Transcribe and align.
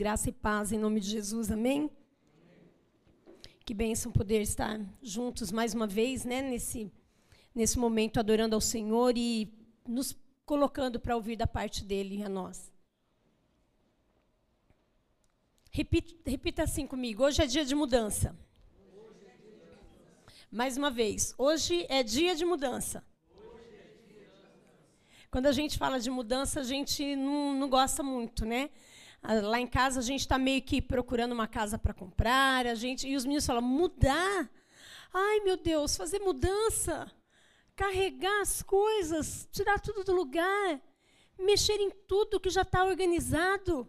Graça 0.00 0.30
e 0.30 0.32
paz 0.32 0.72
em 0.72 0.78
nome 0.78 0.98
de 0.98 1.10
Jesus. 1.10 1.50
Amém. 1.50 1.90
Que 3.66 3.74
bênção 3.74 4.10
poder 4.10 4.40
estar 4.40 4.80
juntos 5.02 5.52
mais 5.52 5.74
uma 5.74 5.86
vez, 5.86 6.24
né, 6.24 6.40
nesse, 6.40 6.90
nesse 7.54 7.78
momento, 7.78 8.18
adorando 8.18 8.54
ao 8.54 8.62
Senhor 8.62 9.12
e 9.18 9.52
nos 9.86 10.16
colocando 10.46 10.98
para 10.98 11.14
ouvir 11.14 11.36
da 11.36 11.46
parte 11.46 11.84
dele 11.84 12.22
a 12.22 12.30
nós. 12.30 12.72
Repita, 15.70 16.30
repita 16.30 16.62
assim 16.62 16.86
comigo: 16.86 17.22
hoje 17.22 17.42
é 17.42 17.46
dia 17.46 17.66
de 17.66 17.74
mudança. 17.74 18.34
Mais 20.50 20.78
uma 20.78 20.90
vez, 20.90 21.34
hoje 21.36 21.84
é 21.90 22.02
dia 22.02 22.34
de 22.34 22.46
mudança. 22.46 23.04
Quando 25.30 25.44
a 25.44 25.52
gente 25.52 25.76
fala 25.76 26.00
de 26.00 26.08
mudança, 26.08 26.60
a 26.60 26.64
gente 26.64 27.14
não, 27.14 27.52
não 27.52 27.68
gosta 27.68 28.02
muito, 28.02 28.46
né? 28.46 28.70
Ah, 29.22 29.34
lá 29.34 29.60
em 29.60 29.66
casa 29.66 30.00
a 30.00 30.02
gente 30.02 30.20
está 30.20 30.38
meio 30.38 30.62
que 30.62 30.80
procurando 30.80 31.32
uma 31.32 31.46
casa 31.46 31.78
para 31.78 31.92
comprar, 31.92 32.66
a 32.66 32.74
gente 32.74 33.06
e 33.06 33.16
os 33.16 33.24
meninos 33.24 33.46
falam 33.46 33.62
mudar. 33.62 34.50
Ai 35.12 35.40
meu 35.40 35.56
Deus, 35.56 35.96
fazer 35.96 36.20
mudança, 36.20 37.10
carregar 37.76 38.40
as 38.40 38.62
coisas, 38.62 39.48
tirar 39.52 39.78
tudo 39.80 40.04
do 40.04 40.14
lugar, 40.14 40.80
mexer 41.38 41.80
em 41.80 41.90
tudo 41.90 42.40
que 42.40 42.48
já 42.50 42.62
está 42.62 42.84
organizado. 42.84 43.88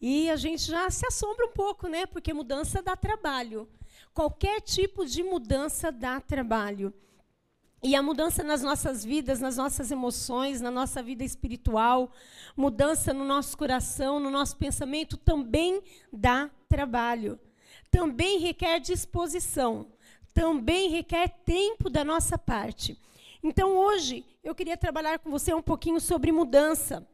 E 0.00 0.30
a 0.30 0.36
gente 0.36 0.62
já 0.62 0.88
se 0.90 1.04
assombra 1.06 1.46
um 1.46 1.52
pouco, 1.52 1.88
né? 1.88 2.06
Porque 2.06 2.32
mudança 2.32 2.80
dá 2.80 2.94
trabalho. 2.96 3.68
Qualquer 4.14 4.60
tipo 4.60 5.04
de 5.04 5.24
mudança 5.24 5.90
dá 5.90 6.20
trabalho. 6.20 6.94
E 7.82 7.94
a 7.94 8.02
mudança 8.02 8.42
nas 8.42 8.60
nossas 8.62 9.04
vidas, 9.04 9.38
nas 9.38 9.56
nossas 9.56 9.90
emoções, 9.90 10.60
na 10.60 10.70
nossa 10.70 11.00
vida 11.00 11.22
espiritual, 11.22 12.10
mudança 12.56 13.12
no 13.12 13.24
nosso 13.24 13.56
coração, 13.56 14.18
no 14.18 14.30
nosso 14.30 14.56
pensamento, 14.56 15.16
também 15.16 15.80
dá 16.12 16.50
trabalho. 16.68 17.38
Também 17.90 18.38
requer 18.40 18.80
disposição. 18.80 19.86
Também 20.34 20.90
requer 20.90 21.28
tempo 21.44 21.88
da 21.88 22.04
nossa 22.04 22.36
parte. 22.36 22.98
Então, 23.42 23.76
hoje, 23.76 24.24
eu 24.42 24.54
queria 24.54 24.76
trabalhar 24.76 25.20
com 25.20 25.30
você 25.30 25.54
um 25.54 25.62
pouquinho 25.62 26.00
sobre 26.00 26.32
mudança. 26.32 27.06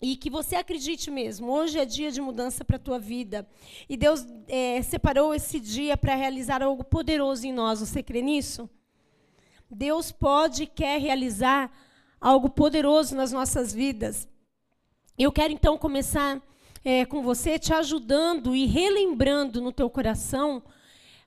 E 0.00 0.16
que 0.16 0.30
você 0.30 0.54
acredite 0.54 1.10
mesmo, 1.10 1.50
hoje 1.50 1.78
é 1.78 1.84
dia 1.84 2.10
de 2.10 2.20
mudança 2.20 2.64
para 2.64 2.76
a 2.76 2.80
tua 2.80 2.98
vida. 2.98 3.48
E 3.88 3.96
Deus 3.96 4.24
é, 4.46 4.82
separou 4.82 5.34
esse 5.34 5.58
dia 5.58 5.96
para 5.96 6.14
realizar 6.14 6.62
algo 6.62 6.84
poderoso 6.84 7.46
em 7.46 7.52
nós. 7.52 7.80
Você 7.80 8.02
crê 8.02 8.20
nisso? 8.20 8.68
Deus 9.74 10.12
pode 10.12 10.62
e 10.62 10.66
quer 10.66 11.00
realizar 11.00 11.70
algo 12.20 12.48
poderoso 12.48 13.16
nas 13.16 13.32
nossas 13.32 13.72
vidas. 13.72 14.28
Eu 15.18 15.32
quero 15.32 15.52
então 15.52 15.76
começar 15.76 16.40
é, 16.84 17.04
com 17.04 17.22
você 17.22 17.58
te 17.58 17.72
ajudando 17.74 18.54
e 18.54 18.66
relembrando 18.66 19.60
no 19.60 19.72
teu 19.72 19.90
coração 19.90 20.62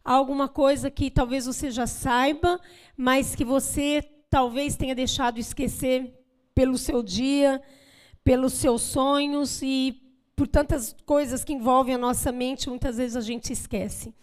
alguma 0.04 0.48
coisa 0.48 0.90
que 0.90 1.12
talvez 1.12 1.46
você 1.46 1.70
já 1.70 1.86
saiba, 1.86 2.60
mas 2.96 3.36
que 3.36 3.44
você 3.44 4.02
talvez 4.30 4.76
tenha 4.76 4.96
deixado 4.96 5.40
esquecer 5.40 6.14
pelo 6.56 6.78
seu 6.78 7.04
dia, 7.04 7.62
pelos 8.24 8.54
seus 8.54 8.82
sonhos 8.82 9.62
e 9.62 10.02
por 10.36 10.48
tantas 10.48 10.96
coisas 11.06 11.44
que 11.44 11.54
envolvem 11.54 11.96
a 11.96 11.98
nossa 11.98 12.32
mente, 12.32 12.70
muitas 12.70 12.98
vezes 12.98 13.18
a 13.18 13.22
gente 13.22 13.52
esquece. 13.52 14.14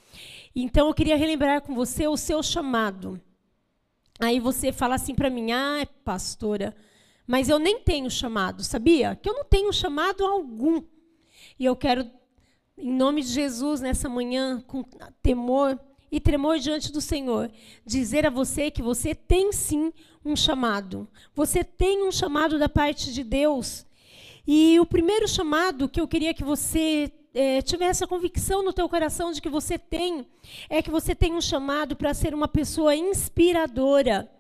Então 0.57 0.89
eu 0.89 0.95
queria 0.95 1.17
relembrar 1.17 1.61
com 1.61 1.75
você 1.75 2.07
o 2.07 2.17
seu 2.17 2.43
chamado. 2.43 3.21
Aí 4.21 4.39
você 4.39 4.73
fala 4.73 4.95
assim 4.95 5.15
para 5.15 5.31
mim: 5.31 5.53
"Ah, 5.53 5.87
pastora, 6.05 6.75
mas 7.27 7.49
eu 7.49 7.59
nem 7.59 7.81
tenho 7.81 8.11
chamado, 8.11 8.63
sabia? 8.63 9.17
Que 9.17 9.29
eu 9.29 9.35
não 9.35 9.45
tenho 9.45 9.73
chamado 9.73 10.25
algum". 10.25 10.83
E 11.59 11.65
eu 11.65 11.77
quero 11.77 12.11
em 12.77 12.93
nome 12.93 13.23
de 13.23 13.29
Jesus 13.29 13.81
nessa 13.81 14.09
manhã 14.09 14.63
com 14.67 14.85
temor 15.23 15.79
e 16.11 16.21
tremor 16.21 16.59
diante 16.59 16.93
do 16.93 17.01
Senhor, 17.01 17.51
dizer 17.85 18.25
a 18.27 18.31
você 18.31 18.71
que 18.71 18.83
você 18.83 19.15
tem 19.15 19.53
sim 19.53 19.93
um 20.25 20.37
chamado. 20.37 21.09
Você 21.35 21.65
tem 21.65 22.07
um 22.07 22.13
chamado 22.13 22.59
da 22.59 22.69
parte 22.69 23.13
de 23.13 23.25
Deus. 23.25 23.85
E 24.47 24.79
o 24.79 24.87
primeiro 24.87 25.27
chamado 25.27 25.89
que 25.89 26.01
eu 26.01 26.07
queria 26.07 26.35
que 26.35 26.45
você 26.45 27.13
é, 27.35 27.61
tivesse 27.61 28.05
a 28.05 28.07
convicção 28.07 28.63
no 28.63 28.73
teu 28.73 28.89
coração 28.89 29.33
de 29.33 29.43
que 29.43 29.49
você 29.49 29.77
tem, 29.77 30.25
é 30.71 30.81
que 30.81 30.91
você 30.91 31.15
tem 31.15 31.35
um 31.35 31.41
chamado 31.41 31.97
para 31.97 32.15
ser 32.15 32.33
uma 32.33 32.47
pessoa 32.47 32.95
inspiradora. 32.95 34.31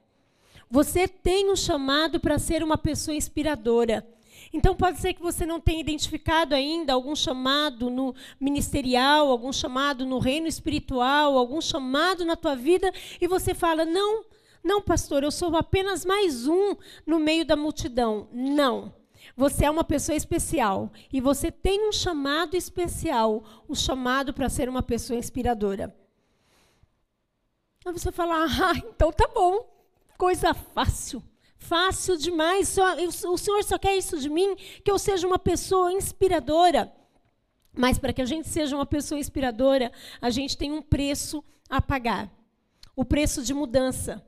Você 0.70 1.08
tem 1.08 1.50
um 1.50 1.56
chamado 1.56 2.20
para 2.20 2.38
ser 2.38 2.62
uma 2.62 2.78
pessoa 2.78 3.16
inspiradora. 3.16 4.06
Então 4.52 4.76
pode 4.76 5.00
ser 5.00 5.14
que 5.14 5.20
você 5.20 5.44
não 5.44 5.60
tenha 5.60 5.80
identificado 5.80 6.54
ainda 6.54 6.92
algum 6.92 7.16
chamado 7.16 7.90
no 7.90 8.14
ministerial, 8.38 9.28
algum 9.28 9.52
chamado 9.52 10.06
no 10.06 10.20
reino 10.20 10.46
espiritual, 10.46 11.36
algum 11.36 11.60
chamado 11.60 12.24
na 12.24 12.36
tua 12.36 12.54
vida 12.54 12.92
e 13.20 13.26
você 13.26 13.52
fala: 13.52 13.84
"Não, 13.84 14.24
não, 14.62 14.80
pastor, 14.80 15.24
eu 15.24 15.32
sou 15.32 15.56
apenas 15.56 16.04
mais 16.04 16.46
um 16.46 16.76
no 17.04 17.18
meio 17.18 17.44
da 17.44 17.56
multidão". 17.56 18.28
Não. 18.32 18.94
Você 19.36 19.64
é 19.64 19.70
uma 19.70 19.82
pessoa 19.82 20.14
especial 20.14 20.92
e 21.12 21.20
você 21.20 21.50
tem 21.50 21.88
um 21.88 21.92
chamado 21.92 22.56
especial, 22.56 23.42
um 23.68 23.74
chamado 23.74 24.32
para 24.32 24.48
ser 24.48 24.68
uma 24.68 24.82
pessoa 24.82 25.18
inspiradora. 25.18 25.94
Aí 27.84 27.92
você 27.92 28.12
fala: 28.12 28.44
"Ah, 28.44 28.78
então 28.86 29.12
tá 29.12 29.28
bom. 29.34 29.68
Coisa 30.16 30.54
fácil. 30.54 31.22
Fácil 31.56 32.16
demais. 32.16 32.68
Só, 32.68 32.94
o 33.28 33.38
Senhor 33.38 33.64
só 33.64 33.76
quer 33.78 33.96
isso 33.96 34.20
de 34.20 34.28
mim, 34.28 34.54
que 34.84 34.90
eu 34.90 34.98
seja 34.98 35.26
uma 35.26 35.38
pessoa 35.38 35.92
inspiradora". 35.92 36.92
Mas 37.76 37.98
para 37.98 38.12
que 38.12 38.22
a 38.22 38.26
gente 38.26 38.48
seja 38.48 38.76
uma 38.76 38.86
pessoa 38.86 39.18
inspiradora, 39.18 39.90
a 40.20 40.30
gente 40.30 40.56
tem 40.56 40.70
um 40.70 40.80
preço 40.80 41.42
a 41.68 41.82
pagar. 41.82 42.30
O 42.94 43.04
preço 43.04 43.42
de 43.42 43.52
mudança. 43.52 44.24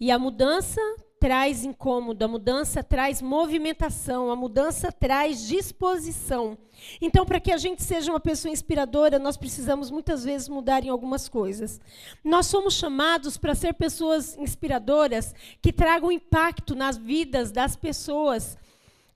E 0.00 0.10
a 0.10 0.18
mudança 0.18 0.80
traz 1.20 1.64
incômodo, 1.64 2.24
a 2.24 2.28
mudança 2.28 2.82
traz 2.82 3.20
movimentação, 3.20 4.30
a 4.30 4.36
mudança 4.36 4.92
traz 4.92 5.46
disposição. 5.46 6.56
Então, 7.00 7.26
para 7.26 7.40
que 7.40 7.50
a 7.50 7.56
gente 7.56 7.82
seja 7.82 8.12
uma 8.12 8.20
pessoa 8.20 8.52
inspiradora, 8.52 9.18
nós 9.18 9.36
precisamos 9.36 9.90
muitas 9.90 10.24
vezes 10.24 10.48
mudar 10.48 10.84
em 10.84 10.88
algumas 10.88 11.28
coisas. 11.28 11.80
Nós 12.22 12.46
somos 12.46 12.74
chamados 12.74 13.36
para 13.36 13.54
ser 13.54 13.74
pessoas 13.74 14.36
inspiradoras 14.38 15.34
que 15.60 15.72
tragam 15.72 16.12
impacto 16.12 16.74
nas 16.76 16.96
vidas 16.96 17.50
das 17.50 17.74
pessoas, 17.74 18.56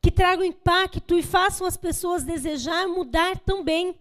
que 0.00 0.10
tragam 0.10 0.44
impacto 0.44 1.16
e 1.16 1.22
façam 1.22 1.66
as 1.66 1.76
pessoas 1.76 2.24
desejar 2.24 2.88
mudar 2.88 3.38
também. 3.38 3.94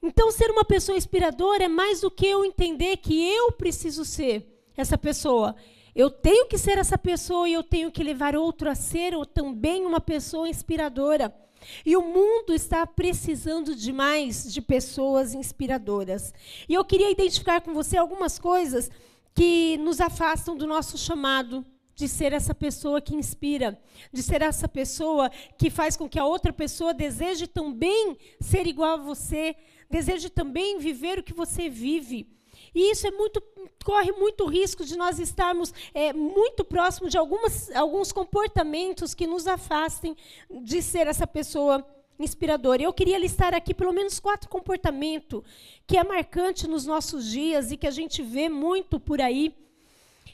Então, 0.00 0.30
ser 0.30 0.50
uma 0.50 0.64
pessoa 0.64 0.96
inspiradora 0.96 1.64
é 1.64 1.68
mais 1.68 2.00
do 2.00 2.10
que 2.10 2.26
eu 2.26 2.44
entender 2.44 2.96
que 2.98 3.28
eu 3.28 3.52
preciso 3.52 4.04
ser 4.04 4.46
essa 4.76 4.96
pessoa. 4.96 5.56
Eu 5.94 6.10
tenho 6.10 6.46
que 6.46 6.56
ser 6.56 6.78
essa 6.78 6.96
pessoa 6.96 7.48
e 7.48 7.52
eu 7.52 7.62
tenho 7.62 7.92
que 7.92 8.02
levar 8.02 8.34
outro 8.34 8.70
a 8.70 8.74
ser 8.74 9.14
ou 9.14 9.26
também 9.26 9.84
uma 9.84 10.00
pessoa 10.00 10.48
inspiradora. 10.48 11.34
E 11.84 11.96
o 11.96 12.02
mundo 12.02 12.54
está 12.54 12.86
precisando 12.86 13.74
demais 13.74 14.52
de 14.52 14.60
pessoas 14.60 15.34
inspiradoras. 15.34 16.32
E 16.68 16.74
eu 16.74 16.84
queria 16.84 17.10
identificar 17.10 17.60
com 17.60 17.74
você 17.74 17.96
algumas 17.96 18.38
coisas 18.38 18.90
que 19.34 19.76
nos 19.78 20.00
afastam 20.00 20.56
do 20.56 20.66
nosso 20.66 20.96
chamado 20.98 21.64
de 21.94 22.08
ser 22.08 22.32
essa 22.32 22.54
pessoa 22.54 23.00
que 23.00 23.14
inspira, 23.14 23.78
de 24.12 24.22
ser 24.22 24.42
essa 24.42 24.66
pessoa 24.66 25.30
que 25.58 25.70
faz 25.70 25.96
com 25.96 26.08
que 26.08 26.18
a 26.18 26.24
outra 26.24 26.52
pessoa 26.52 26.94
deseje 26.94 27.46
também 27.46 28.16
ser 28.40 28.66
igual 28.66 28.94
a 28.94 29.02
você, 29.02 29.54
deseje 29.90 30.30
também 30.30 30.78
viver 30.78 31.18
o 31.18 31.22
que 31.22 31.34
você 31.34 31.68
vive. 31.68 32.26
E 32.74 32.90
isso 32.90 33.06
é 33.06 33.10
muito, 33.10 33.42
corre 33.84 34.12
muito 34.12 34.46
risco 34.46 34.84
de 34.84 34.96
nós 34.96 35.18
estarmos 35.18 35.72
é, 35.92 36.12
muito 36.12 36.64
próximos 36.64 37.10
de 37.10 37.18
algumas, 37.18 37.70
alguns 37.74 38.12
comportamentos 38.12 39.14
que 39.14 39.26
nos 39.26 39.46
afastem 39.46 40.16
de 40.50 40.80
ser 40.80 41.06
essa 41.06 41.26
pessoa 41.26 41.86
inspiradora. 42.18 42.82
Eu 42.82 42.92
queria 42.92 43.18
listar 43.18 43.54
aqui 43.54 43.74
pelo 43.74 43.92
menos 43.92 44.18
quatro 44.20 44.48
comportamentos 44.48 45.42
que 45.86 45.96
é 45.96 46.04
marcante 46.04 46.66
nos 46.66 46.86
nossos 46.86 47.30
dias 47.30 47.70
e 47.70 47.76
que 47.76 47.86
a 47.86 47.90
gente 47.90 48.22
vê 48.22 48.48
muito 48.48 48.98
por 48.98 49.20
aí 49.20 49.54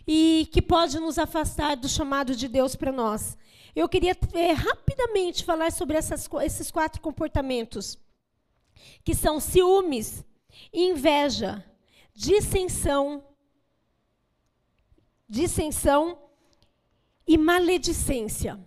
e 0.07 0.49
que 0.53 0.63
pode 0.63 0.99
nos 0.99 1.19
afastar 1.19 1.77
do 1.77 1.89
chamado 1.89 2.35
de 2.35 2.49
Deus 2.49 2.75
para 2.75 2.93
nós. 2.93 3.37
Eu 3.75 3.89
queria 3.89 4.17
é, 4.33 4.53
rapidamente 4.53 5.45
falar 5.45 5.71
sobre 5.71 5.97
essas, 5.97 6.29
esses 6.43 6.71
quatro 6.71 7.01
comportamentos, 7.01 7.99
que 9.05 9.15
são 9.15 9.39
ciúmes, 9.39 10.25
inveja, 10.73 11.65
dissensão, 12.19 13.23
dissensão 15.29 16.19
e 17.25 17.39
maledicência. 17.39 18.59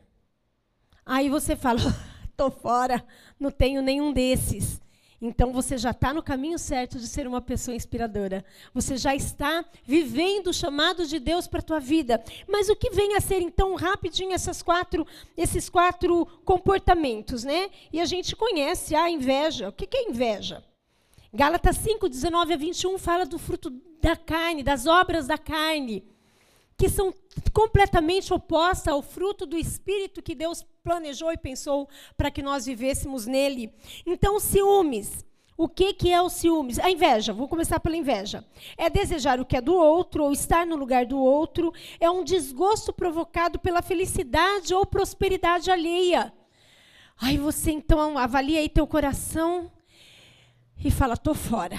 Aí 1.06 1.28
você 1.28 1.58
fala, 1.58 1.82
estou 2.32 2.50
fora, 2.50 3.06
não 3.38 3.52
tenho 3.52 3.82
nenhum 3.82 4.14
desses. 4.14 4.80
então 5.22 5.52
você 5.52 5.78
já 5.78 5.92
está 5.92 6.14
no 6.14 6.24
caminho 6.24 6.58
certo 6.58 6.98
de 6.98 7.06
ser 7.06 7.28
uma 7.28 7.42
pessoa 7.42 7.76
inspiradora. 7.76 8.46
Você 8.74 8.96
já 8.96 9.14
está 9.14 9.66
vivendo 9.84 10.48
o 10.48 10.54
chamado 10.54 11.06
de 11.06 11.20
Deus 11.20 11.46
para 11.46 11.60
a 11.60 11.70
tua 11.70 11.80
vida. 11.82 12.24
Mas 12.48 12.70
o 12.70 12.76
que 12.76 12.92
vem 12.92 13.18
a 13.18 13.20
ser 13.20 13.42
então 13.42 13.76
rapidinho 13.76 14.32
essas 14.32 14.64
quatro, 14.64 15.06
esses 15.36 15.68
quatro 15.68 16.26
comportamentos, 16.46 17.44
né? 17.44 17.70
E 17.92 18.00
a 18.00 18.06
gente 18.06 18.34
conhece 18.34 18.96
a 18.96 19.10
inveja. 19.10 19.68
O 19.68 19.74
que, 19.74 19.86
que 19.86 19.98
é 19.98 20.10
inveja? 20.10 20.64
Gálatas 21.34 21.78
5, 21.78 22.10
19 22.10 22.54
a 22.54 22.58
21 22.58 22.98
fala 22.98 23.26
do 23.26 23.40
fruto 23.40 23.70
da 24.02 24.18
carne, 24.18 24.64
das 24.64 24.86
obras 24.86 25.28
da 25.28 25.38
carne, 25.38 26.04
que 26.78 26.90
são 26.90 27.14
completamente 27.54 28.34
opostas 28.34 28.90
ao 28.90 29.02
fruto 29.02 29.46
do 29.46 29.58
espírito 29.58 30.22
que 30.22 30.36
Deus 30.36 30.66
planejou 30.84 31.32
e 31.32 31.38
pensou 31.38 31.88
para 32.18 32.30
que 32.30 32.42
nós 32.42 32.66
vivêssemos 32.66 33.26
nele. 33.26 33.74
Então, 34.06 34.42
ciúmes. 34.42 35.26
O 35.58 35.70
que, 35.70 35.94
que 35.94 36.12
é 36.12 36.22
o 36.22 36.28
ciúmes? 36.28 36.80
A 36.80 36.90
inveja, 36.90 37.32
vou 37.32 37.48
começar 37.48 37.80
pela 37.80 37.96
inveja. 37.96 38.44
É 38.76 38.90
desejar 38.90 39.40
o 39.40 39.46
que 39.46 39.56
é 39.56 39.62
do 39.62 39.76
outro, 39.76 40.24
ou 40.24 40.34
estar 40.34 40.66
no 40.66 40.76
lugar 40.76 41.06
do 41.06 41.20
outro. 41.20 41.72
É 42.00 42.10
um 42.10 42.24
desgosto 42.26 42.92
provocado 42.92 43.60
pela 43.60 43.82
felicidade 43.82 44.74
ou 44.74 44.86
prosperidade 44.86 45.70
alheia. 45.70 46.34
Aí 47.22 47.38
você 47.38 47.72
então 47.72 48.18
avalia 48.18 48.60
aí 48.60 48.68
teu 48.68 48.88
coração 48.88 49.72
e 50.84 50.92
fala: 50.92 51.16
tô 51.16 51.34
fora, 51.34 51.78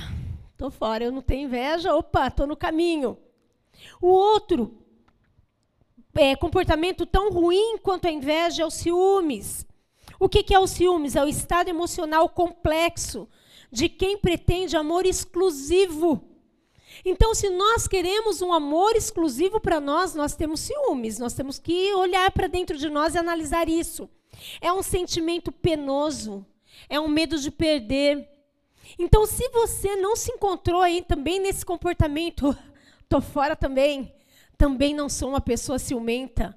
tô 0.57 0.71
fora, 0.71 1.05
eu 1.05 1.13
não 1.13 1.23
tenho 1.23 1.47
inveja, 1.47 1.95
opa, 1.95 2.31
tô 2.31 2.47
no 2.47 2.57
caminho. 2.57 3.17
O 4.01 4.09
outro 4.09 4.79
é, 6.15 6.37
comportamento 6.37 7.07
tão 7.07 7.31
ruim 7.31 7.79
quanto 7.79 8.07
a 8.07 8.11
inveja 8.11 8.63
é 8.63 8.67
o 8.67 8.71
ciúmes. 8.71 9.67
O 10.19 10.29
que, 10.29 10.43
que 10.43 10.55
é 10.55 10.59
o 10.59 10.67
ciúmes? 10.67 11.17
É 11.17 11.25
o 11.25 11.29
estado 11.29 11.69
emocional 11.69 12.29
complexo 12.29 13.29
de 13.71 13.89
quem 13.89 14.19
pretende 14.19 14.77
amor 14.77 15.07
exclusivo. 15.07 16.29
Então, 17.05 17.35
se 17.35 17.49
nós 17.49 17.89
queremos 17.89 18.43
um 18.43 18.53
amor 18.53 18.95
exclusivo 18.95 19.59
para 19.59 19.81
nós, 19.81 20.15
nós 20.15 20.37
temos 20.37 20.61
ciúmes. 20.61 21.19
Nós 21.19 21.33
temos 21.33 21.59
que 21.59 21.93
olhar 21.95 22.31
para 22.31 22.47
dentro 22.47 22.77
de 22.77 22.89
nós 22.89 23.15
e 23.15 23.19
analisar 23.19 23.69
isso. 23.69 24.09
É 24.61 24.73
um 24.73 24.83
sentimento 24.83 25.51
penoso, 25.51 26.47
é 26.89 27.01
um 27.01 27.09
medo 27.09 27.39
de 27.39 27.51
perder. 27.51 28.29
Então, 28.99 29.27
se 29.27 29.49
você 29.51 29.97
não 29.97 30.17
se 30.17 30.33
encontrou 30.33 30.81
aí 30.81 31.03
também 31.03 31.41
nesse 31.41 31.65
comportamento, 31.65 32.57
tô 33.09 33.21
fora 33.21 33.57
também 33.57 34.13
também 34.63 34.95
não 34.95 35.09
sou 35.09 35.31
uma 35.31 35.41
pessoa 35.41 35.77
ciumenta. 35.77 36.57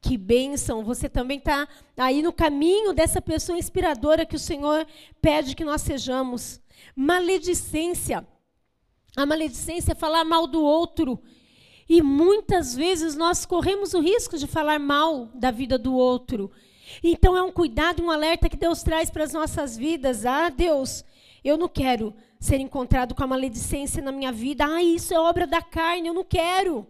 Que 0.00 0.16
bênção! 0.16 0.82
Você 0.84 1.06
também 1.06 1.36
está 1.36 1.68
aí 1.98 2.22
no 2.22 2.32
caminho 2.32 2.94
dessa 2.94 3.20
pessoa 3.20 3.58
inspiradora 3.58 4.24
que 4.24 4.36
o 4.36 4.38
Senhor 4.38 4.86
pede 5.20 5.54
que 5.54 5.62
nós 5.62 5.82
sejamos. 5.82 6.58
Maledicência. 6.96 8.26
A 9.14 9.26
maledicência 9.26 9.92
é 9.92 9.94
falar 9.94 10.24
mal 10.24 10.46
do 10.46 10.62
outro. 10.62 11.20
E 11.86 12.00
muitas 12.00 12.74
vezes 12.74 13.16
nós 13.16 13.44
corremos 13.44 13.92
o 13.92 14.00
risco 14.00 14.38
de 14.38 14.46
falar 14.46 14.78
mal 14.78 15.26
da 15.34 15.50
vida 15.50 15.76
do 15.76 15.94
outro. 15.94 16.50
Então 17.04 17.36
é 17.36 17.42
um 17.42 17.52
cuidado, 17.52 18.02
um 18.02 18.10
alerta 18.10 18.48
que 18.48 18.56
Deus 18.56 18.82
traz 18.82 19.10
para 19.10 19.24
as 19.24 19.34
nossas 19.34 19.76
vidas. 19.76 20.24
Ah, 20.24 20.48
Deus, 20.48 21.04
eu 21.44 21.56
não 21.56 21.68
quero 21.68 22.14
ser 22.38 22.60
encontrado 22.60 23.14
com 23.14 23.22
a 23.22 23.26
maledicência 23.26 24.02
na 24.02 24.12
minha 24.12 24.32
vida. 24.32 24.64
Ah, 24.64 24.82
isso 24.82 25.12
é 25.14 25.18
obra 25.18 25.46
da 25.46 25.60
carne, 25.60 26.08
eu 26.08 26.14
não 26.14 26.24
quero. 26.24 26.86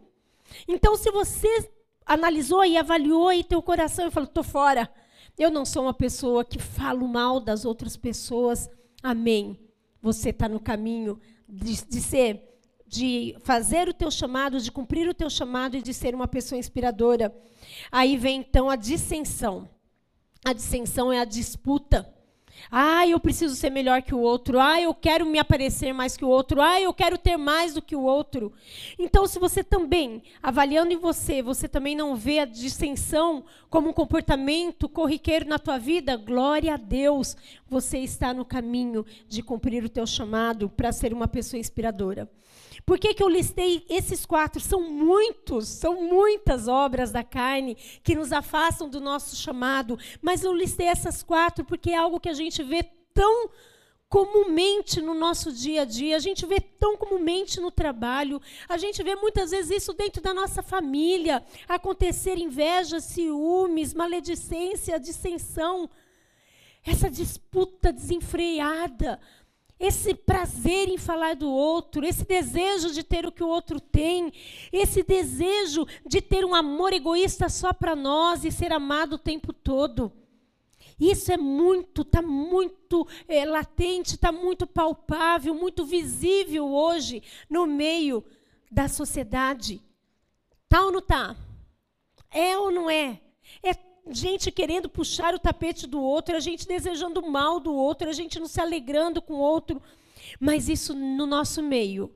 Então, 0.68 0.96
se 0.96 1.10
você 1.10 1.70
analisou 2.04 2.64
e 2.64 2.76
avaliou 2.76 3.28
aí 3.28 3.44
teu 3.44 3.62
coração 3.62 4.06
e 4.06 4.10
falou, 4.10 4.28
estou 4.28 4.44
fora, 4.44 4.90
eu 5.38 5.50
não 5.50 5.64
sou 5.64 5.84
uma 5.84 5.94
pessoa 5.94 6.44
que 6.44 6.58
falo 6.58 7.08
mal 7.08 7.40
das 7.40 7.64
outras 7.64 7.96
pessoas, 7.96 8.68
amém. 9.02 9.58
Você 10.00 10.30
está 10.30 10.48
no 10.48 10.60
caminho 10.60 11.18
de, 11.48 11.84
de 11.86 12.00
ser, 12.00 12.42
de 12.86 13.36
fazer 13.40 13.88
o 13.88 13.94
teu 13.94 14.10
chamado, 14.10 14.60
de 14.60 14.70
cumprir 14.70 15.08
o 15.08 15.14
teu 15.14 15.30
chamado 15.30 15.76
e 15.76 15.82
de 15.82 15.94
ser 15.94 16.14
uma 16.14 16.28
pessoa 16.28 16.58
inspiradora. 16.58 17.34
Aí 17.90 18.16
vem 18.16 18.40
então 18.40 18.68
a 18.68 18.76
dissensão. 18.76 19.68
A 20.44 20.52
dissensão 20.52 21.12
é 21.12 21.20
a 21.20 21.24
disputa. 21.24 22.11
Ah, 22.70 23.06
eu 23.06 23.18
preciso 23.20 23.54
ser 23.54 23.70
melhor 23.70 24.02
que 24.02 24.14
o 24.14 24.18
outro. 24.18 24.58
Ah, 24.58 24.80
eu 24.80 24.94
quero 24.94 25.26
me 25.26 25.38
aparecer 25.38 25.92
mais 25.92 26.16
que 26.16 26.24
o 26.24 26.28
outro. 26.28 26.60
Ah, 26.60 26.80
eu 26.80 26.92
quero 26.92 27.18
ter 27.18 27.36
mais 27.36 27.74
do 27.74 27.82
que 27.82 27.96
o 27.96 28.02
outro. 28.02 28.52
Então, 28.98 29.26
se 29.26 29.38
você 29.38 29.62
também, 29.64 30.22
avaliando 30.42 30.92
em 30.92 30.98
você, 30.98 31.42
você 31.42 31.68
também 31.68 31.94
não 31.94 32.16
vê 32.16 32.38
a 32.40 32.44
dissensão 32.44 33.44
como 33.68 33.90
um 33.90 33.92
comportamento 33.92 34.88
corriqueiro 34.88 35.46
na 35.46 35.58
tua 35.58 35.78
vida, 35.78 36.16
glória 36.16 36.74
a 36.74 36.76
Deus, 36.76 37.36
você 37.68 37.98
está 37.98 38.34
no 38.34 38.44
caminho 38.44 39.04
de 39.28 39.42
cumprir 39.42 39.84
o 39.84 39.88
teu 39.88 40.06
chamado 40.06 40.68
para 40.68 40.92
ser 40.92 41.12
uma 41.12 41.28
pessoa 41.28 41.60
inspiradora. 41.60 42.28
Por 42.84 42.98
que, 42.98 43.14
que 43.14 43.22
eu 43.22 43.28
listei 43.28 43.84
esses 43.88 44.26
quatro? 44.26 44.60
São 44.60 44.90
muitos, 44.90 45.68
são 45.68 46.02
muitas 46.02 46.66
obras 46.66 47.12
da 47.12 47.22
carne 47.22 47.76
que 48.02 48.14
nos 48.14 48.32
afastam 48.32 48.88
do 48.88 49.00
nosso 49.00 49.36
chamado. 49.36 49.98
Mas 50.20 50.42
eu 50.42 50.52
listei 50.52 50.86
essas 50.86 51.22
quatro 51.22 51.64
porque 51.64 51.90
é 51.90 51.96
algo 51.96 52.18
que 52.18 52.28
a 52.28 52.34
gente 52.34 52.51
vê 52.60 52.82
tão 53.14 53.48
comumente 54.08 55.00
no 55.00 55.14
nosso 55.14 55.50
dia 55.50 55.82
a 55.82 55.84
dia, 55.86 56.16
a 56.16 56.18
gente 56.18 56.44
vê 56.44 56.60
tão 56.60 56.98
comumente 56.98 57.58
no 57.58 57.70
trabalho, 57.70 58.42
a 58.68 58.76
gente 58.76 59.02
vê 59.02 59.14
muitas 59.14 59.52
vezes 59.52 59.78
isso 59.78 59.94
dentro 59.94 60.20
da 60.20 60.34
nossa 60.34 60.62
família, 60.62 61.42
acontecer 61.66 62.36
inveja, 62.36 63.00
ciúmes, 63.00 63.94
maledicência, 63.94 65.00
dissensão, 65.00 65.88
essa 66.84 67.08
disputa 67.08 67.90
desenfreada, 67.90 69.18
esse 69.80 70.12
prazer 70.12 70.90
em 70.90 70.98
falar 70.98 71.34
do 71.34 71.50
outro, 71.50 72.04
esse 72.04 72.26
desejo 72.26 72.92
de 72.92 73.02
ter 73.02 73.24
o 73.24 73.32
que 73.32 73.42
o 73.42 73.48
outro 73.48 73.80
tem, 73.80 74.30
esse 74.70 75.02
desejo 75.02 75.86
de 76.06 76.20
ter 76.20 76.44
um 76.44 76.54
amor 76.54 76.92
egoísta 76.92 77.48
só 77.48 77.72
para 77.72 77.96
nós 77.96 78.44
e 78.44 78.52
ser 78.52 78.74
amado 78.74 79.14
o 79.14 79.18
tempo 79.18 79.54
todo. 79.54 80.12
Isso 81.02 81.32
é 81.32 81.36
muito, 81.36 82.02
está 82.02 82.22
muito 82.22 83.08
é, 83.26 83.44
latente, 83.44 84.14
está 84.14 84.30
muito 84.30 84.68
palpável, 84.68 85.52
muito 85.52 85.84
visível 85.84 86.72
hoje 86.72 87.24
no 87.50 87.66
meio 87.66 88.24
da 88.70 88.86
sociedade. 88.86 89.82
Tá 90.68 90.84
ou 90.84 90.92
não 90.92 91.02
tá? 91.02 91.34
É 92.30 92.56
ou 92.56 92.70
não 92.70 92.88
é? 92.88 93.20
É 93.64 93.74
gente 94.12 94.52
querendo 94.52 94.88
puxar 94.88 95.34
o 95.34 95.40
tapete 95.40 95.88
do 95.88 96.00
outro, 96.00 96.36
a 96.36 96.40
gente 96.40 96.68
desejando 96.68 97.18
o 97.18 97.28
mal 97.28 97.58
do 97.58 97.74
outro, 97.74 98.08
a 98.08 98.12
gente 98.12 98.38
não 98.38 98.46
se 98.46 98.60
alegrando 98.60 99.20
com 99.20 99.34
o 99.34 99.40
outro. 99.40 99.82
Mas 100.38 100.68
isso 100.68 100.94
no 100.94 101.26
nosso 101.26 101.60
meio, 101.64 102.12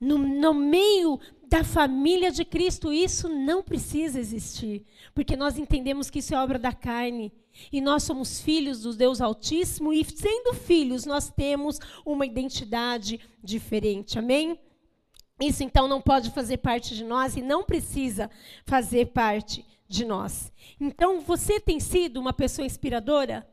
no, 0.00 0.16
no 0.16 0.54
meio 0.54 1.20
da 1.46 1.62
família 1.62 2.30
de 2.30 2.42
Cristo, 2.42 2.90
isso 2.90 3.28
não 3.28 3.62
precisa 3.62 4.18
existir, 4.18 4.86
porque 5.14 5.36
nós 5.36 5.58
entendemos 5.58 6.08
que 6.08 6.20
isso 6.20 6.34
é 6.34 6.42
obra 6.42 6.58
da 6.58 6.72
carne. 6.72 7.30
E 7.72 7.80
nós 7.80 8.02
somos 8.02 8.40
filhos 8.40 8.82
do 8.82 8.94
Deus 8.94 9.20
Altíssimo, 9.20 9.92
e 9.92 10.04
sendo 10.04 10.54
filhos, 10.54 11.04
nós 11.04 11.30
temos 11.30 11.78
uma 12.04 12.26
identidade 12.26 13.20
diferente. 13.42 14.18
Amém? 14.18 14.58
Isso 15.40 15.62
então 15.62 15.86
não 15.86 16.00
pode 16.00 16.30
fazer 16.30 16.58
parte 16.58 16.96
de 16.96 17.04
nós 17.04 17.36
e 17.36 17.42
não 17.42 17.62
precisa 17.62 18.30
fazer 18.66 19.06
parte 19.06 19.64
de 19.86 20.04
nós. 20.04 20.52
Então, 20.80 21.20
você 21.20 21.60
tem 21.60 21.78
sido 21.80 22.20
uma 22.20 22.32
pessoa 22.32 22.66
inspiradora? 22.66 23.48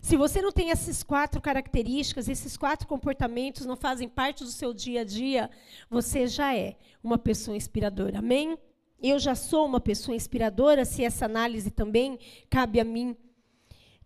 Se 0.00 0.16
você 0.16 0.42
não 0.42 0.50
tem 0.50 0.72
essas 0.72 1.02
quatro 1.02 1.40
características, 1.40 2.28
esses 2.28 2.56
quatro 2.56 2.88
comportamentos 2.88 3.64
não 3.64 3.76
fazem 3.76 4.08
parte 4.08 4.42
do 4.42 4.50
seu 4.50 4.74
dia 4.74 5.02
a 5.02 5.04
dia, 5.04 5.48
você 5.88 6.26
já 6.26 6.56
é 6.56 6.76
uma 7.04 7.16
pessoa 7.16 7.56
inspiradora. 7.56 8.18
Amém? 8.18 8.58
Eu 9.00 9.18
já 9.18 9.34
sou 9.34 9.64
uma 9.64 9.80
pessoa 9.80 10.16
inspiradora, 10.16 10.84
se 10.84 11.04
essa 11.04 11.26
análise 11.26 11.70
também 11.70 12.18
cabe 12.50 12.80
a 12.80 12.84
mim. 12.84 13.16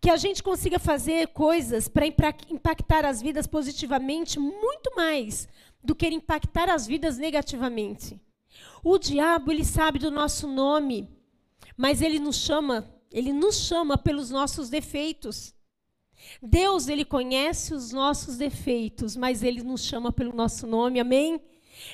Que 0.01 0.11
a 0.11 0.17
gente 0.17 0.43
consiga 0.43 0.79
fazer 0.79 1.29
coisas 1.29 1.89
para 1.89 2.07
impactar 2.07 3.05
as 3.05 3.23
vidas 3.23 3.47
positivamente 3.47 4.39
muito 4.39 4.95
mais 4.95 5.49
do 5.83 5.95
que 5.95 6.07
impactar 6.07 6.69
as 6.69 6.87
vidas 6.87 7.17
negativamente. 7.17 8.21
O 8.83 8.99
diabo, 8.99 9.51
ele 9.51 9.65
sabe 9.65 9.99
do 9.99 10.11
nosso 10.11 10.47
nome. 10.47 11.09
Mas 11.77 12.01
ele 12.01 12.19
nos 12.19 12.37
chama, 12.37 12.89
ele 13.13 13.33
nos 13.33 13.57
chama 13.57 13.99
pelos 13.99 14.31
nossos 14.31 14.69
defeitos. 14.71 15.55
Deus, 16.43 16.89
ele 16.89 17.05
conhece 17.05 17.75
os 17.75 17.93
nossos 17.93 18.37
defeitos, 18.37 19.17
mas 19.17 19.43
ele 19.43 19.63
nos 19.63 19.83
chama 19.83 20.11
pelo 20.11 20.35
nosso 20.35 20.67
nome. 20.67 20.99
Amém? 20.99 21.41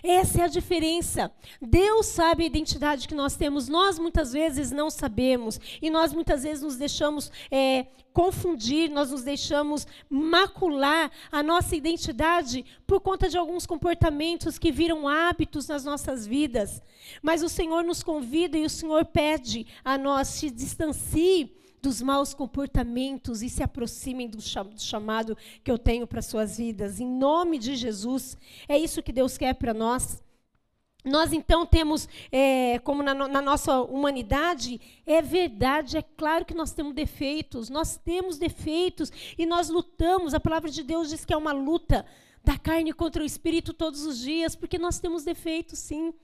Essa 0.02 0.42
é 0.42 0.44
a 0.44 0.48
diferença. 0.48 1.32
Deus 1.60 2.06
sabe 2.06 2.44
a 2.44 2.46
identidade 2.46 3.08
que 3.08 3.14
nós 3.14 3.36
temos, 3.36 3.68
nós 3.68 3.98
muitas 3.98 4.32
vezes 4.32 4.70
não 4.70 4.90
sabemos. 4.90 5.60
E 5.80 5.90
nós 5.90 6.12
muitas 6.12 6.42
vezes 6.42 6.62
nos 6.62 6.76
deixamos 6.76 7.30
é, 7.50 7.86
confundir, 8.12 8.90
nós 8.90 9.10
nos 9.10 9.22
deixamos 9.22 9.86
macular 10.08 11.10
a 11.30 11.42
nossa 11.42 11.74
identidade 11.74 12.64
por 12.86 13.00
conta 13.00 13.28
de 13.28 13.38
alguns 13.38 13.66
comportamentos 13.66 14.58
que 14.58 14.70
viram 14.70 15.08
hábitos 15.08 15.68
nas 15.68 15.84
nossas 15.84 16.26
vidas. 16.26 16.82
Mas 17.22 17.42
o 17.42 17.48
Senhor 17.48 17.82
nos 17.82 18.02
convida 18.02 18.56
e 18.56 18.64
o 18.64 18.70
Senhor 18.70 19.04
pede 19.04 19.66
a 19.84 19.96
nós 19.96 20.28
se 20.28 20.50
distancie 20.50 21.62
dos 21.82 22.00
maus 22.00 22.32
comportamentos 22.32 23.42
e 23.42 23.48
se 23.48 23.62
aproximem 23.62 24.28
do 24.28 24.40
chamado 24.78 25.36
que 25.64 25.70
eu 25.70 25.76
tenho 25.76 26.06
para 26.06 26.22
suas 26.22 26.56
vidas. 26.56 27.00
Em 27.00 27.06
nome 27.06 27.58
de 27.58 27.74
Jesus, 27.74 28.38
é 28.68 28.78
isso 28.78 29.02
que 29.02 29.12
Deus 29.12 29.36
quer 29.36 29.54
para 29.54 29.74
nós. 29.74 30.22
Nós 31.04 31.32
então 31.32 31.66
temos, 31.66 32.08
é, 32.30 32.78
como 32.78 33.02
na, 33.02 33.12
na, 33.12 33.42
nossa 33.42 33.80
humanidade, 33.82 34.80
é 35.04 35.20
verdade, 35.20 35.96
é 35.96 36.02
claro 36.02 36.44
que 36.44 36.54
nós 36.54 36.72
temos 36.72 36.94
defeitos, 36.94 37.68
nós 37.68 37.96
temos 37.96 38.38
defeitos 38.38 39.10
e 39.36 39.44
nós 39.44 39.68
lutamos. 39.68 40.32
A 40.32 40.38
palavra 40.38 40.70
de 40.70 40.84
Deus 40.84 41.08
diz 41.08 41.24
que 41.24 41.34
é 41.34 41.36
uma 41.36 41.52
luta 41.52 42.06
da 42.44 42.56
carne 42.56 42.92
contra 42.92 43.20
o 43.20 43.26
espírito 43.26 43.72
todos 43.72 44.06
os 44.06 44.20
dias, 44.20 44.54
porque 44.54 44.78
nós 44.78 45.00
temos 45.00 45.24
defeitos, 45.24 45.80
sim. 45.80 46.14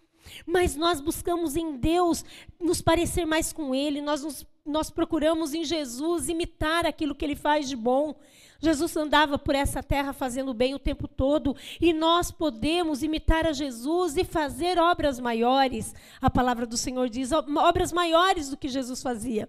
Mas 0.47 0.77
nós 0.77 1.01
buscamos 1.01 1.57
em 1.57 1.77
Deus 1.77 2.25
nos 2.61 2.81
parecer 2.81 3.25
mais 3.25 3.53
com 3.53 3.75
Ele, 3.75 4.01
nós, 4.01 4.23
nos, 4.23 4.47
nós 4.69 4.91
procuramos 4.91 5.55
em 5.55 5.65
Jesus 5.65 6.29
imitar 6.29 6.87
aquilo 6.87 7.15
que 7.15 7.25
Ele 7.25 7.37
faz 7.37 7.69
de 7.69 7.77
bom. 7.77 8.15
Jesus 8.61 8.97
andava 8.97 9.39
por 9.39 9.55
essa 9.55 9.83
terra 9.83 10.13
fazendo 10.13 10.53
bem 10.53 10.75
o 10.75 10.81
tempo 10.81 11.07
todo, 11.07 11.55
e 11.81 11.93
nós 11.93 12.31
podemos 12.31 13.03
imitar 13.05 13.47
a 13.47 13.53
Jesus 13.53 14.17
e 14.17 14.25
fazer 14.25 14.79
obras 14.79 15.21
maiores. 15.21 15.95
A 16.21 16.29
palavra 16.29 16.67
do 16.67 16.77
Senhor 16.77 17.09
diz 17.09 17.31
obras 17.33 17.93
maiores 17.93 18.51
do 18.51 18.57
que 18.57 18.69
Jesus 18.69 19.01
fazia. 19.01 19.49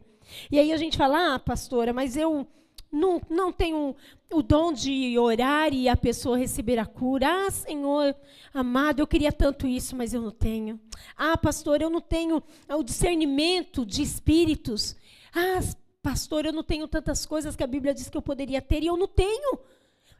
E 0.51 0.59
aí 0.59 0.71
a 0.71 0.77
gente 0.77 0.95
fala, 0.95 1.35
ah, 1.35 1.39
pastora, 1.39 1.91
mas 1.91 2.15
eu 2.15 2.47
não, 2.91 3.21
não 3.29 3.51
tenho 3.51 3.95
o 4.31 4.41
dom 4.41 4.71
de 4.73 5.17
orar 5.17 5.73
e 5.73 5.87
a 5.87 5.95
pessoa 5.95 6.37
receber 6.37 6.77
a 6.77 6.85
cura. 6.85 7.27
Ah, 7.27 7.51
Senhor 7.51 8.15
amado, 8.53 8.99
eu 8.99 9.07
queria 9.07 9.31
tanto 9.31 9.67
isso, 9.67 9.95
mas 9.95 10.13
eu 10.13 10.21
não 10.21 10.31
tenho. 10.31 10.79
Ah, 11.15 11.37
pastor, 11.37 11.81
eu 11.81 11.89
não 11.89 12.01
tenho 12.01 12.41
o 12.69 12.83
discernimento 12.83 13.85
de 13.85 14.01
espíritos. 14.01 14.95
Ah, 15.33 15.59
pastor, 16.01 16.45
eu 16.45 16.53
não 16.53 16.63
tenho 16.63 16.87
tantas 16.87 17.25
coisas 17.25 17.55
que 17.55 17.63
a 17.63 17.67
Bíblia 17.67 17.93
diz 17.93 18.09
que 18.09 18.17
eu 18.17 18.21
poderia 18.21 18.61
ter 18.61 18.83
e 18.83 18.87
eu 18.87 18.97
não 18.97 19.07
tenho. 19.07 19.59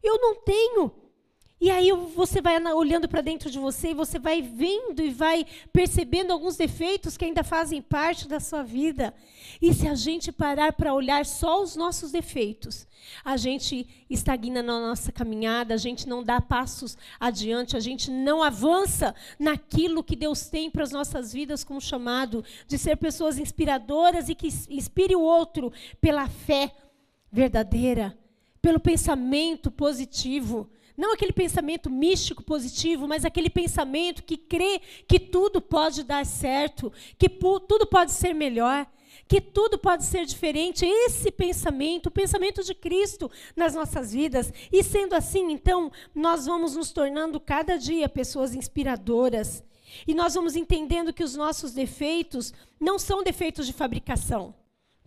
Eu 0.04 0.20
não 0.20 0.36
tenho. 0.42 0.92
E 1.62 1.70
aí 1.70 1.92
você 1.92 2.42
vai 2.42 2.58
olhando 2.74 3.10
para 3.10 3.20
dentro 3.20 3.52
de 3.52 3.60
você 3.60 3.90
e 3.90 3.94
você 3.94 4.18
vai 4.18 4.42
vendo 4.42 5.02
e 5.02 5.10
vai 5.10 5.46
percebendo 5.74 6.32
alguns 6.32 6.56
defeitos 6.56 7.18
que 7.18 7.26
ainda 7.26 7.44
fazem 7.44 7.82
parte 7.82 8.30
da 8.30 8.40
sua 8.40 8.64
vida. 8.64 9.14
E 9.62 9.74
se 9.74 9.86
a 9.86 9.94
gente 9.94 10.32
parar 10.32 10.72
para 10.72 10.94
olhar 10.94 11.26
só 11.26 11.62
os 11.62 11.76
nossos 11.76 12.12
defeitos, 12.12 12.88
a 13.26 13.36
gente 13.36 13.86
estagna 14.10 14.64
na 14.64 14.80
nossa 14.80 15.12
caminhada, 15.12 15.74
a 15.74 15.78
gente 15.78 16.08
não 16.08 16.24
dá 16.24 16.40
passos 16.40 16.98
adiante, 17.20 17.76
a 17.76 17.80
gente 17.82 18.10
não 18.10 18.42
avança 18.42 19.14
naquilo 19.38 20.02
que 20.02 20.16
Deus 20.16 20.48
tem 20.48 20.70
para 20.70 20.84
as 20.84 20.92
nossas 20.92 21.34
vidas 21.34 21.66
como 21.66 21.82
chamado 21.82 22.42
de 22.68 22.78
ser 22.78 22.96
pessoas 22.96 23.38
inspiradoras 23.38 24.30
e 24.30 24.36
que 24.36 24.48
inspire 24.70 25.14
o 25.14 25.22
outro 25.22 25.74
pela 26.00 26.30
fé 26.30 26.74
verdadeira, 27.30 28.18
pelo 28.62 28.80
pensamento 28.80 29.70
positivo 29.70 30.70
não 31.00 31.14
aquele 31.14 31.32
pensamento 31.32 31.90
místico 31.90 32.44
positivo, 32.44 33.08
mas 33.08 33.24
aquele 33.24 33.50
pensamento 33.50 34.22
que 34.22 34.36
crê 34.36 34.82
que 35.08 35.18
tudo 35.18 35.62
pode 35.62 36.04
dar 36.04 36.26
certo, 36.26 36.92
que 37.18 37.30
tudo 37.30 37.88
pode 37.88 38.12
ser 38.12 38.36
melhor, 38.36 38.86
que 39.26 39.40
tudo 39.40 39.80
pode 39.80 40.04
ser 40.04 40.26
diferente. 40.26 40.86
Esse 40.86 41.32
pensamento, 41.32 42.08
o 42.08 42.12
pensamento 42.12 42.62
de 42.62 42.76
Cristo 42.76 43.32
nas 43.56 43.74
nossas 43.74 44.12
vidas. 44.12 44.52
E 44.70 44.84
sendo 44.84 45.16
assim, 45.16 45.54
então, 45.54 45.90
nós 46.14 46.46
vamos 46.46 46.76
nos 46.76 46.92
tornando 46.92 47.40
cada 47.40 47.78
dia 47.78 48.10
pessoas 48.10 48.54
inspiradoras. 48.54 49.64
E 50.06 50.14
nós 50.14 50.34
vamos 50.34 50.58
entendendo 50.58 51.14
que 51.14 51.24
os 51.24 51.34
nossos 51.34 51.72
defeitos 51.72 52.54
não 52.78 53.00
são 53.00 53.24
defeitos 53.24 53.66
de 53.66 53.72
fabricação. 53.72 54.54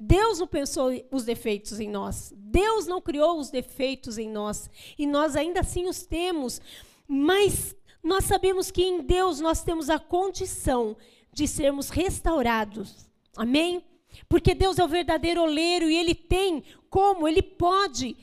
Deus 0.04 0.40
não 0.40 0.48
pensou 0.48 0.90
os 1.12 1.24
defeitos 1.24 1.78
em 1.78 1.88
nós. 1.88 2.32
Deus 2.36 2.88
não 2.88 3.00
criou 3.00 3.38
os 3.38 3.50
defeitos 3.50 4.18
em 4.18 4.28
nós. 4.28 4.68
E 4.98 5.06
nós 5.06 5.36
ainda 5.36 5.60
assim 5.60 5.88
os 5.88 6.02
temos. 6.02 6.60
Mas 7.06 7.76
nós 8.02 8.24
sabemos 8.24 8.70
que 8.70 8.82
em 8.82 9.00
Deus 9.00 9.38
nós 9.38 9.62
temos 9.62 9.88
a 9.88 10.00
condição 10.00 10.96
de 11.32 11.46
sermos 11.46 11.88
restaurados. 11.88 13.08
Amém? 13.36 13.84
Porque 14.28 14.56
Deus 14.56 14.78
é 14.80 14.84
o 14.84 14.88
verdadeiro 14.88 15.42
oleiro 15.42 15.88
e 15.88 15.96
Ele 15.96 16.16
tem 16.16 16.64
como, 16.90 17.28
Ele 17.28 17.40
pode 17.40 18.16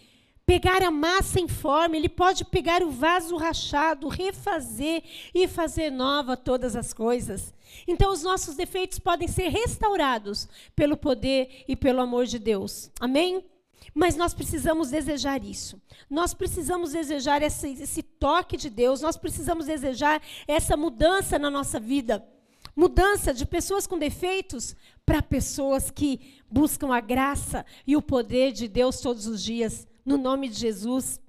pegar 0.50 0.82
a 0.82 0.90
massa 0.90 1.40
em 1.40 1.48
forma, 1.48 1.96
Ele 1.96 2.10
pode 2.10 2.44
pegar 2.44 2.82
o 2.82 2.90
vaso 2.90 3.38
rachado, 3.38 4.08
refazer 4.08 5.04
e 5.32 5.48
fazer 5.48 5.92
nova 5.92 6.36
todas 6.36 6.76
as 6.76 6.92
coisas. 6.92 7.54
Então, 7.88 8.12
os 8.12 8.24
nossos 8.24 8.56
defeitos 8.56 8.98
podem 8.98 9.28
ser 9.28 9.50
restaurados 9.50 10.50
pelo 10.76 10.98
poder 10.98 11.66
e 11.68 11.76
pelo 11.76 12.02
amor 12.02 12.26
de 12.26 12.40
Deus. 12.40 12.90
Amém? 13.00 13.46
Mas 13.94 14.16
nós 14.16 14.34
precisamos 14.34 14.90
desejar 14.90 15.44
isso. 15.44 15.80
Nós 16.10 16.34
precisamos 16.34 16.94
desejar 16.94 17.44
esse, 17.44 17.74
esse 17.74 18.02
toque 18.02 18.58
de 18.58 18.72
Deus. 18.72 19.02
Nós 19.02 19.18
precisamos 19.18 19.68
desejar 19.68 20.20
essa 20.48 20.76
mudança 20.76 21.38
na 21.38 21.52
nossa 21.52 21.80
vida. 21.80 22.28
Mudança 22.76 23.36
de 23.36 23.46
pessoas 23.46 23.86
com 23.86 24.00
defeitos 24.00 24.76
para 25.06 25.22
pessoas 25.22 25.92
que 25.92 26.42
buscam 26.50 26.92
a 26.92 27.00
graça 27.00 27.64
e 27.86 27.96
o 27.96 28.02
poder 28.02 28.52
de 28.52 28.68
Deus 28.68 29.00
todos 29.00 29.28
os 29.28 29.44
dias, 29.44 29.88
no 30.06 30.18
nome 30.18 30.50
de 30.50 30.56
Jesus. 30.56 31.22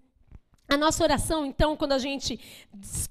A 0.68 0.76
nossa 0.76 1.02
oração, 1.02 1.44
então, 1.44 1.76
quando 1.76 1.92
a 1.92 1.98
gente 1.98 2.38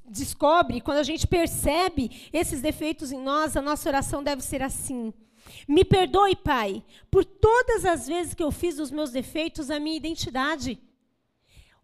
descobre, 0.05 0.79
quando 0.79 0.99
a 0.99 1.03
gente 1.03 1.27
percebe 1.27 2.29
esses 2.31 2.61
defeitos 2.61 3.11
em 3.11 3.21
nós, 3.21 3.57
a 3.57 3.61
nossa 3.61 3.89
oração 3.89 4.23
deve 4.23 4.41
ser 4.41 4.61
assim: 4.63 5.13
Me 5.67 5.83
perdoe, 5.83 6.35
Pai, 6.37 6.83
por 7.11 7.25
todas 7.25 7.83
as 7.83 8.07
vezes 8.07 8.33
que 8.33 8.43
eu 8.43 8.51
fiz 8.51 8.77
dos 8.77 8.91
meus 8.91 9.11
defeitos 9.11 9.69
a 9.69 9.79
minha 9.79 9.97
identidade. 9.97 10.79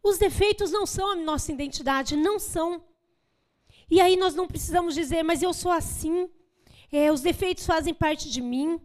Os 0.01 0.17
defeitos 0.17 0.72
não 0.72 0.86
são 0.86 1.12
a 1.12 1.15
nossa 1.15 1.51
identidade, 1.51 2.15
não 2.15 2.39
são. 2.39 2.82
E 3.89 4.00
aí 4.00 4.15
nós 4.15 4.34
não 4.34 4.48
precisamos 4.48 4.96
dizer, 4.96 5.24
mas 5.24 5.44
eu 5.44 5.51
sou 5.51 5.72
assim, 5.72 6.29
é, 6.91 7.12
os 7.12 7.22
defeitos 7.22 7.65
fazem 7.65 7.94
parte 7.94 8.29
de 8.32 8.41
mim. 8.41 8.79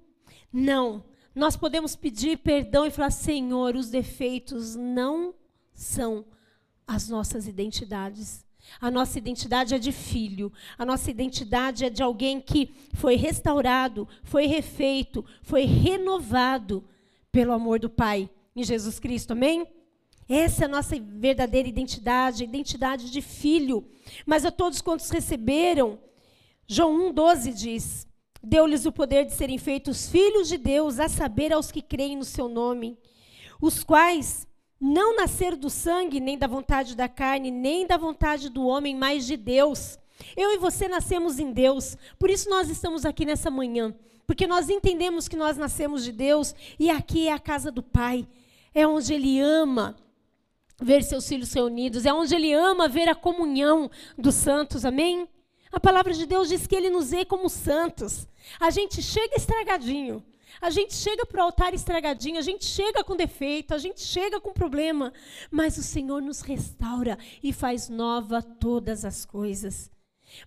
Não. 0.52 1.04
Nós 1.34 1.56
podemos 1.56 1.94
pedir 1.94 2.38
perdão 2.38 2.86
e 2.86 2.90
falar: 2.90 3.10
Senhor, 3.10 3.76
os 3.76 3.88
defeitos 3.88 4.74
não 4.74 5.34
são 5.72 6.24
as 6.86 7.08
nossas 7.08 7.46
identidades. 7.46 8.44
A 8.80 8.90
nossa 8.90 9.18
identidade 9.18 9.74
é 9.74 9.78
de 9.78 9.90
filho, 9.90 10.52
a 10.76 10.84
nossa 10.84 11.10
identidade 11.10 11.84
é 11.84 11.90
de 11.90 12.02
alguém 12.02 12.40
que 12.40 12.70
foi 12.92 13.16
restaurado, 13.16 14.06
foi 14.22 14.46
refeito, 14.46 15.24
foi 15.42 15.64
renovado 15.64 16.84
pelo 17.32 17.52
amor 17.52 17.80
do 17.80 17.88
Pai 17.88 18.28
em 18.54 18.62
Jesus 18.62 18.98
Cristo, 18.98 19.32
amém? 19.32 19.66
Essa 20.28 20.64
é 20.64 20.66
a 20.66 20.68
nossa 20.68 20.94
verdadeira 21.00 21.68
identidade, 21.68 22.44
a 22.44 22.46
identidade 22.46 23.10
de 23.10 23.20
filho. 23.20 23.84
Mas 24.24 24.44
a 24.44 24.50
todos 24.50 24.80
quantos 24.80 25.10
receberam, 25.10 25.98
João 26.68 27.12
1,12 27.12 27.52
diz: 27.52 28.06
Deu-lhes 28.42 28.86
o 28.86 28.92
poder 28.92 29.26
de 29.26 29.34
serem 29.34 29.58
feitos 29.58 30.08
filhos 30.08 30.48
de 30.48 30.56
Deus, 30.56 30.98
a 30.98 31.08
saber, 31.08 31.52
aos 31.52 31.70
que 31.70 31.82
creem 31.82 32.16
no 32.16 32.24
seu 32.24 32.48
nome, 32.48 32.98
os 33.60 33.84
quais 33.84 34.46
não 34.80 35.14
nasceram 35.14 35.58
do 35.58 35.68
sangue, 35.68 36.20
nem 36.20 36.38
da 36.38 36.46
vontade 36.46 36.96
da 36.96 37.06
carne, 37.06 37.50
nem 37.50 37.86
da 37.86 37.98
vontade 37.98 38.48
do 38.48 38.66
homem, 38.66 38.96
mas 38.96 39.26
de 39.26 39.36
Deus. 39.36 39.98
Eu 40.34 40.52
e 40.52 40.58
você 40.58 40.88
nascemos 40.88 41.38
em 41.38 41.52
Deus, 41.52 41.96
por 42.18 42.30
isso 42.30 42.48
nós 42.48 42.70
estamos 42.70 43.04
aqui 43.04 43.26
nessa 43.26 43.50
manhã, 43.50 43.94
porque 44.26 44.46
nós 44.46 44.70
entendemos 44.70 45.28
que 45.28 45.36
nós 45.36 45.56
nascemos 45.56 46.02
de 46.02 46.12
Deus 46.12 46.54
e 46.78 46.88
aqui 46.88 47.28
é 47.28 47.32
a 47.32 47.38
casa 47.38 47.70
do 47.70 47.82
Pai, 47.82 48.26
é 48.74 48.86
onde 48.86 49.12
Ele 49.12 49.38
ama 49.40 49.96
ver 50.80 51.02
seus 51.02 51.28
filhos 51.28 51.52
reunidos, 51.52 52.06
é 52.06 52.12
onde 52.12 52.34
Ele 52.34 52.52
ama 52.52 52.88
ver 52.88 53.08
a 53.08 53.14
comunhão 53.14 53.90
dos 54.16 54.34
santos, 54.34 54.84
amém? 54.84 55.28
A 55.72 55.78
palavra 55.78 56.12
de 56.12 56.26
Deus 56.26 56.48
diz 56.48 56.66
que 56.66 56.74
Ele 56.74 56.90
nos 56.90 57.10
vê 57.10 57.24
como 57.24 57.48
santos. 57.48 58.26
A 58.58 58.70
gente 58.70 59.00
chega 59.00 59.36
estragadinho, 59.36 60.24
a 60.60 60.70
gente 60.70 60.94
chega 60.94 61.24
para 61.24 61.40
o 61.40 61.44
altar 61.44 61.74
estragadinho, 61.74 62.38
a 62.38 62.42
gente 62.42 62.64
chega 62.64 63.04
com 63.04 63.16
defeito, 63.16 63.74
a 63.74 63.78
gente 63.78 64.00
chega 64.00 64.40
com 64.40 64.52
problema, 64.52 65.12
mas 65.50 65.78
o 65.78 65.82
Senhor 65.82 66.20
nos 66.20 66.40
restaura 66.40 67.18
e 67.42 67.52
faz 67.52 67.88
nova 67.88 68.42
todas 68.42 69.04
as 69.04 69.24
coisas. 69.24 69.90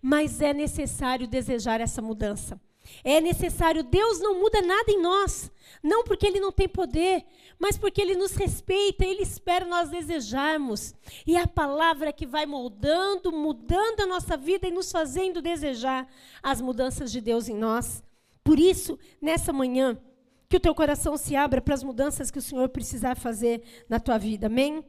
Mas 0.01 0.41
é 0.41 0.53
necessário 0.53 1.27
desejar 1.27 1.79
essa 1.79 2.01
mudança. 2.01 2.59
É 3.03 3.21
necessário, 3.21 3.83
Deus 3.83 4.19
não 4.19 4.39
muda 4.39 4.61
nada 4.61 4.91
em 4.91 5.01
nós, 5.01 5.51
não 5.81 6.03
porque 6.03 6.27
Ele 6.27 6.39
não 6.39 6.51
tem 6.51 6.67
poder, 6.67 7.25
mas 7.59 7.77
porque 7.77 8.01
Ele 8.01 8.15
nos 8.15 8.33
respeita, 8.33 9.05
Ele 9.05 9.23
espera 9.23 9.65
nós 9.65 9.89
desejarmos. 9.89 10.93
E 11.25 11.35
é 11.35 11.41
a 11.41 11.47
palavra 11.47 12.11
que 12.11 12.25
vai 12.25 12.45
moldando, 12.45 13.31
mudando 13.31 14.01
a 14.01 14.05
nossa 14.05 14.35
vida 14.35 14.67
e 14.67 14.71
nos 14.71 14.91
fazendo 14.91 15.41
desejar 15.41 16.07
as 16.41 16.61
mudanças 16.61 17.11
de 17.11 17.21
Deus 17.21 17.47
em 17.47 17.55
nós. 17.55 18.03
Por 18.43 18.59
isso, 18.59 18.99
nessa 19.21 19.53
manhã, 19.53 19.97
que 20.49 20.57
o 20.57 20.59
teu 20.59 20.75
coração 20.75 21.17
se 21.17 21.35
abra 21.35 21.61
para 21.61 21.73
as 21.73 21.83
mudanças 21.83 22.29
que 22.29 22.37
o 22.37 22.41
Senhor 22.41 22.69
precisar 22.69 23.15
fazer 23.15 23.63
na 23.89 23.99
tua 23.99 24.17
vida. 24.17 24.47
Amém? 24.47 24.83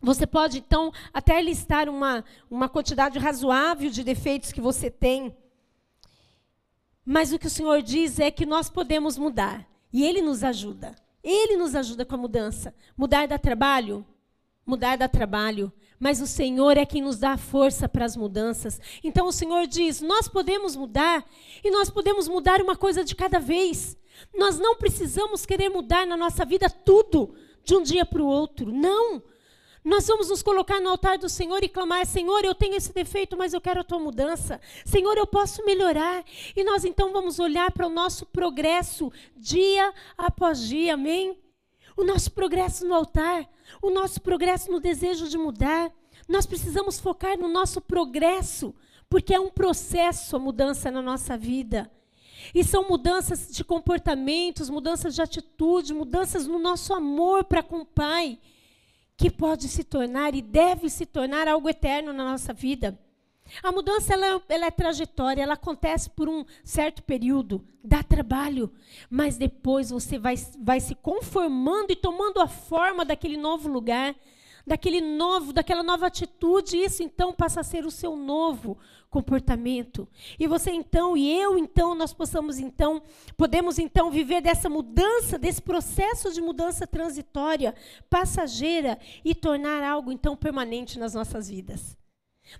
Você 0.00 0.26
pode, 0.26 0.58
então, 0.58 0.92
até 1.12 1.40
listar 1.40 1.88
uma, 1.88 2.24
uma 2.50 2.68
quantidade 2.68 3.18
razoável 3.18 3.90
de 3.90 4.02
defeitos 4.02 4.50
que 4.50 4.60
você 4.60 4.90
tem. 4.90 5.36
Mas 7.04 7.32
o 7.32 7.38
que 7.38 7.46
o 7.46 7.50
Senhor 7.50 7.82
diz 7.82 8.18
é 8.18 8.30
que 8.30 8.46
nós 8.46 8.70
podemos 8.70 9.18
mudar. 9.18 9.66
E 9.92 10.04
Ele 10.04 10.22
nos 10.22 10.42
ajuda. 10.44 10.94
Ele 11.22 11.56
nos 11.56 11.74
ajuda 11.74 12.04
com 12.04 12.14
a 12.14 12.18
mudança. 12.18 12.74
Mudar 12.96 13.28
dá 13.28 13.38
trabalho? 13.38 14.04
Mudar 14.64 14.96
dá 14.96 15.08
trabalho. 15.08 15.72
Mas 15.98 16.20
o 16.20 16.26
Senhor 16.26 16.76
é 16.76 16.84
quem 16.84 17.02
nos 17.02 17.18
dá 17.18 17.32
a 17.32 17.38
força 17.38 17.88
para 17.88 18.04
as 18.04 18.16
mudanças. 18.16 18.80
Então 19.04 19.26
o 19.26 19.32
Senhor 19.32 19.66
diz: 19.66 20.00
nós 20.00 20.26
podemos 20.26 20.74
mudar 20.74 21.24
e 21.62 21.70
nós 21.70 21.90
podemos 21.90 22.26
mudar 22.26 22.60
uma 22.60 22.76
coisa 22.76 23.04
de 23.04 23.14
cada 23.14 23.38
vez. 23.38 23.96
Nós 24.36 24.58
não 24.58 24.76
precisamos 24.76 25.46
querer 25.46 25.68
mudar 25.68 26.06
na 26.06 26.16
nossa 26.16 26.44
vida 26.44 26.68
tudo 26.68 27.34
de 27.64 27.74
um 27.74 27.82
dia 27.82 28.04
para 28.04 28.22
o 28.22 28.26
outro. 28.26 28.72
Não. 28.72 29.22
Nós 29.84 30.06
vamos 30.06 30.28
nos 30.28 30.42
colocar 30.42 30.80
no 30.80 30.90
altar 30.90 31.18
do 31.18 31.28
Senhor 31.28 31.64
e 31.64 31.68
clamar: 31.68 32.06
Senhor, 32.06 32.44
eu 32.44 32.54
tenho 32.54 32.76
esse 32.76 32.92
defeito, 32.92 33.36
mas 33.36 33.52
eu 33.52 33.60
quero 33.60 33.80
a 33.80 33.84
tua 33.84 33.98
mudança. 33.98 34.60
Senhor, 34.84 35.16
eu 35.16 35.26
posso 35.26 35.64
melhorar. 35.64 36.24
E 36.54 36.62
nós 36.62 36.84
então 36.84 37.12
vamos 37.12 37.40
olhar 37.40 37.72
para 37.72 37.86
o 37.86 37.90
nosso 37.90 38.24
progresso 38.26 39.10
dia 39.36 39.92
após 40.16 40.60
dia, 40.60 40.94
amém? 40.94 41.36
O 41.96 42.04
nosso 42.04 42.30
progresso 42.30 42.86
no 42.86 42.94
altar, 42.94 43.48
o 43.82 43.90
nosso 43.90 44.20
progresso 44.20 44.70
no 44.70 44.78
desejo 44.78 45.28
de 45.28 45.36
mudar. 45.36 45.92
Nós 46.28 46.46
precisamos 46.46 47.00
focar 47.00 47.36
no 47.36 47.48
nosso 47.48 47.80
progresso, 47.80 48.72
porque 49.10 49.34
é 49.34 49.40
um 49.40 49.50
processo 49.50 50.36
a 50.36 50.38
mudança 50.38 50.90
na 50.92 51.02
nossa 51.02 51.36
vida. 51.36 51.90
E 52.54 52.62
são 52.62 52.88
mudanças 52.88 53.48
de 53.50 53.64
comportamentos, 53.64 54.70
mudanças 54.70 55.14
de 55.14 55.22
atitude, 55.22 55.92
mudanças 55.92 56.46
no 56.46 56.58
nosso 56.58 56.94
amor 56.94 57.44
para 57.44 57.62
com 57.62 57.80
o 57.80 57.86
Pai, 57.86 58.38
que 59.22 59.30
pode 59.30 59.68
se 59.68 59.84
tornar 59.84 60.34
e 60.34 60.42
deve 60.42 60.90
se 60.90 61.06
tornar 61.06 61.46
algo 61.46 61.68
eterno 61.68 62.12
na 62.12 62.24
nossa 62.24 62.52
vida. 62.52 62.98
A 63.62 63.70
mudança 63.70 64.14
ela, 64.14 64.42
ela, 64.48 64.66
é 64.66 64.70
trajetória, 64.72 65.44
ela 65.44 65.54
acontece 65.54 66.10
por 66.10 66.28
um 66.28 66.44
certo 66.64 67.04
período, 67.04 67.64
dá 67.84 68.02
trabalho, 68.02 68.72
mas 69.08 69.36
depois 69.36 69.90
você 69.90 70.18
vai, 70.18 70.34
vai 70.60 70.80
se 70.80 70.96
conformando 70.96 71.92
e 71.92 71.96
tomando 71.96 72.40
a 72.40 72.48
forma 72.48 73.04
daquele 73.04 73.36
novo 73.36 73.68
lugar, 73.68 74.12
daquele 74.66 75.00
novo, 75.00 75.52
daquela 75.52 75.82
nova 75.82 76.06
atitude, 76.06 76.76
isso 76.76 77.02
então 77.02 77.32
passa 77.32 77.60
a 77.60 77.64
ser 77.64 77.84
o 77.84 77.90
seu 77.90 78.16
novo 78.16 78.78
comportamento. 79.10 80.08
E 80.38 80.46
você 80.46 80.70
então 80.70 81.16
e 81.16 81.30
eu 81.38 81.58
então 81.58 81.94
nós 81.94 82.12
possamos 82.12 82.58
então 82.58 83.02
podemos 83.36 83.78
então 83.78 84.10
viver 84.10 84.40
dessa 84.40 84.68
mudança, 84.68 85.38
desse 85.38 85.60
processo 85.60 86.32
de 86.32 86.40
mudança 86.40 86.86
transitória, 86.86 87.74
passageira 88.08 88.98
e 89.24 89.34
tornar 89.34 89.82
algo 89.82 90.10
então 90.10 90.36
permanente 90.36 90.98
nas 90.98 91.14
nossas 91.14 91.48
vidas. 91.48 91.96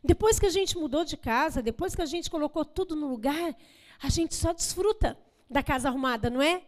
Depois 0.03 0.39
que 0.39 0.47
a 0.47 0.51
gente 0.51 0.77
mudou 0.77 1.05
de 1.05 1.17
casa, 1.17 1.63
depois 1.63 1.95
que 1.95 2.03
a 2.03 2.07
gente 2.07 2.31
colocou 2.31 2.65
tudo 2.65 2.95
no 2.95 3.09
lugar, 3.09 3.57
a 4.03 4.09
gente 4.09 4.35
só 4.35 4.53
desfruta 4.53 5.19
da 5.51 5.63
casa 5.63 5.89
arrumada, 5.89 6.31
não 6.31 6.43
é? 6.43 6.63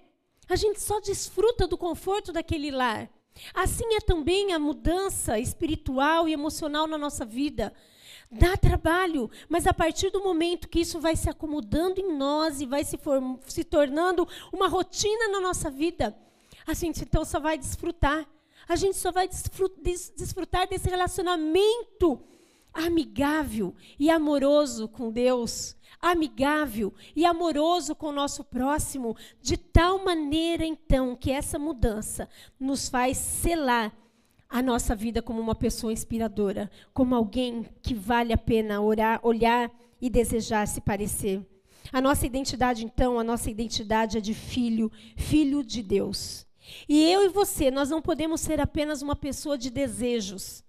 A 0.49 0.57
gente 0.57 0.81
só 0.81 1.01
desfruta 1.01 1.67
do 1.67 1.79
conforto 1.79 2.33
daquele 2.33 2.71
lar. 2.71 3.11
Assim 3.53 3.95
é 3.95 4.01
também 4.01 4.53
a 4.53 4.59
mudança 4.59 5.39
espiritual 5.39 6.29
e 6.29 6.33
emocional 6.33 6.87
na 6.87 6.99
nossa 6.99 7.25
vida. 7.25 7.73
Dá 8.31 8.57
trabalho, 8.57 9.31
mas 9.49 9.67
a 9.67 9.73
partir 9.73 10.11
do 10.11 10.23
momento 10.23 10.69
que 10.69 10.81
isso 10.81 11.01
vai 11.01 11.15
se 11.15 11.31
acomodando 11.31 12.01
em 12.01 12.17
nós 12.17 12.61
e 12.61 12.67
vai 12.67 12.85
se, 12.85 12.99
se 13.47 13.65
tornando 13.65 14.27
uma 14.53 14.69
rotina 14.69 15.29
na 15.29 15.41
nossa 15.41 15.71
vida, 15.71 16.17
a 16.67 16.75
gente 16.75 17.03
então 17.03 17.25
só 17.25 17.39
vai 17.39 17.59
desfrutar. 17.59 18.27
A 18.67 18.77
gente 18.77 18.97
só 18.97 19.13
vai 19.13 19.29
desfrutar 19.29 20.67
desse 20.67 20.89
relacionamento 20.89 22.21
amigável 22.75 23.75
e 23.99 24.11
amoroso 24.11 24.89
com 24.89 25.11
Deus, 25.11 25.77
amigável 26.01 26.93
e 27.15 27.25
amoroso 27.25 27.95
com 27.95 28.09
o 28.09 28.13
nosso 28.13 28.43
próximo, 28.43 29.17
de 29.41 29.57
tal 29.57 30.05
maneira 30.05 30.67
então 30.67 31.15
que 31.15 31.31
essa 31.31 31.59
mudança 31.59 32.29
nos 32.59 32.89
faz 32.89 33.17
selar 33.17 33.97
a 34.49 34.61
nossa 34.61 34.95
vida 34.95 35.23
como 35.23 35.41
uma 35.41 35.55
pessoa 35.55 35.93
inspiradora, 35.93 36.71
como 36.93 37.15
alguém 37.15 37.67
que 37.83 37.95
vale 37.95 38.33
a 38.33 38.39
pena 38.39 38.81
orar, 38.81 39.21
olhar 39.23 39.71
e 40.01 40.11
desejar 40.11 40.67
se 40.67 40.81
parecer. 40.81 41.45
A 41.93 42.01
nossa 42.01 42.27
identidade, 42.27 42.85
então, 42.85 43.19
a 43.19 43.25
nossa 43.25 43.51
identidade 43.51 44.19
é 44.19 44.21
de 44.21 44.35
filho, 44.35 44.91
filho 45.17 45.63
de 45.63 45.83
Deus. 45.83 46.47
E 46.89 47.03
eu 47.11 47.25
e 47.25 47.29
você, 47.29 47.71
nós 47.71 47.91
não 47.91 48.01
podemos 48.01 48.41
ser 48.41 48.61
apenas 48.61 49.03
uma 49.03 49.15
pessoa 49.15 49.59
de 49.59 49.71
desejos. 49.71 50.64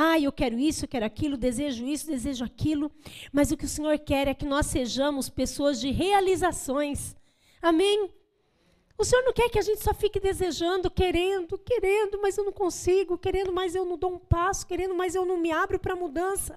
Ah, 0.00 0.16
eu 0.16 0.30
quero 0.30 0.56
isso, 0.56 0.84
eu 0.84 0.88
quero 0.88 1.04
aquilo, 1.04 1.36
desejo 1.36 1.84
isso, 1.84 2.06
desejo 2.06 2.44
aquilo. 2.44 2.88
Mas 3.32 3.50
o 3.50 3.56
que 3.56 3.64
o 3.64 3.68
Senhor 3.68 3.98
quer 3.98 4.28
é 4.28 4.32
que 4.32 4.44
nós 4.44 4.66
sejamos 4.66 5.28
pessoas 5.28 5.80
de 5.80 5.90
realizações. 5.90 7.16
Amém? 7.60 8.08
O 8.96 9.04
Senhor 9.04 9.24
não 9.24 9.32
quer 9.32 9.48
que 9.48 9.58
a 9.58 9.62
gente 9.62 9.82
só 9.82 9.92
fique 9.92 10.20
desejando, 10.20 10.88
querendo, 10.88 11.58
querendo, 11.58 12.20
mas 12.22 12.38
eu 12.38 12.44
não 12.44 12.52
consigo, 12.52 13.18
querendo, 13.18 13.52
mas 13.52 13.74
eu 13.74 13.84
não 13.84 13.98
dou 13.98 14.12
um 14.12 14.18
passo, 14.20 14.64
querendo, 14.68 14.94
mas 14.94 15.16
eu 15.16 15.24
não 15.24 15.36
me 15.36 15.50
abro 15.50 15.80
para 15.80 15.96
mudança. 15.96 16.56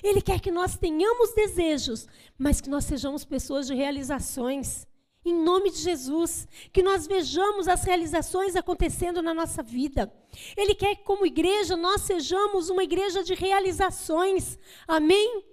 Ele 0.00 0.22
quer 0.22 0.38
que 0.40 0.52
nós 0.52 0.76
tenhamos 0.76 1.34
desejos, 1.34 2.06
mas 2.38 2.60
que 2.60 2.70
nós 2.70 2.84
sejamos 2.84 3.24
pessoas 3.24 3.66
de 3.66 3.74
realizações. 3.74 4.87
Em 5.28 5.34
nome 5.34 5.70
de 5.70 5.76
Jesus, 5.76 6.48
que 6.72 6.82
nós 6.82 7.06
vejamos 7.06 7.68
as 7.68 7.84
realizações 7.84 8.56
acontecendo 8.56 9.20
na 9.20 9.34
nossa 9.34 9.62
vida. 9.62 10.10
Ele 10.56 10.74
quer 10.74 10.96
que, 10.96 11.04
como 11.04 11.26
igreja, 11.26 11.76
nós 11.76 12.00
sejamos 12.00 12.70
uma 12.70 12.82
igreja 12.82 13.22
de 13.22 13.34
realizações. 13.34 14.58
Amém? 14.86 15.44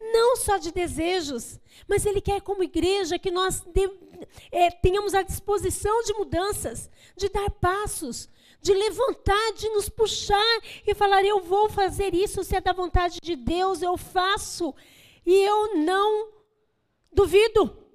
Não 0.00 0.36
só 0.36 0.58
de 0.58 0.70
desejos, 0.70 1.58
mas 1.88 2.06
Ele 2.06 2.20
quer, 2.20 2.40
como 2.40 2.62
igreja, 2.62 3.18
que 3.18 3.32
nós 3.32 3.62
de, 3.62 3.90
é, 4.52 4.70
tenhamos 4.70 5.12
a 5.12 5.22
disposição 5.22 6.04
de 6.04 6.12
mudanças, 6.14 6.88
de 7.16 7.28
dar 7.28 7.50
passos, 7.50 8.28
de 8.60 8.72
levantar, 8.72 9.54
de 9.54 9.68
nos 9.70 9.88
puxar 9.88 10.60
e 10.86 10.94
falar: 10.94 11.24
eu 11.24 11.40
vou 11.40 11.68
fazer 11.68 12.14
isso, 12.14 12.44
se 12.44 12.54
é 12.54 12.60
da 12.60 12.72
vontade 12.72 13.18
de 13.20 13.34
Deus, 13.34 13.82
eu 13.82 13.96
faço. 13.96 14.72
E 15.24 15.34
eu 15.34 15.78
não 15.78 16.28
duvido. 17.12 17.85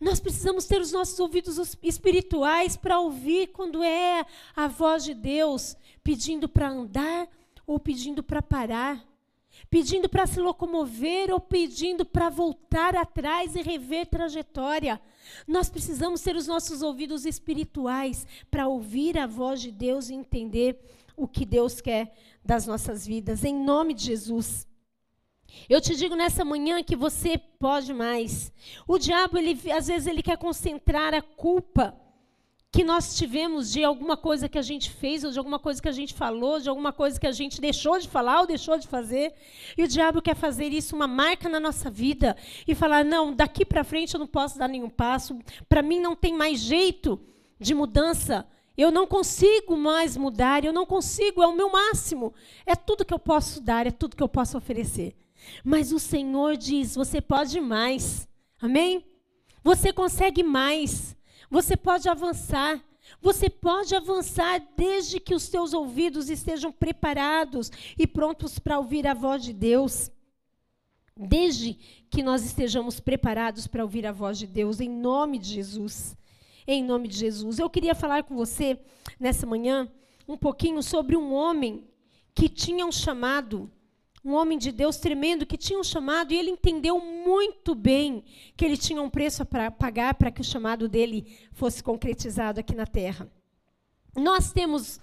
Nós 0.00 0.20
precisamos 0.20 0.64
ter 0.64 0.80
os 0.80 0.92
nossos 0.92 1.18
ouvidos 1.18 1.76
espirituais 1.82 2.76
para 2.76 3.00
ouvir 3.00 3.48
quando 3.48 3.82
é 3.82 4.24
a 4.54 4.68
voz 4.68 5.04
de 5.04 5.14
Deus 5.14 5.76
pedindo 6.04 6.48
para 6.48 6.68
andar 6.68 7.28
ou 7.66 7.78
pedindo 7.78 8.22
para 8.22 8.40
parar 8.40 9.08
pedindo 9.70 10.08
para 10.08 10.26
se 10.26 10.40
locomover 10.40 11.32
ou 11.32 11.40
pedindo 11.40 12.04
para 12.04 12.28
voltar 12.28 12.94
atrás 12.94 13.54
e 13.54 13.62
rever 13.62 14.06
trajetória. 14.06 15.00
Nós 15.46 15.68
precisamos 15.68 16.20
ter 16.20 16.36
os 16.36 16.46
nossos 16.46 16.82
ouvidos 16.82 17.24
espirituais 17.26 18.26
para 18.50 18.68
ouvir 18.68 19.18
a 19.18 19.26
voz 19.26 19.60
de 19.60 19.70
Deus 19.70 20.08
e 20.08 20.14
entender 20.14 20.78
o 21.16 21.26
que 21.26 21.44
Deus 21.44 21.80
quer 21.80 22.14
das 22.44 22.66
nossas 22.66 23.06
vidas, 23.06 23.44
em 23.44 23.54
nome 23.54 23.92
de 23.92 24.04
Jesus. 24.04 24.66
Eu 25.68 25.80
te 25.80 25.94
digo 25.96 26.14
nessa 26.14 26.44
manhã 26.44 26.82
que 26.82 26.96
você 26.96 27.38
pode 27.58 27.92
mais. 27.92 28.52
O 28.86 28.98
diabo, 28.98 29.38
ele, 29.38 29.58
às 29.70 29.86
vezes, 29.86 30.06
ele 30.06 30.22
quer 30.22 30.38
concentrar 30.38 31.14
a 31.14 31.22
culpa 31.22 31.94
que 32.70 32.84
nós 32.84 33.16
tivemos 33.16 33.72
de 33.72 33.82
alguma 33.82 34.16
coisa 34.16 34.48
que 34.48 34.58
a 34.58 34.62
gente 34.62 34.90
fez, 34.90 35.24
ou 35.24 35.30
de 35.30 35.38
alguma 35.38 35.58
coisa 35.58 35.80
que 35.80 35.88
a 35.88 35.92
gente 35.92 36.12
falou, 36.12 36.60
de 36.60 36.68
alguma 36.68 36.92
coisa 36.92 37.18
que 37.18 37.26
a 37.26 37.32
gente 37.32 37.60
deixou 37.60 37.98
de 37.98 38.06
falar 38.06 38.40
ou 38.40 38.46
deixou 38.46 38.78
de 38.78 38.86
fazer. 38.86 39.32
E 39.76 39.82
o 39.82 39.88
diabo 39.88 40.20
quer 40.20 40.36
fazer 40.36 40.66
isso 40.72 40.94
uma 40.94 41.06
marca 41.06 41.48
na 41.48 41.58
nossa 41.58 41.90
vida 41.90 42.36
e 42.66 42.74
falar: 42.74 43.04
não, 43.04 43.34
daqui 43.34 43.64
para 43.64 43.84
frente 43.84 44.14
eu 44.14 44.20
não 44.20 44.26
posso 44.26 44.58
dar 44.58 44.68
nenhum 44.68 44.90
passo, 44.90 45.38
para 45.68 45.82
mim 45.82 45.98
não 46.00 46.14
tem 46.14 46.34
mais 46.34 46.60
jeito 46.60 47.18
de 47.58 47.74
mudança. 47.74 48.46
Eu 48.76 48.92
não 48.92 49.08
consigo 49.08 49.76
mais 49.76 50.16
mudar, 50.16 50.64
eu 50.64 50.72
não 50.72 50.86
consigo, 50.86 51.42
é 51.42 51.46
o 51.48 51.56
meu 51.56 51.68
máximo. 51.68 52.32
É 52.64 52.76
tudo 52.76 53.04
que 53.04 53.12
eu 53.12 53.18
posso 53.18 53.60
dar, 53.60 53.88
é 53.88 53.90
tudo 53.90 54.14
que 54.14 54.22
eu 54.22 54.28
posso 54.28 54.56
oferecer. 54.56 55.16
Mas 55.64 55.92
o 55.92 55.98
Senhor 55.98 56.56
diz: 56.56 56.94
você 56.94 57.20
pode 57.20 57.60
mais. 57.60 58.28
Amém? 58.60 59.04
Você 59.62 59.92
consegue 59.92 60.42
mais. 60.42 61.16
Você 61.50 61.76
pode 61.76 62.08
avançar. 62.08 62.82
Você 63.20 63.48
pode 63.48 63.94
avançar 63.94 64.60
desde 64.76 65.18
que 65.18 65.34
os 65.34 65.44
seus 65.44 65.72
ouvidos 65.72 66.28
estejam 66.28 66.70
preparados 66.70 67.70
e 67.98 68.06
prontos 68.06 68.58
para 68.58 68.78
ouvir 68.78 69.06
a 69.06 69.14
voz 69.14 69.42
de 69.42 69.52
Deus. 69.52 70.10
Desde 71.16 71.74
que 72.10 72.22
nós 72.22 72.44
estejamos 72.44 73.00
preparados 73.00 73.66
para 73.66 73.82
ouvir 73.82 74.06
a 74.06 74.12
voz 74.12 74.38
de 74.38 74.46
Deus, 74.46 74.80
em 74.80 74.88
nome 74.88 75.38
de 75.38 75.54
Jesus. 75.54 76.16
Em 76.66 76.84
nome 76.84 77.08
de 77.08 77.16
Jesus. 77.16 77.58
Eu 77.58 77.70
queria 77.70 77.94
falar 77.94 78.24
com 78.24 78.36
você 78.36 78.78
nessa 79.18 79.46
manhã 79.46 79.90
um 80.28 80.36
pouquinho 80.36 80.82
sobre 80.82 81.16
um 81.16 81.32
homem 81.32 81.88
que 82.34 82.48
tinha 82.48 82.86
um 82.86 82.92
chamado 82.92 83.70
um 84.24 84.34
homem 84.34 84.58
de 84.58 84.72
Deus 84.72 84.96
tremendo 84.96 85.46
que 85.46 85.56
tinha 85.56 85.78
um 85.78 85.84
chamado 85.84 86.32
e 86.32 86.36
ele 86.36 86.50
entendeu 86.50 87.00
muito 87.00 87.74
bem 87.74 88.24
que 88.56 88.64
ele 88.64 88.76
tinha 88.76 89.00
um 89.00 89.10
preço 89.10 89.44
para 89.44 89.70
pagar 89.70 90.14
para 90.14 90.30
que 90.30 90.40
o 90.40 90.44
chamado 90.44 90.88
dele 90.88 91.38
fosse 91.52 91.82
concretizado 91.82 92.60
aqui 92.60 92.74
na 92.74 92.86
terra. 92.86 93.30
Nós 94.16 94.52
temos 94.52 95.00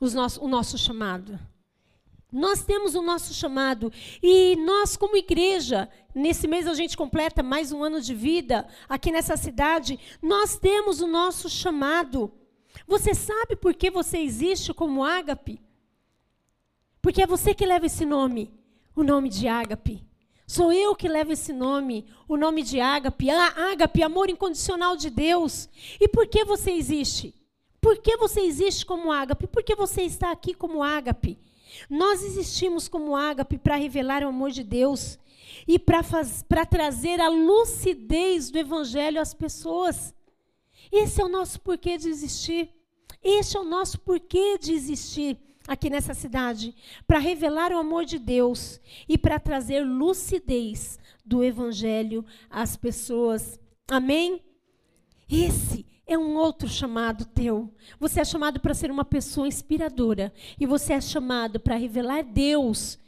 nosso, 0.00 0.42
o 0.42 0.48
nosso 0.48 0.78
chamado. 0.78 1.38
Nós 2.32 2.64
temos 2.64 2.96
o 2.96 3.02
nosso 3.02 3.32
chamado. 3.32 3.92
E 4.20 4.56
nós, 4.56 4.96
como 4.96 5.16
igreja, 5.16 5.88
nesse 6.14 6.48
mês 6.48 6.66
a 6.66 6.74
gente 6.74 6.96
completa 6.96 7.42
mais 7.42 7.70
um 7.70 7.84
ano 7.84 8.00
de 8.00 8.12
vida 8.12 8.66
aqui 8.88 9.12
nessa 9.12 9.36
cidade, 9.36 10.00
nós 10.20 10.56
temos 10.56 11.00
o 11.00 11.06
nosso 11.06 11.48
chamado. 11.48 12.32
Você 12.88 13.14
sabe 13.14 13.54
por 13.54 13.72
que 13.72 13.88
você 13.88 14.18
existe 14.18 14.74
como 14.74 15.04
ágape? 15.04 15.60
Porque 17.04 17.20
é 17.20 17.26
você 17.26 17.52
que 17.52 17.66
leva 17.66 17.84
esse 17.84 18.06
nome, 18.06 18.50
o 18.96 19.02
nome 19.02 19.28
de 19.28 19.46
ágape. 19.46 20.02
Sou 20.46 20.72
eu 20.72 20.96
que 20.96 21.06
levo 21.06 21.32
esse 21.32 21.52
nome, 21.52 22.06
o 22.26 22.34
nome 22.34 22.62
de 22.62 22.80
ágape, 22.80 23.28
ágape, 23.28 24.02
amor 24.02 24.30
incondicional 24.30 24.96
de 24.96 25.10
Deus. 25.10 25.68
E 26.00 26.08
por 26.08 26.26
que 26.26 26.46
você 26.46 26.70
existe? 26.70 27.34
Por 27.78 27.98
que 27.98 28.16
você 28.16 28.40
existe 28.40 28.86
como 28.86 29.12
ágape? 29.12 29.46
Por 29.46 29.62
que 29.62 29.74
você 29.74 30.00
está 30.00 30.32
aqui 30.32 30.54
como 30.54 30.82
ágape? 30.82 31.38
Nós 31.90 32.24
existimos 32.24 32.88
como 32.88 33.14
ágape 33.14 33.58
para 33.58 33.76
revelar 33.76 34.22
o 34.24 34.28
amor 34.28 34.50
de 34.50 34.64
Deus 34.64 35.18
e 35.68 35.78
para 35.78 36.64
trazer 36.64 37.20
a 37.20 37.28
lucidez 37.28 38.50
do 38.50 38.56
evangelho 38.56 39.20
às 39.20 39.34
pessoas. 39.34 40.14
Esse 40.90 41.20
é 41.20 41.24
o 41.26 41.28
nosso 41.28 41.60
porquê 41.60 41.98
de 41.98 42.08
existir. 42.08 42.70
Este 43.22 43.58
é 43.58 43.60
o 43.60 43.64
nosso 43.64 44.00
porquê 44.00 44.56
de 44.56 44.72
existir 44.72 45.43
aqui 45.66 45.88
nessa 45.88 46.14
cidade, 46.14 46.74
para 47.06 47.18
revelar 47.18 47.72
o 47.72 47.78
amor 47.78 48.04
de 48.04 48.18
Deus 48.18 48.80
e 49.08 49.16
para 49.16 49.38
trazer 49.38 49.80
lucidez 49.80 50.98
do 51.24 51.42
evangelho 51.42 52.24
às 52.50 52.76
pessoas. 52.76 53.58
Amém? 53.88 54.42
Esse 55.28 55.86
é 56.06 56.18
um 56.18 56.36
outro 56.36 56.68
chamado 56.68 57.24
teu. 57.24 57.72
Você 57.98 58.20
é 58.20 58.24
chamado 58.24 58.60
para 58.60 58.74
ser 58.74 58.90
uma 58.90 59.04
pessoa 59.04 59.48
inspiradora 59.48 60.32
e 60.60 60.66
você 60.66 60.92
é 60.92 61.00
chamado 61.00 61.58
para 61.58 61.76
revelar 61.76 62.22
Deus 62.22 62.98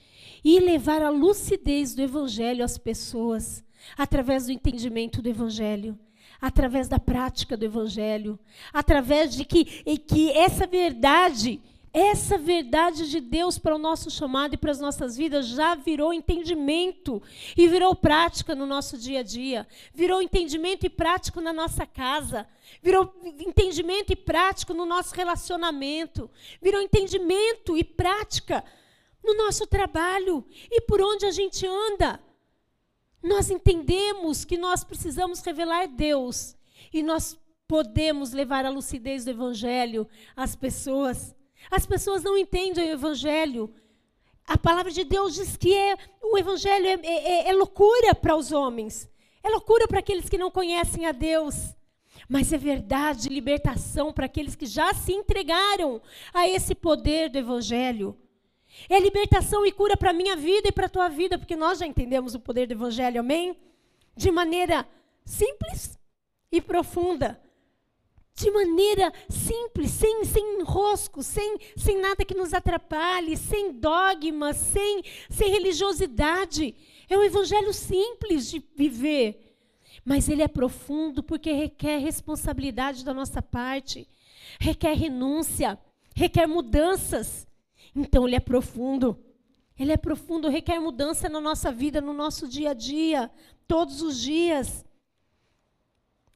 e 0.43 0.59
levar 0.61 1.03
a 1.03 1.11
lucidez 1.11 1.95
do 1.95 2.03
evangelho 2.03 2.65
às 2.65 2.79
pessoas 2.79 3.63
através 3.99 4.47
do 4.47 4.53
entendimento 4.53 5.21
do 5.21 5.29
evangelho 5.29 5.99
através 6.41 6.89
da 6.89 6.99
prática 6.99 7.57
do 7.57 7.65
Evangelho, 7.65 8.39
através 8.73 9.35
de 9.35 9.45
que, 9.45 9.65
que 9.65 10.31
essa 10.31 10.67
verdade, 10.67 11.61
essa 11.99 12.37
verdade 12.37 13.09
de 13.09 13.23
Deus 13.23 13.57
para 13.57 13.75
o 13.75 13.79
nosso 13.79 14.11
chamado 14.11 14.53
e 14.53 14.59
para 14.59 14.71
as 14.71 14.79
nossas 14.79 15.17
vidas 15.17 15.47
já 15.47 15.75
virou 15.75 16.13
entendimento 16.13 17.23
e 17.57 17.67
virou 17.67 17.97
prática 17.97 18.55
no 18.55 18.67
nosso 18.67 18.99
dia 18.99 19.21
a 19.21 19.23
dia, 19.23 19.67
virou 19.95 20.21
entendimento 20.21 20.85
e 20.85 20.91
prático 20.91 21.41
na 21.41 21.55
nossa 21.55 21.87
casa, 21.87 22.47
virou 22.83 23.11
entendimento 23.25 24.13
e 24.13 24.17
prático 24.17 24.75
no 24.75 24.85
nosso 24.85 25.15
relacionamento, 25.15 26.31
virou 26.61 26.83
entendimento 26.83 27.79
e 27.79 27.83
prática 27.83 28.63
no 29.25 29.33
nosso 29.33 29.67
trabalho 29.67 30.45
e 30.71 30.83
por 30.83 31.01
onde 31.01 31.25
a 31.25 31.31
gente 31.31 31.67
anda. 31.67 32.21
Nós 33.23 33.51
entendemos 33.51 34.45
que 34.45 34.59
nós 34.59 34.85
precisamos 34.85 35.41
revelar 35.41 35.89
Deus 35.89 36.59
e 36.93 37.03
nós 37.03 37.39
podemos 37.67 38.33
levar 38.33 38.67
a 38.67 38.71
lucidez 38.71 39.25
do 39.25 39.31
Evangelho 39.31 40.07
às 40.37 40.55
pessoas. 40.55 41.35
As 41.71 41.87
pessoas 41.87 42.23
não 42.23 42.37
entendem 42.37 42.91
o 42.91 42.93
Evangelho. 42.93 43.73
A 44.47 44.57
palavra 44.57 44.93
de 44.93 45.05
Deus 45.05 45.35
diz 45.35 45.57
que 45.57 45.75
é, 45.75 45.97
o 46.23 46.39
Evangelho 46.39 46.87
é, 46.87 46.99
é, 47.03 47.47
é, 47.47 47.49
é 47.49 47.53
loucura 47.53 48.15
para 48.15 48.37
os 48.37 48.53
homens, 48.53 49.09
é 49.43 49.49
loucura 49.49 49.89
para 49.89 49.99
aqueles 49.99 50.29
que 50.29 50.39
não 50.39 50.51
conhecem 50.51 51.07
a 51.07 51.13
Deus. 51.13 51.75
Mas 52.29 52.53
é 52.53 52.59
verdade, 52.59 53.29
libertação 53.29 54.13
para 54.13 54.27
aqueles 54.27 54.55
que 54.55 54.67
já 54.67 54.93
se 54.95 55.13
entregaram 55.13 56.01
a 56.33 56.49
esse 56.49 56.75
poder 56.75 57.29
do 57.29 57.39
Evangelho. 57.39 58.17
É 58.89 58.99
libertação 58.99 59.65
e 59.65 59.73
cura 59.73 59.97
para 59.97 60.11
a 60.11 60.15
minha 60.15 60.37
vida 60.37 60.69
e 60.69 60.73
para 60.73 60.87
a 60.87 60.89
tua 60.89 61.09
vida, 61.09 61.39
porque 61.39 61.57
nós 61.57 61.79
já 61.79 61.87
entendemos 61.87 62.35
o 62.35 62.41
poder 62.41 62.67
do 62.67 62.75
Evangelho, 62.75 63.21
amém? 63.21 63.57
De 64.17 64.31
maneira 64.31 64.87
simples 65.25 65.99
e 66.51 66.61
profunda. 66.61 67.41
De 68.37 68.51
maneira 68.51 69.11
simples, 69.31 69.91
sem, 69.93 70.23
sem 70.27 70.61
enrosco, 70.61 71.23
sem, 71.23 71.57
sem 71.75 71.99
nada 71.99 72.23
que 72.23 72.35
nos 72.35 72.53
atrapalhe, 72.53 73.35
sem 73.35 73.73
dogmas, 73.73 74.59
sem, 74.59 75.03
sem 75.31 75.51
religiosidade. 75.51 76.75
É 77.09 77.17
um 77.17 77.23
evangelho 77.23 77.73
simples 77.73 78.51
de 78.51 78.63
viver. 78.77 79.57
Mas 80.05 80.29
ele 80.29 80.43
é 80.43 80.49
profundo 80.49 81.23
porque 81.23 81.51
requer 81.51 81.97
responsabilidade 81.97 83.07
da 83.07 83.15
nossa 83.15 83.41
parte, 83.41 84.07
requer 84.61 84.93
renúncia, 84.93 85.79
requer 86.15 86.47
mudanças. 86.47 87.49
Então 87.95 88.27
ele 88.27 88.37
é 88.37 88.41
profundo. 88.41 89.19
Ele 89.79 89.93
é 89.93 89.97
profundo, 89.97 90.51
requer 90.51 90.79
mudança 90.79 91.27
na 91.29 91.41
nossa 91.41 91.73
vida, 91.73 92.03
no 92.03 92.13
nosso 92.13 92.47
dia 92.47 92.71
a 92.71 92.75
dia, 92.75 93.31
todos 93.67 94.03
os 94.03 94.21
dias. 94.21 94.85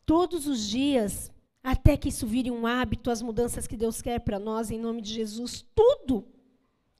Todos 0.07 0.47
os 0.47 0.67
dias, 0.67 1.31
até 1.63 1.97
que 1.97 2.09
isso 2.09 2.27
vire 2.27 2.51
um 2.51 2.67
hábito, 2.67 3.11
as 3.11 3.21
mudanças 3.21 3.67
que 3.67 3.77
Deus 3.77 4.01
quer 4.01 4.21
para 4.21 4.39
nós, 4.39 4.71
em 4.71 4.79
nome 4.79 5.03
de 5.03 5.13
Jesus. 5.13 5.65
Tudo, 5.75 6.27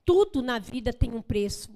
tudo 0.05 0.41
na 0.41 0.59
vida 0.59 0.93
tem 0.93 1.13
um 1.13 1.21
preço. 1.21 1.69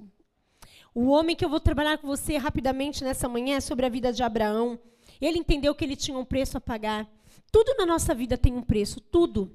O 0.93 1.07
homem 1.07 1.35
que 1.35 1.43
eu 1.43 1.49
vou 1.49 1.59
trabalhar 1.59 1.97
com 1.97 2.07
você 2.07 2.37
rapidamente 2.37 3.03
nessa 3.03 3.27
manhã 3.27 3.57
é 3.57 3.61
sobre 3.61 3.85
a 3.85 3.89
vida 3.89 4.13
de 4.13 4.23
Abraão. 4.23 4.79
Ele 5.19 5.39
entendeu 5.39 5.73
que 5.75 5.83
ele 5.83 5.95
tinha 5.95 6.17
um 6.17 6.23
preço 6.23 6.57
a 6.57 6.61
pagar. 6.61 7.09
Tudo 7.51 7.75
na 7.77 7.85
nossa 7.85 8.13
vida 8.13 8.37
tem 8.37 8.53
um 8.53 8.61
preço, 8.61 9.01
tudo. 9.01 9.51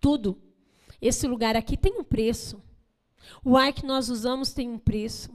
Tudo. 0.00 0.40
Esse 1.00 1.26
lugar 1.26 1.56
aqui 1.56 1.76
tem 1.76 1.98
um 1.98 2.04
preço. 2.04 2.62
O 3.44 3.56
ar 3.56 3.72
que 3.72 3.84
nós 3.84 4.08
usamos 4.08 4.52
tem 4.52 4.68
um 4.68 4.78
preço. 4.78 5.30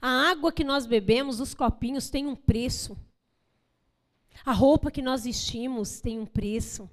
A 0.00 0.30
água 0.30 0.52
que 0.52 0.64
nós 0.64 0.86
bebemos, 0.86 1.40
os 1.40 1.54
copinhos, 1.54 2.10
tem 2.10 2.26
um 2.26 2.36
preço. 2.36 2.96
A 4.44 4.52
roupa 4.52 4.90
que 4.90 5.02
nós 5.02 5.24
vestimos 5.24 6.00
tem 6.00 6.18
um 6.18 6.26
preço. 6.26 6.88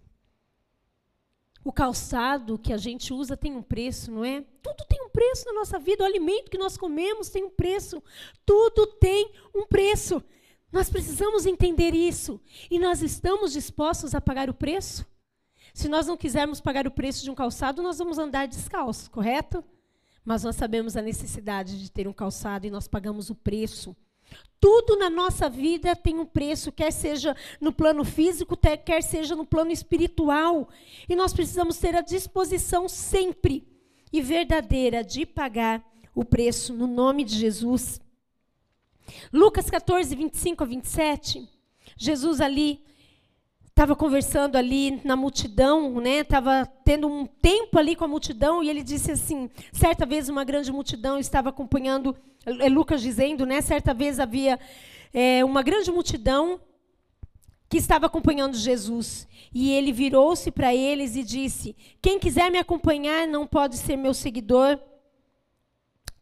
O 1.64 1.72
calçado 1.72 2.58
que 2.58 2.72
a 2.72 2.78
gente 2.78 3.14
usa 3.14 3.36
tem 3.36 3.56
um 3.56 3.62
preço, 3.62 4.12
não 4.12 4.24
é? 4.24 4.42
Tudo 4.62 4.86
tem 4.88 5.02
um 5.04 5.10
preço 5.10 5.46
na 5.46 5.54
nossa 5.54 5.78
vida. 5.78 6.04
O 6.04 6.06
alimento 6.06 6.50
que 6.50 6.58
nós 6.58 6.78
comemos 6.78 7.30
tem 7.30 7.44
um 7.44 7.50
preço. 7.50 8.02
Tudo 8.46 8.88
tem 8.88 9.32
um 9.54 9.66
preço. 9.66 10.24
Nós 10.72 10.90
precisamos 10.90 11.46
entender 11.46 11.94
isso. 11.94 12.40
E 12.70 12.80
nós 12.80 13.02
estamos 13.02 13.54
dispostos 13.54 14.14
a 14.16 14.22
pagar 14.22 14.50
o 14.50 14.54
preço? 14.54 15.06
Se 15.74 15.88
nós 15.88 16.08
não 16.08 16.18
quisermos 16.18 16.60
pagar 16.60 16.88
o 16.88 16.92
preço 16.92 17.24
de 17.24 17.30
um 17.30 17.36
calçado, 17.36 17.84
nós 17.84 17.98
vamos 17.98 18.18
andar 18.18 18.48
descalços, 18.48 19.08
correto? 19.08 19.64
Mas 20.24 20.44
nós 20.44 20.56
sabemos 20.56 20.98
a 20.98 21.02
necessidade 21.02 21.82
de 21.82 21.92
ter 21.92 22.08
um 22.08 22.14
calçado 22.14 22.66
e 22.66 22.70
nós 22.70 22.88
pagamos 22.88 23.30
o 23.30 23.36
preço. 23.36 23.96
Tudo 24.60 24.98
na 24.98 25.10
nossa 25.10 25.50
vida 25.50 25.96
tem 25.96 26.18
um 26.18 26.26
preço, 26.26 26.72
quer 26.72 26.92
seja 26.92 27.36
no 27.62 27.72
plano 27.72 28.04
físico, 28.04 28.58
quer 28.58 29.04
seja 29.04 29.36
no 29.36 29.46
plano 29.46 29.72
espiritual. 29.72 30.68
E 31.08 31.16
nós 31.16 31.34
precisamos 31.34 31.78
ter 31.78 31.96
a 31.96 32.02
disposição 32.02 32.90
sempre 32.90 33.68
e 34.12 34.22
verdadeira 34.22 35.04
de 35.04 35.26
pagar 35.26 35.86
o 36.16 36.26
preço 36.26 36.74
no 36.74 36.88
nome 36.88 37.24
de 37.24 37.36
Jesus. 37.36 38.02
Lucas 39.32 39.70
14, 39.70 40.16
25 40.16 40.64
a 40.64 40.68
27. 40.68 41.48
Jesus 41.96 42.42
ali 42.42 42.84
estava 43.78 43.96
conversando 43.96 44.56
ali 44.56 45.00
na 45.04 45.16
multidão, 45.16 46.02
né? 46.02 46.22
Estava 46.22 46.66
tendo 46.84 47.08
um 47.08 47.28
tempo 47.28 47.78
ali 47.78 47.96
com 47.96 48.04
a 48.04 48.08
multidão 48.08 48.64
e 48.64 48.72
ele 48.72 48.82
disse 48.82 49.12
assim: 49.12 49.52
certa 49.72 50.04
vez 50.04 50.30
uma 50.30 50.44
grande 50.44 50.72
multidão 50.72 51.20
estava 51.20 51.50
acompanhando, 51.50 52.18
é 52.44 52.68
Lucas 52.70 53.04
dizendo, 53.04 53.46
né? 53.46 53.62
Certa 53.62 53.94
vez 53.94 54.20
havia 54.20 54.60
é, 55.14 55.46
uma 55.46 55.62
grande 55.62 55.92
multidão 55.92 56.60
que 57.70 57.78
estava 57.78 58.08
acompanhando 58.08 58.58
Jesus 58.58 59.28
e 59.54 59.70
ele 59.72 59.92
virou-se 59.92 60.50
para 60.50 60.74
eles 60.74 61.16
e 61.16 61.24
disse: 61.24 61.76
Quem 62.02 62.18
quiser 62.18 62.50
me 62.50 62.58
acompanhar 62.58 63.28
não 63.28 63.46
pode 63.46 63.78
ser 63.78 63.96
meu 63.96 64.14
seguidor. 64.16 64.80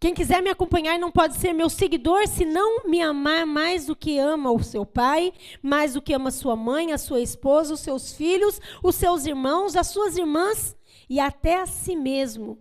Quem 0.06 0.14
quiser 0.14 0.40
me 0.40 0.52
acompanhar 0.52 1.00
não 1.00 1.10
pode 1.10 1.36
ser 1.36 1.52
meu 1.52 1.68
seguidor 1.68 2.28
se 2.28 2.46
não 2.46 2.86
me 2.86 3.02
amar 3.02 3.44
mais 3.44 3.88
do 3.88 3.96
que 3.96 4.20
ama 4.20 4.52
o 4.52 4.64
seu 4.64 4.86
pai, 4.86 5.34
mais 5.64 5.96
do 5.96 6.02
que 6.04 6.14
ama 6.14 6.30
sua 6.30 6.56
mãe, 6.56 6.94
a 6.94 6.98
sua 7.00 7.22
esposa, 7.22 7.74
os 7.74 7.80
seus 7.80 8.14
filhos, 8.14 8.62
os 8.84 8.94
seus 8.94 9.26
irmãos, 9.26 9.76
as 9.76 9.88
suas 9.88 10.16
irmãs 10.16 10.78
e 11.10 11.20
até 11.20 11.60
a 11.60 11.66
si 11.66 11.96
mesmo. 11.96 12.60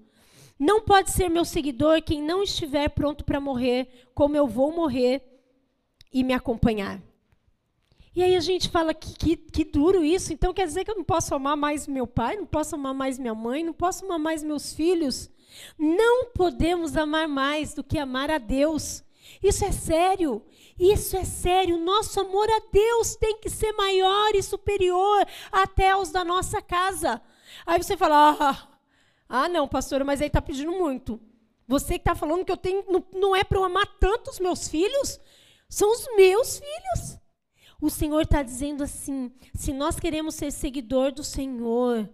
Não 0.59 0.81
pode 0.81 1.11
ser 1.11 1.29
meu 1.29 1.45
seguidor 1.45 2.01
quem 2.01 2.23
não 2.23 2.43
estiver 2.43 2.89
pronto 2.89 3.27
para 3.27 3.39
morrer, 3.39 3.89
como 4.15 4.35
eu 4.35 4.47
vou 4.47 4.75
morrer 4.75 5.21
e 6.11 6.25
me 6.25 6.33
acompanhar. 6.33 6.99
E 8.17 8.23
aí 8.23 8.37
a 8.37 8.41
gente 8.41 8.71
fala 8.71 8.95
que, 8.95 9.19
que, 9.19 9.37
que, 9.37 9.65
duro 9.65 10.03
isso. 10.03 10.33
Então 10.33 10.55
quer 10.55 10.67
dizer 10.67 10.83
que 10.83 10.91
eu 10.91 10.97
não 10.97 11.05
posso 11.05 11.35
amar 11.35 11.59
mais 11.59 11.87
meu 11.87 12.07
pai, 12.07 12.37
não 12.37 12.47
posso 12.47 12.75
amar 12.75 12.95
mais 12.95 13.19
minha 13.19 13.35
mãe, 13.35 13.63
não 13.63 13.75
posso 13.75 14.07
amar 14.07 14.19
mais 14.19 14.43
meus 14.43 14.73
filhos. 14.73 15.29
Não 15.79 16.27
podemos 16.27 16.97
amar 16.97 17.29
mais 17.29 17.75
do 17.75 17.85
que 17.85 17.99
amar 17.99 18.31
a 18.31 18.39
Deus. 18.39 19.05
Isso 19.43 19.65
é 19.65 19.73
sério. 19.73 20.45
Isso 20.79 21.17
é 21.17 21.25
sério. 21.25 21.79
Nosso 21.79 22.21
amor 22.21 22.49
a 22.51 22.63
Deus 22.73 23.17
tem 23.17 23.39
que 23.39 23.49
ser 23.49 23.73
maior 23.73 24.35
e 24.35 24.43
superior 24.43 25.27
até 25.51 25.97
os 25.97 26.11
da 26.11 26.25
nossa 26.25 26.61
casa. 26.61 27.21
Aí 27.67 27.83
você 27.83 27.97
fala: 27.97 28.37
ah, 28.41 28.69
ah 29.29 29.49
não, 29.49 29.69
pastora, 29.69 30.05
mas 30.05 30.21
aí 30.21 30.27
está 30.27 30.43
pedindo 30.43 30.73
muito. 30.73 31.21
Você 31.67 31.95
que 31.95 32.01
está 32.01 32.15
falando 32.15 32.45
que 32.45 32.53
eu 32.53 32.57
tenho, 32.57 32.85
não, 32.89 33.05
não 33.13 33.37
é 33.37 33.43
para 33.43 33.59
eu 33.59 33.65
amar 33.65 33.87
tanto 33.99 34.31
os 34.31 34.39
meus 34.39 34.69
filhos? 34.69 35.19
São 35.69 35.91
os 35.91 36.07
meus 36.17 36.59
filhos. 36.59 37.19
O 37.81 37.91
Senhor 37.91 38.23
está 38.23 38.43
dizendo 38.43 38.85
assim: 38.85 39.33
se 39.55 39.73
nós 39.73 39.99
queremos 39.99 40.35
ser 40.35 40.51
seguidor 40.51 41.13
do 41.13 41.25
Senhor, 41.25 42.09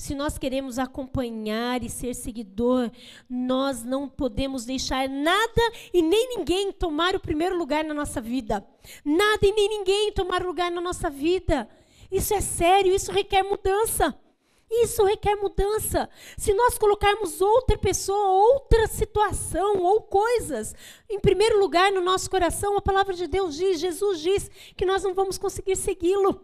se 0.00 0.14
nós 0.14 0.38
queremos 0.38 0.78
acompanhar 0.78 1.82
e 1.82 1.90
ser 1.90 2.14
seguidor, 2.14 2.90
nós 3.28 3.84
não 3.84 4.08
podemos 4.08 4.64
deixar 4.64 5.06
nada 5.06 5.72
e 5.92 6.00
nem 6.00 6.38
ninguém 6.38 6.72
tomar 6.72 7.14
o 7.14 7.20
primeiro 7.20 7.54
lugar 7.58 7.84
na 7.84 7.92
nossa 7.92 8.18
vida. 8.18 8.66
Nada 9.04 9.46
e 9.46 9.52
nem 9.52 9.68
ninguém 9.68 10.10
tomar 10.10 10.42
lugar 10.42 10.70
na 10.70 10.80
nossa 10.80 11.10
vida. 11.10 11.68
Isso 12.10 12.32
é 12.32 12.40
sério, 12.40 12.94
isso 12.94 13.12
requer 13.12 13.42
mudança. 13.42 14.18
Isso 14.70 15.04
requer 15.04 15.36
mudança. 15.36 16.08
Se 16.34 16.54
nós 16.54 16.78
colocarmos 16.78 17.42
outra 17.42 17.76
pessoa, 17.76 18.54
outra 18.54 18.86
situação 18.86 19.82
ou 19.82 20.00
coisas 20.00 20.74
em 21.10 21.20
primeiro 21.20 21.60
lugar 21.60 21.92
no 21.92 22.00
nosso 22.00 22.30
coração, 22.30 22.74
a 22.78 22.80
palavra 22.80 23.12
de 23.12 23.26
Deus 23.26 23.54
diz, 23.54 23.78
Jesus 23.78 24.20
diz 24.20 24.50
que 24.74 24.86
nós 24.86 25.02
não 25.02 25.12
vamos 25.12 25.36
conseguir 25.36 25.76
segui-lo. 25.76 26.40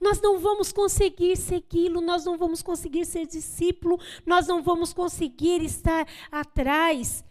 Nós 0.00 0.20
não 0.20 0.38
vamos 0.38 0.72
conseguir 0.72 1.36
segui-lo, 1.36 2.00
nós 2.00 2.24
não 2.24 2.36
vamos 2.36 2.62
conseguir 2.62 3.04
ser 3.04 3.26
discípulo, 3.26 3.98
nós 4.26 4.46
não 4.46 4.62
vamos 4.62 4.92
conseguir 4.92 5.62
estar 5.62 6.06
atrás 6.30 7.24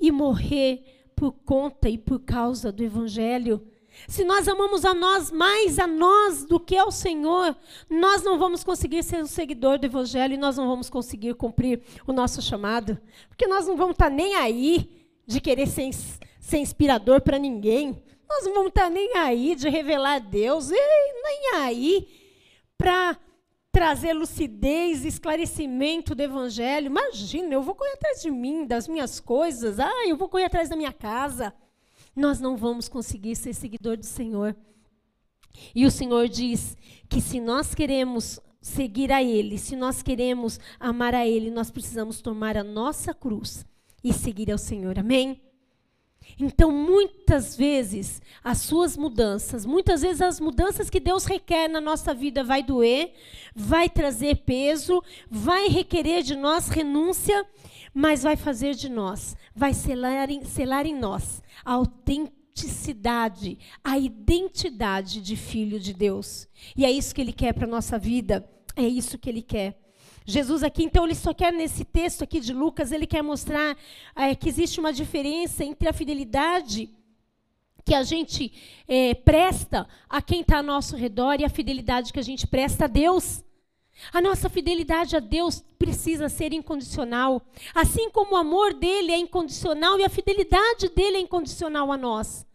e 0.00 0.10
morrer 0.10 1.10
por 1.14 1.32
conta 1.32 1.88
e 1.88 1.98
por 1.98 2.20
causa 2.20 2.72
do 2.72 2.82
evangelho. 2.82 3.66
Se 4.06 4.24
nós 4.24 4.46
amamos 4.46 4.84
a 4.84 4.94
nós 4.94 5.30
mais 5.30 5.78
a 5.78 5.86
nós 5.86 6.44
do 6.44 6.60
que 6.60 6.76
ao 6.76 6.90
Senhor, 6.90 7.56
nós 7.90 8.22
não 8.22 8.38
vamos 8.38 8.62
conseguir 8.62 9.02
ser 9.02 9.22
um 9.22 9.26
seguidor 9.26 9.78
do 9.78 9.86
Evangelho 9.86 10.34
e 10.34 10.36
nós 10.36 10.56
não 10.56 10.68
vamos 10.68 10.88
conseguir 10.88 11.34
cumprir 11.34 11.82
o 12.06 12.12
nosso 12.12 12.40
chamado. 12.40 12.98
Porque 13.28 13.46
nós 13.46 13.66
não 13.66 13.76
vamos 13.76 13.94
estar 13.94 14.10
nem 14.10 14.36
aí 14.36 14.88
de 15.26 15.40
querer 15.40 15.66
ser, 15.66 15.90
ser 16.38 16.58
inspirador 16.58 17.20
para 17.20 17.38
ninguém. 17.38 18.00
Nós 18.28 18.44
não 18.44 18.54
vamos 18.54 18.68
estar 18.68 18.90
nem 18.90 19.16
aí 19.16 19.54
de 19.54 19.68
revelar 19.68 20.20
Deus, 20.20 20.70
nem 20.70 21.54
aí 21.54 22.08
para 22.76 23.18
trazer 23.72 24.12
lucidez, 24.12 25.04
esclarecimento 25.04 26.14
do 26.14 26.22
Evangelho. 26.22 26.86
Imagina, 26.86 27.54
eu 27.54 27.62
vou 27.62 27.74
correr 27.74 27.92
atrás 27.92 28.20
de 28.20 28.30
mim, 28.30 28.66
das 28.66 28.86
minhas 28.86 29.20
coisas. 29.20 29.78
Ah, 29.78 30.06
eu 30.06 30.16
vou 30.16 30.28
correr 30.28 30.44
atrás 30.44 30.68
da 30.68 30.76
minha 30.76 30.92
casa 30.92 31.54
nós 32.18 32.40
não 32.40 32.56
vamos 32.56 32.88
conseguir 32.88 33.36
ser 33.36 33.54
seguidor 33.54 33.96
do 33.96 34.04
Senhor. 34.04 34.56
E 35.74 35.86
o 35.86 35.90
Senhor 35.90 36.28
diz 36.28 36.76
que 37.08 37.20
se 37.20 37.40
nós 37.40 37.74
queremos 37.74 38.40
seguir 38.60 39.12
a 39.12 39.22
Ele, 39.22 39.56
se 39.56 39.76
nós 39.76 40.02
queremos 40.02 40.58
amar 40.78 41.14
a 41.14 41.26
Ele, 41.26 41.50
nós 41.50 41.70
precisamos 41.70 42.20
tomar 42.20 42.56
a 42.56 42.64
nossa 42.64 43.14
cruz 43.14 43.64
e 44.02 44.12
seguir 44.12 44.50
ao 44.50 44.58
Senhor. 44.58 44.98
Amém? 44.98 45.40
Então, 46.40 46.70
muitas 46.70 47.56
vezes, 47.56 48.22
as 48.44 48.58
suas 48.58 48.96
mudanças, 48.96 49.66
muitas 49.66 50.02
vezes 50.02 50.22
as 50.22 50.38
mudanças 50.38 50.88
que 50.88 51.00
Deus 51.00 51.24
requer 51.24 51.68
na 51.68 51.80
nossa 51.80 52.14
vida 52.14 52.44
vai 52.44 52.62
doer, 52.62 53.12
vai 53.54 53.88
trazer 53.88 54.36
peso, 54.38 55.02
vai 55.28 55.66
requerer 55.66 56.22
de 56.22 56.36
nós 56.36 56.68
renúncia, 56.68 57.44
mas 57.92 58.22
vai 58.22 58.36
fazer 58.36 58.74
de 58.74 58.88
nós, 58.88 59.36
vai 59.54 59.74
selar 59.74 60.30
em, 60.30 60.44
selar 60.44 60.86
em 60.86 60.94
nós 60.94 61.42
a 61.64 61.72
autenticidade, 61.72 63.58
a 63.82 63.98
identidade 63.98 65.20
de 65.20 65.34
filho 65.34 65.80
de 65.80 65.92
Deus. 65.92 66.46
E 66.76 66.84
é 66.84 66.90
isso 66.90 67.12
que 67.12 67.20
ele 67.20 67.32
quer 67.32 67.52
para 67.52 67.64
a 67.64 67.70
nossa 67.70 67.98
vida, 67.98 68.48
é 68.76 68.86
isso 68.86 69.18
que 69.18 69.28
ele 69.28 69.42
quer. 69.42 69.87
Jesus 70.30 70.62
aqui, 70.62 70.84
então, 70.84 71.06
ele 71.06 71.14
só 71.14 71.32
quer 71.32 71.50
nesse 71.50 71.86
texto 71.86 72.22
aqui 72.22 72.38
de 72.38 72.52
Lucas, 72.52 72.92
ele 72.92 73.06
quer 73.06 73.22
mostrar 73.22 73.74
é, 74.14 74.34
que 74.34 74.46
existe 74.46 74.78
uma 74.78 74.92
diferença 74.92 75.64
entre 75.64 75.88
a 75.88 75.92
fidelidade 75.92 76.90
que 77.82 77.94
a 77.94 78.02
gente 78.02 78.52
é, 78.86 79.14
presta 79.14 79.88
a 80.06 80.20
quem 80.20 80.42
está 80.42 80.58
ao 80.58 80.62
nosso 80.62 80.96
redor 80.96 81.40
e 81.40 81.46
a 81.46 81.48
fidelidade 81.48 82.12
que 82.12 82.20
a 82.20 82.22
gente 82.22 82.46
presta 82.46 82.84
a 82.84 82.88
Deus. 82.88 83.42
A 84.12 84.20
nossa 84.20 84.50
fidelidade 84.50 85.16
a 85.16 85.18
Deus 85.18 85.64
precisa 85.78 86.28
ser 86.28 86.52
incondicional, 86.52 87.40
assim 87.74 88.10
como 88.10 88.34
o 88.34 88.36
amor 88.36 88.74
dele 88.74 89.12
é 89.12 89.16
incondicional 89.16 89.98
e 89.98 90.04
a 90.04 90.10
fidelidade 90.10 90.90
dele 90.90 91.16
é 91.16 91.20
incondicional 91.20 91.90
a 91.90 91.96
nós. 91.96 92.46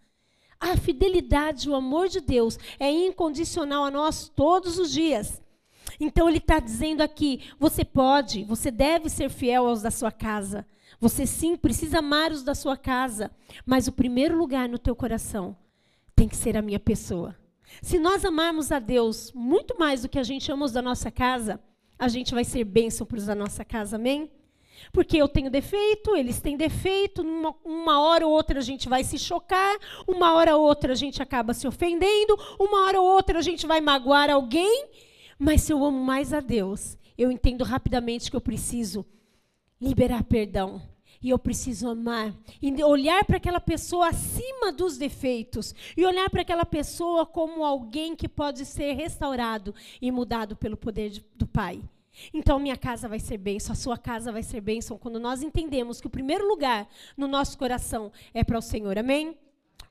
A 0.59 0.77
fidelidade, 0.77 1.67
o 1.67 1.73
amor 1.73 2.07
de 2.07 2.21
Deus 2.21 2.59
é 2.79 2.91
incondicional 2.91 3.83
a 3.83 3.89
nós 3.89 4.31
todos 4.35 4.77
os 4.77 4.91
dias. 4.91 5.42
Então 5.99 6.27
ele 6.27 6.37
está 6.37 6.59
dizendo 6.59 7.01
aqui: 7.01 7.41
você 7.59 7.83
pode, 7.85 8.43
você 8.43 8.71
deve 8.71 9.09
ser 9.09 9.29
fiel 9.29 9.67
aos 9.67 9.81
da 9.81 9.91
sua 9.91 10.11
casa. 10.11 10.65
Você 10.99 11.25
sim 11.25 11.55
precisa 11.55 11.99
amar 11.99 12.31
os 12.31 12.43
da 12.43 12.55
sua 12.55 12.77
casa, 12.77 13.31
mas 13.65 13.87
o 13.87 13.91
primeiro 13.91 14.37
lugar 14.37 14.69
no 14.69 14.77
teu 14.77 14.95
coração 14.95 15.55
tem 16.15 16.29
que 16.29 16.35
ser 16.35 16.55
a 16.55 16.61
minha 16.61 16.79
pessoa. 16.79 17.35
Se 17.81 17.97
nós 17.97 18.23
amarmos 18.23 18.71
a 18.71 18.79
Deus 18.79 19.31
muito 19.33 19.77
mais 19.77 20.03
do 20.03 20.09
que 20.09 20.19
a 20.19 20.23
gente 20.23 20.51
ama 20.51 20.65
os 20.65 20.71
da 20.71 20.81
nossa 20.81 21.09
casa, 21.09 21.59
a 21.97 22.07
gente 22.07 22.33
vai 22.33 22.43
ser 22.43 22.63
bênção 22.63 23.05
para 23.05 23.17
os 23.17 23.25
da 23.25 23.35
nossa 23.35 23.65
casa, 23.65 23.95
amém? 23.95 24.29
Porque 24.91 25.17
eu 25.17 25.27
tenho 25.27 25.49
defeito, 25.49 26.15
eles 26.15 26.39
têm 26.39 26.57
defeito, 26.57 27.23
numa, 27.23 27.55
uma 27.63 28.01
hora 28.01 28.27
ou 28.27 28.33
outra 28.33 28.59
a 28.59 28.63
gente 28.63 28.89
vai 28.89 29.03
se 29.03 29.17
chocar, 29.17 29.77
uma 30.07 30.33
hora 30.33 30.55
ou 30.55 30.63
outra 30.63 30.93
a 30.93 30.95
gente 30.95 31.21
acaba 31.21 31.53
se 31.53 31.67
ofendendo, 31.67 32.37
uma 32.59 32.85
hora 32.85 32.99
ou 32.99 33.07
outra 33.07 33.39
a 33.39 33.41
gente 33.41 33.65
vai 33.65 33.81
magoar 33.81 34.29
alguém, 34.29 34.85
mas 35.43 35.61
se 35.61 35.73
eu 35.73 35.83
amo 35.83 35.99
mais 35.99 36.31
a 36.31 36.39
Deus, 36.39 36.97
eu 37.17 37.29
entendo 37.29 37.63
rapidamente 37.63 38.31
que 38.31 38.35
eu 38.35 38.41
preciso 38.41 39.05
liberar 39.79 40.23
perdão 40.23 40.81
e 41.21 41.29
eu 41.29 41.37
preciso 41.37 41.89
amar. 41.89 42.33
E 42.61 42.83
olhar 42.83 43.23
para 43.25 43.37
aquela 43.37 43.59
pessoa 43.59 44.07
acima 44.07 44.71
dos 44.71 44.97
defeitos. 44.97 45.75
E 45.95 46.05
olhar 46.05 46.29
para 46.29 46.41
aquela 46.41 46.65
pessoa 46.65 47.25
como 47.25 47.63
alguém 47.63 48.15
que 48.15 48.27
pode 48.27 48.65
ser 48.65 48.93
restaurado 48.93 49.75
e 50.01 50.11
mudado 50.11 50.55
pelo 50.55 50.77
poder 50.77 51.09
de, 51.09 51.25
do 51.35 51.45
Pai. 51.45 51.81
Então, 52.33 52.59
minha 52.59 52.77
casa 52.77 53.07
vai 53.07 53.19
ser 53.19 53.37
bênção, 53.37 53.73
a 53.73 53.75
sua 53.75 53.97
casa 53.97 54.31
vai 54.31 54.43
ser 54.43 54.61
bênção, 54.61 54.99
quando 54.99 55.19
nós 55.19 55.41
entendemos 55.41 55.99
que 55.99 56.05
o 56.05 56.11
primeiro 56.11 56.47
lugar 56.47 56.87
no 57.17 57.27
nosso 57.27 57.57
coração 57.57 58.11
é 58.33 58.43
para 58.43 58.57
o 58.57 58.61
Senhor. 58.61 58.97
Amém? 58.97 59.35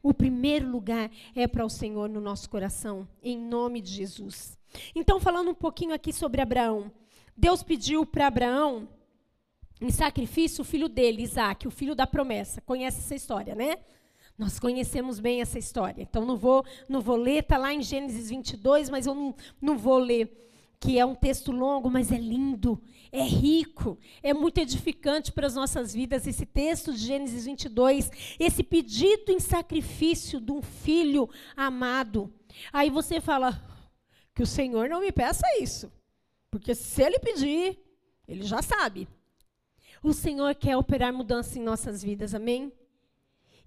O 0.02 0.14
primeiro 0.14 0.70
lugar 0.70 1.10
é 1.34 1.46
para 1.46 1.64
o 1.64 1.70
Senhor 1.70 2.08
no 2.08 2.20
nosso 2.20 2.48
coração, 2.48 3.08
em 3.22 3.36
nome 3.36 3.80
de 3.80 3.90
Jesus. 3.90 4.56
Então, 4.94 5.20
falando 5.20 5.50
um 5.50 5.54
pouquinho 5.54 5.94
aqui 5.94 6.12
sobre 6.12 6.40
Abraão. 6.40 6.90
Deus 7.36 7.62
pediu 7.62 8.04
para 8.04 8.26
Abraão 8.26 8.88
em 9.80 9.90
sacrifício 9.90 10.62
o 10.62 10.64
filho 10.64 10.88
dele, 10.88 11.22
Isaac, 11.22 11.66
o 11.66 11.70
filho 11.70 11.94
da 11.94 12.06
promessa. 12.06 12.60
Conhece 12.60 13.00
essa 13.00 13.14
história, 13.14 13.54
né? 13.54 13.78
Nós 14.38 14.58
conhecemos 14.58 15.20
bem 15.20 15.40
essa 15.40 15.58
história. 15.58 16.02
Então, 16.02 16.24
não 16.24 16.36
vou, 16.36 16.64
não 16.88 17.00
vou 17.00 17.16
ler, 17.16 17.40
está 17.40 17.58
lá 17.58 17.72
em 17.72 17.82
Gênesis 17.82 18.30
22, 18.30 18.88
mas 18.90 19.06
eu 19.06 19.14
não, 19.14 19.34
não 19.60 19.76
vou 19.76 19.98
ler, 19.98 20.42
que 20.80 20.98
é 20.98 21.04
um 21.04 21.14
texto 21.14 21.52
longo, 21.52 21.90
mas 21.90 22.10
é 22.10 22.18
lindo, 22.18 22.80
é 23.10 23.22
rico, 23.22 23.98
é 24.22 24.32
muito 24.32 24.58
edificante 24.58 25.30
para 25.30 25.46
as 25.46 25.54
nossas 25.54 25.92
vidas. 25.92 26.26
Esse 26.26 26.46
texto 26.46 26.92
de 26.92 26.98
Gênesis 26.98 27.44
22, 27.44 28.10
esse 28.38 28.62
pedido 28.62 29.30
em 29.30 29.38
sacrifício 29.38 30.40
de 30.40 30.50
um 30.50 30.62
filho 30.62 31.28
amado. 31.56 32.32
Aí 32.72 32.90
você 32.90 33.20
fala 33.20 33.62
que 34.34 34.42
o 34.42 34.46
Senhor 34.46 34.88
não 34.88 35.00
me 35.00 35.12
peça 35.12 35.46
isso, 35.60 35.92
porque 36.50 36.74
se 36.74 37.02
ele 37.02 37.18
pedir, 37.18 37.78
ele 38.26 38.42
já 38.42 38.62
sabe. 38.62 39.08
O 40.02 40.12
Senhor 40.12 40.54
quer 40.54 40.76
operar 40.76 41.12
mudança 41.12 41.58
em 41.58 41.62
nossas 41.62 42.02
vidas, 42.02 42.34
amém? 42.34 42.72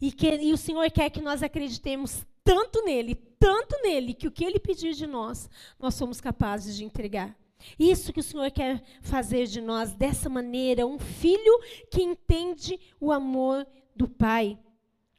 E, 0.01 0.11
que, 0.11 0.29
e 0.35 0.51
o 0.51 0.57
Senhor 0.57 0.89
quer 0.91 1.09
que 1.09 1.21
nós 1.21 1.41
acreditemos 1.41 2.25
tanto 2.43 2.83
nele, 2.83 3.15
tanto 3.15 3.75
nele, 3.81 4.13
que 4.13 4.27
o 4.27 4.31
que 4.31 4.43
ele 4.43 4.59
pedir 4.59 4.93
de 4.93 5.07
nós, 5.07 5.49
nós 5.79 5.95
somos 5.95 6.19
capazes 6.19 6.75
de 6.75 6.83
entregar. 6.83 7.35
Isso 7.79 8.13
que 8.13 8.19
o 8.19 8.23
Senhor 8.23 8.51
quer 8.51 8.83
fazer 9.01 9.47
de 9.47 9.61
nós 9.61 9.93
dessa 9.93 10.29
maneira, 10.29 10.85
um 10.85 10.99
filho 10.99 11.59
que 11.89 12.01
entende 12.01 12.79
o 12.99 13.11
amor 13.11 13.65
do 13.95 14.07
Pai. 14.07 14.59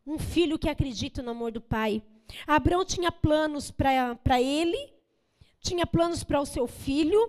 Um 0.06 0.18
filho 0.18 0.58
que 0.58 0.68
acredita 0.68 1.22
no 1.22 1.30
amor 1.30 1.50
do 1.50 1.60
Pai. 1.60 2.02
Abraão 2.46 2.84
tinha 2.84 3.10
planos 3.10 3.70
para 3.70 4.40
ele, 4.40 4.92
tinha 5.66 5.86
planos 5.86 6.22
para 6.22 6.40
o 6.40 6.46
seu 6.46 6.66
filho, 6.66 7.20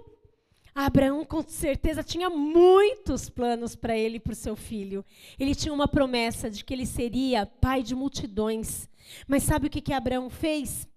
Abraão, 0.76 1.26
com 1.26 1.42
certeza, 1.42 2.04
tinha 2.04 2.30
muitos 2.30 3.30
planos 3.30 3.76
para 3.76 3.98
ele 3.98 4.18
e 4.18 4.20
para 4.20 4.34
o 4.34 4.36
seu 4.36 4.56
filho. 4.56 5.04
Ele 5.40 5.56
tinha 5.56 5.74
uma 5.74 5.88
promessa 5.88 6.52
de 6.52 6.64
que 6.64 6.72
ele 6.72 6.86
seria 6.86 7.48
pai 7.48 7.82
de 7.82 7.96
multidões. 7.96 8.88
Mas 9.28 9.42
sabe 9.42 9.66
o 9.66 9.70
que, 9.72 9.82
que 9.82 9.92
Abraão 9.92 10.30
fez? 10.30 10.88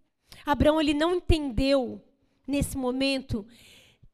Abraão 0.44 0.78
ele 0.78 0.92
não 0.92 1.14
entendeu, 1.14 1.98
nesse 2.46 2.76
momento, 2.76 3.46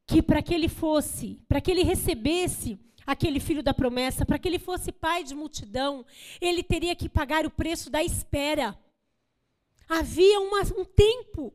que 0.05 0.21
para 0.21 0.41
que 0.41 0.53
ele 0.53 0.69
fosse, 0.69 1.41
para 1.49 1.59
que 1.59 1.69
ele 1.69 1.83
recebesse 1.83 2.79
aquele 3.05 3.39
filho 3.39 3.61
da 3.61 3.73
promessa, 3.73 4.25
para 4.25 4.39
que 4.39 4.47
ele 4.47 4.59
fosse 4.59 4.91
pai 4.93 5.21
de 5.21 5.35
multidão, 5.35 6.05
ele 6.39 6.63
teria 6.63 6.95
que 6.95 7.09
pagar 7.09 7.45
o 7.45 7.51
preço 7.51 7.89
da 7.89 8.01
espera. 8.01 8.77
Havia 9.89 10.39
uma, 10.39 10.61
um 10.77 10.85
tempo 10.85 11.53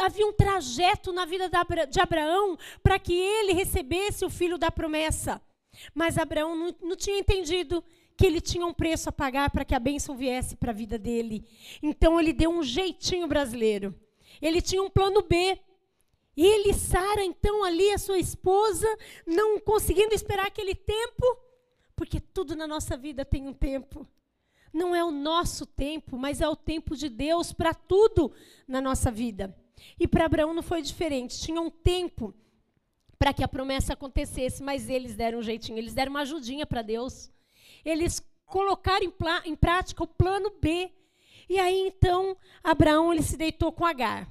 Havia 0.00 0.26
um 0.26 0.32
trajeto 0.32 1.12
na 1.12 1.24
vida 1.24 1.50
de 1.88 2.00
Abraão 2.00 2.56
para 2.82 2.98
que 2.98 3.12
ele 3.12 3.52
recebesse 3.52 4.24
o 4.24 4.30
filho 4.30 4.56
da 4.56 4.70
promessa. 4.70 5.40
Mas 5.94 6.16
Abraão 6.18 6.74
não, 6.80 6.96
tinha 6.96 7.18
entendido 7.18 7.82
que 8.16 8.24
ele 8.24 8.40
tinha 8.40 8.64
um 8.64 8.72
preço 8.72 9.08
a 9.08 9.12
pagar 9.12 9.50
para 9.50 9.64
que 9.64 9.74
a 9.74 9.80
bênção 9.80 10.16
viesse 10.16 10.56
para 10.56 10.70
a 10.70 10.74
vida 10.74 10.98
dele. 10.98 11.44
Então 11.82 12.18
ele 12.18 12.32
deu 12.32 12.50
um 12.50 12.62
jeitinho 12.62 13.26
brasileiro. 13.26 13.94
Ele 14.40 14.62
tinha 14.62 14.82
um 14.82 14.90
plano 14.90 15.22
B. 15.22 15.58
Ele, 16.36 16.72
Sara, 16.72 17.24
então 17.24 17.64
ali, 17.64 17.90
a 17.92 17.98
sua 17.98 18.18
esposa, 18.18 18.86
não 19.26 19.58
conseguindo 19.58 20.14
esperar 20.14 20.46
aquele 20.46 20.74
tempo, 20.74 21.24
porque 21.94 22.20
tudo 22.20 22.54
na 22.54 22.66
nossa 22.66 22.96
vida 22.96 23.24
tem 23.24 23.48
um 23.48 23.54
tempo. 23.54 24.06
Não 24.76 24.94
é 24.94 25.02
o 25.02 25.10
nosso 25.10 25.64
tempo, 25.64 26.18
mas 26.18 26.42
é 26.42 26.48
o 26.48 26.54
tempo 26.54 26.94
de 26.94 27.08
Deus 27.08 27.50
para 27.50 27.72
tudo 27.72 28.30
na 28.68 28.78
nossa 28.78 29.10
vida. 29.10 29.56
E 29.98 30.06
para 30.06 30.26
Abraão 30.26 30.52
não 30.52 30.62
foi 30.62 30.82
diferente. 30.82 31.40
Tinha 31.40 31.60
um 31.60 31.70
tempo 31.70 32.34
para 33.18 33.32
que 33.32 33.42
a 33.42 33.48
promessa 33.48 33.94
acontecesse, 33.94 34.62
mas 34.62 34.90
eles 34.90 35.16
deram 35.16 35.38
um 35.38 35.42
jeitinho, 35.42 35.78
eles 35.78 35.94
deram 35.94 36.10
uma 36.10 36.20
ajudinha 36.20 36.66
para 36.66 36.82
Deus. 36.82 37.30
Eles 37.84 38.22
colocaram 38.44 39.06
em, 39.06 39.12
em, 39.50 39.56
prática 39.56 40.02
o 40.02 40.06
plano 40.06 40.52
B. 40.60 40.92
E 41.48 41.58
aí 41.58 41.88
então 41.88 42.36
Abraão 42.62 43.12
ele 43.12 43.22
se 43.22 43.38
deitou 43.38 43.72
com 43.72 43.86
Agar, 43.86 44.28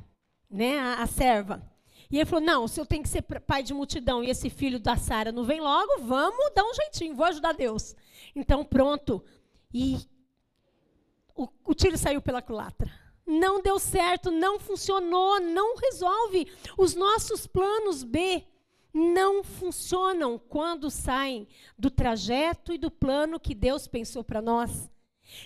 né, 0.47 0.77
a, 0.77 1.01
a 1.01 1.07
serva. 1.07 1.67
E 2.11 2.17
ele 2.17 2.25
falou: 2.25 2.45
Não, 2.45 2.67
se 2.67 2.79
eu 2.79 2.85
tenho 2.85 3.01
que 3.01 3.09
ser 3.09 3.23
pai 3.23 3.63
de 3.63 3.73
multidão 3.73 4.23
e 4.23 4.29
esse 4.29 4.51
filho 4.51 4.79
da 4.79 4.95
Sara 4.95 5.31
não 5.31 5.43
vem 5.43 5.59
logo, 5.59 6.03
vamos 6.03 6.53
dar 6.53 6.63
um 6.63 6.73
jeitinho, 6.75 7.15
vou 7.15 7.25
ajudar 7.25 7.53
Deus. 7.53 7.95
Então, 8.35 8.63
pronto. 8.63 9.23
E 9.73 9.97
o, 11.35 11.47
o 11.65 11.73
tiro 11.73 11.97
saiu 11.97 12.21
pela 12.21 12.41
culatra. 12.41 12.91
Não 13.27 13.61
deu 13.61 13.79
certo, 13.79 14.31
não 14.31 14.59
funcionou, 14.59 15.39
não 15.41 15.75
resolve. 15.77 16.47
Os 16.77 16.95
nossos 16.95 17.45
planos 17.47 18.03
B 18.03 18.43
não 18.93 19.43
funcionam 19.43 20.39
quando 20.39 20.89
saem 20.89 21.47
do 21.77 21.89
trajeto 21.89 22.71
e 22.71 22.77
do 22.77 22.89
plano 22.89 23.39
que 23.39 23.53
Deus 23.53 23.87
pensou 23.87 24.23
para 24.23 24.41
nós. 24.41 24.89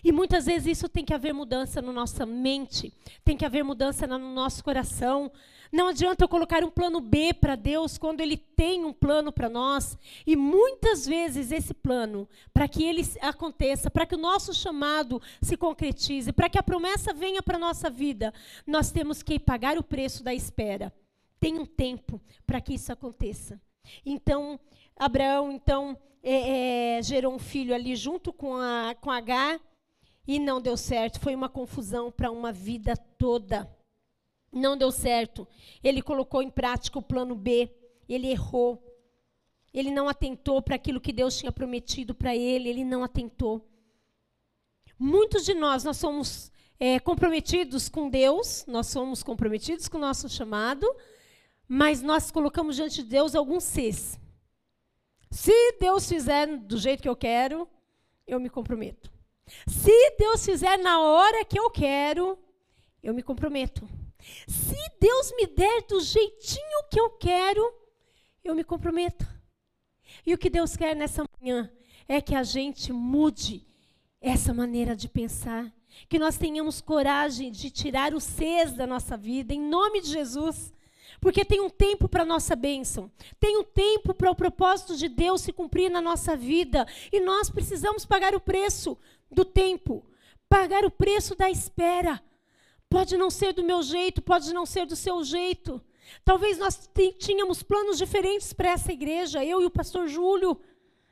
E 0.04 0.12
muitas 0.12 0.46
vezes 0.46 0.78
isso 0.78 0.90
tem 0.90 1.06
que 1.06 1.14
haver 1.14 1.34
mudança 1.34 1.82
na 1.82 1.92
nossa 1.92 2.26
mente, 2.26 2.94
tem 3.24 3.38
que 3.38 3.46
haver 3.46 3.64
mudança 3.64 4.06
no 4.06 4.20
nosso 4.20 4.64
coração. 4.64 5.32
Não 5.72 5.88
adianta 5.88 6.24
eu 6.24 6.28
colocar 6.28 6.64
um 6.64 6.72
plano 6.72 7.00
B 7.00 7.34
para 7.34 7.56
Deus 7.56 7.98
quando 7.98 8.22
Ele 8.22 8.38
tem 8.38 8.84
um 8.84 8.92
plano 8.92 9.32
para 9.32 9.48
nós. 9.48 9.98
E 10.26 10.36
muitas 10.36 11.06
vezes 11.06 11.52
esse 11.52 11.74
plano, 11.74 12.28
para 12.54 12.68
que 12.68 12.84
ele 12.84 13.08
aconteça, 13.22 13.90
para 13.90 14.06
que 14.06 14.16
o 14.16 14.20
nosso 14.20 14.54
chamado 14.54 15.22
se 15.42 15.56
concretize, 15.56 16.34
para 16.34 16.50
que 16.50 16.58
a 16.58 16.64
promessa 16.64 17.14
venha 17.14 17.44
para 17.44 17.58
a 17.58 17.60
nossa 17.60 17.90
vida, 17.90 18.34
nós 18.66 18.92
temos 18.92 19.22
que 19.22 19.40
pagar 19.40 19.78
o 19.78 19.84
preço 19.84 20.24
da 20.24 20.34
espera. 20.34 20.92
Tem 21.40 21.58
um 21.58 21.66
tempo 21.66 22.20
para 22.46 22.60
que 22.60 22.74
isso 22.74 22.92
aconteça. 22.92 23.62
Então, 24.06 24.60
Abraão, 24.96 25.52
então, 25.52 25.98
é, 26.22 26.98
é, 26.98 27.02
gerou 27.02 27.34
um 27.34 27.40
filho 27.40 27.74
ali 27.74 27.96
junto 27.96 28.34
com 28.34 28.58
a 28.58 28.96
com 29.00 29.10
H 29.10 29.60
e 30.28 30.38
não 30.38 30.60
deu 30.60 30.76
certo. 30.76 31.20
Foi 31.20 31.34
uma 31.34 31.48
confusão 31.48 32.12
para 32.12 32.32
uma 32.32 32.52
vida 32.52 32.98
toda. 33.18 33.70
Não 34.52 34.78
deu 34.78 34.92
certo. 34.92 35.48
Ele 35.84 36.02
colocou 36.02 36.42
em 36.42 36.50
prática 36.50 37.00
o 37.00 37.04
plano 37.04 37.36
B. 37.36 37.72
Ele 38.08 38.28
errou. 38.28 38.84
Ele 39.74 39.92
não 39.92 40.10
atentou 40.10 40.62
para 40.62 40.76
aquilo 40.76 41.02
que 41.02 41.14
Deus 41.14 41.38
tinha 41.38 41.52
prometido 41.52 42.16
para 42.16 42.36
ele. 42.36 42.70
Ele 42.70 42.84
não 42.84 43.04
atentou. 43.04 43.68
Muitos 44.98 45.46
de 45.46 45.54
nós, 45.54 45.84
nós 45.84 45.98
somos 45.98 46.52
é, 46.80 47.00
comprometidos 47.00 47.88
com 47.90 48.10
Deus, 48.10 48.66
nós 48.68 48.88
somos 48.88 49.22
comprometidos 49.22 49.88
com 49.88 49.98
o 49.98 50.02
nosso 50.02 50.28
chamado, 50.28 50.86
mas 51.68 52.02
nós 52.02 52.32
colocamos 52.32 52.76
diante 52.76 53.04
de 53.04 53.10
Deus 53.10 53.36
alguns 53.36 53.64
Cs. 53.64 54.20
Se 55.32 55.74
Deus 55.80 56.08
fizer 56.08 56.48
do 56.58 56.78
jeito 56.78 57.04
que 57.04 57.10
eu 57.10 57.16
quero, 57.16 57.68
eu 58.26 58.40
me 58.40 58.50
comprometo. 58.50 59.12
Se 59.68 60.12
Deus 60.18 60.44
fizer 60.44 60.78
na 60.78 61.00
hora 61.02 61.46
que 61.46 61.60
eu 61.60 61.70
quero, 61.70 62.38
eu 63.02 63.14
me 63.14 63.22
comprometo. 63.22 63.88
Se 64.48 64.78
Deus 65.00 65.34
me 65.36 65.48
der 65.48 65.84
do 65.84 66.00
jeitinho 66.02 66.84
que 66.90 67.00
eu 67.00 67.10
quero, 67.12 67.74
eu 68.44 68.56
me 68.56 68.64
comprometo. 68.64 69.26
E 70.26 70.34
o 70.34 70.38
que 70.38 70.50
Deus 70.50 70.76
quer 70.76 70.96
nessa 70.96 71.24
manhã 71.40 71.72
é 72.08 72.20
que 72.20 72.36
a 72.36 72.44
gente 72.44 72.92
mude 72.92 73.68
essa 74.22 74.54
maneira 74.54 74.96
de 74.96 75.08
pensar, 75.08 75.72
que 76.08 76.20
nós 76.20 76.38
tenhamos 76.38 76.82
coragem 76.82 77.52
de 77.52 77.70
tirar 77.70 78.14
o 78.14 78.20
Cs 78.20 78.74
da 78.74 78.86
nossa 78.86 79.16
vida, 79.16 79.54
em 79.54 79.62
nome 79.62 80.02
de 80.02 80.10
Jesus. 80.10 80.74
Porque 81.20 81.44
tem 81.44 81.60
um 81.60 81.70
tempo 81.70 82.08
para 82.08 82.24
a 82.24 82.26
nossa 82.26 82.56
bênção, 82.56 83.12
tem 83.40 83.58
um 83.58 83.64
tempo 83.64 84.14
para 84.14 84.30
o 84.30 84.36
propósito 84.36 84.96
de 84.96 85.10
Deus 85.10 85.42
se 85.42 85.52
cumprir 85.52 85.90
na 85.90 86.00
nossa 86.00 86.36
vida, 86.36 86.86
e 87.12 87.20
nós 87.20 87.50
precisamos 87.50 88.06
pagar 88.06 88.36
o 88.36 88.40
preço 88.40 88.98
do 89.32 89.44
tempo, 89.44 90.06
pagar 90.48 90.86
o 90.86 90.92
preço 90.92 91.36
da 91.36 91.50
espera. 91.50 92.22
Pode 92.90 93.16
não 93.18 93.30
ser 93.30 93.54
do 93.54 93.64
meu 93.64 93.84
jeito, 93.84 94.22
pode 94.22 94.52
não 94.52 94.66
ser 94.66 94.86
do 94.86 94.96
seu 94.96 95.24
jeito. 95.24 95.82
Talvez 96.26 96.58
nós 96.58 96.90
tínhamos 97.20 97.62
planos 97.62 97.98
diferentes 97.98 98.52
para 98.52 98.72
essa 98.72 98.92
igreja, 98.92 99.46
eu 99.46 99.62
e 99.62 99.66
o 99.66 99.70
pastor 99.70 100.08
Júlio, 100.08 100.60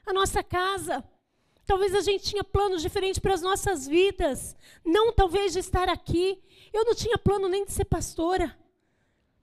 a 0.05 0.11
nossa 0.11 0.41
casa. 0.41 1.03
Talvez 1.65 1.93
a 1.93 2.01
gente 2.01 2.23
tinha 2.23 2.43
planos 2.43 2.81
diferentes 2.81 3.19
para 3.19 3.33
as 3.33 3.41
nossas 3.41 3.85
vidas. 3.85 4.55
Não 4.83 5.11
talvez 5.11 5.53
de 5.53 5.59
estar 5.59 5.89
aqui. 5.89 6.41
Eu 6.73 6.85
não 6.85 6.95
tinha 6.95 7.17
plano 7.17 7.49
nem 7.49 7.65
de 7.65 7.73
ser 7.73 7.85
pastora. 7.85 8.57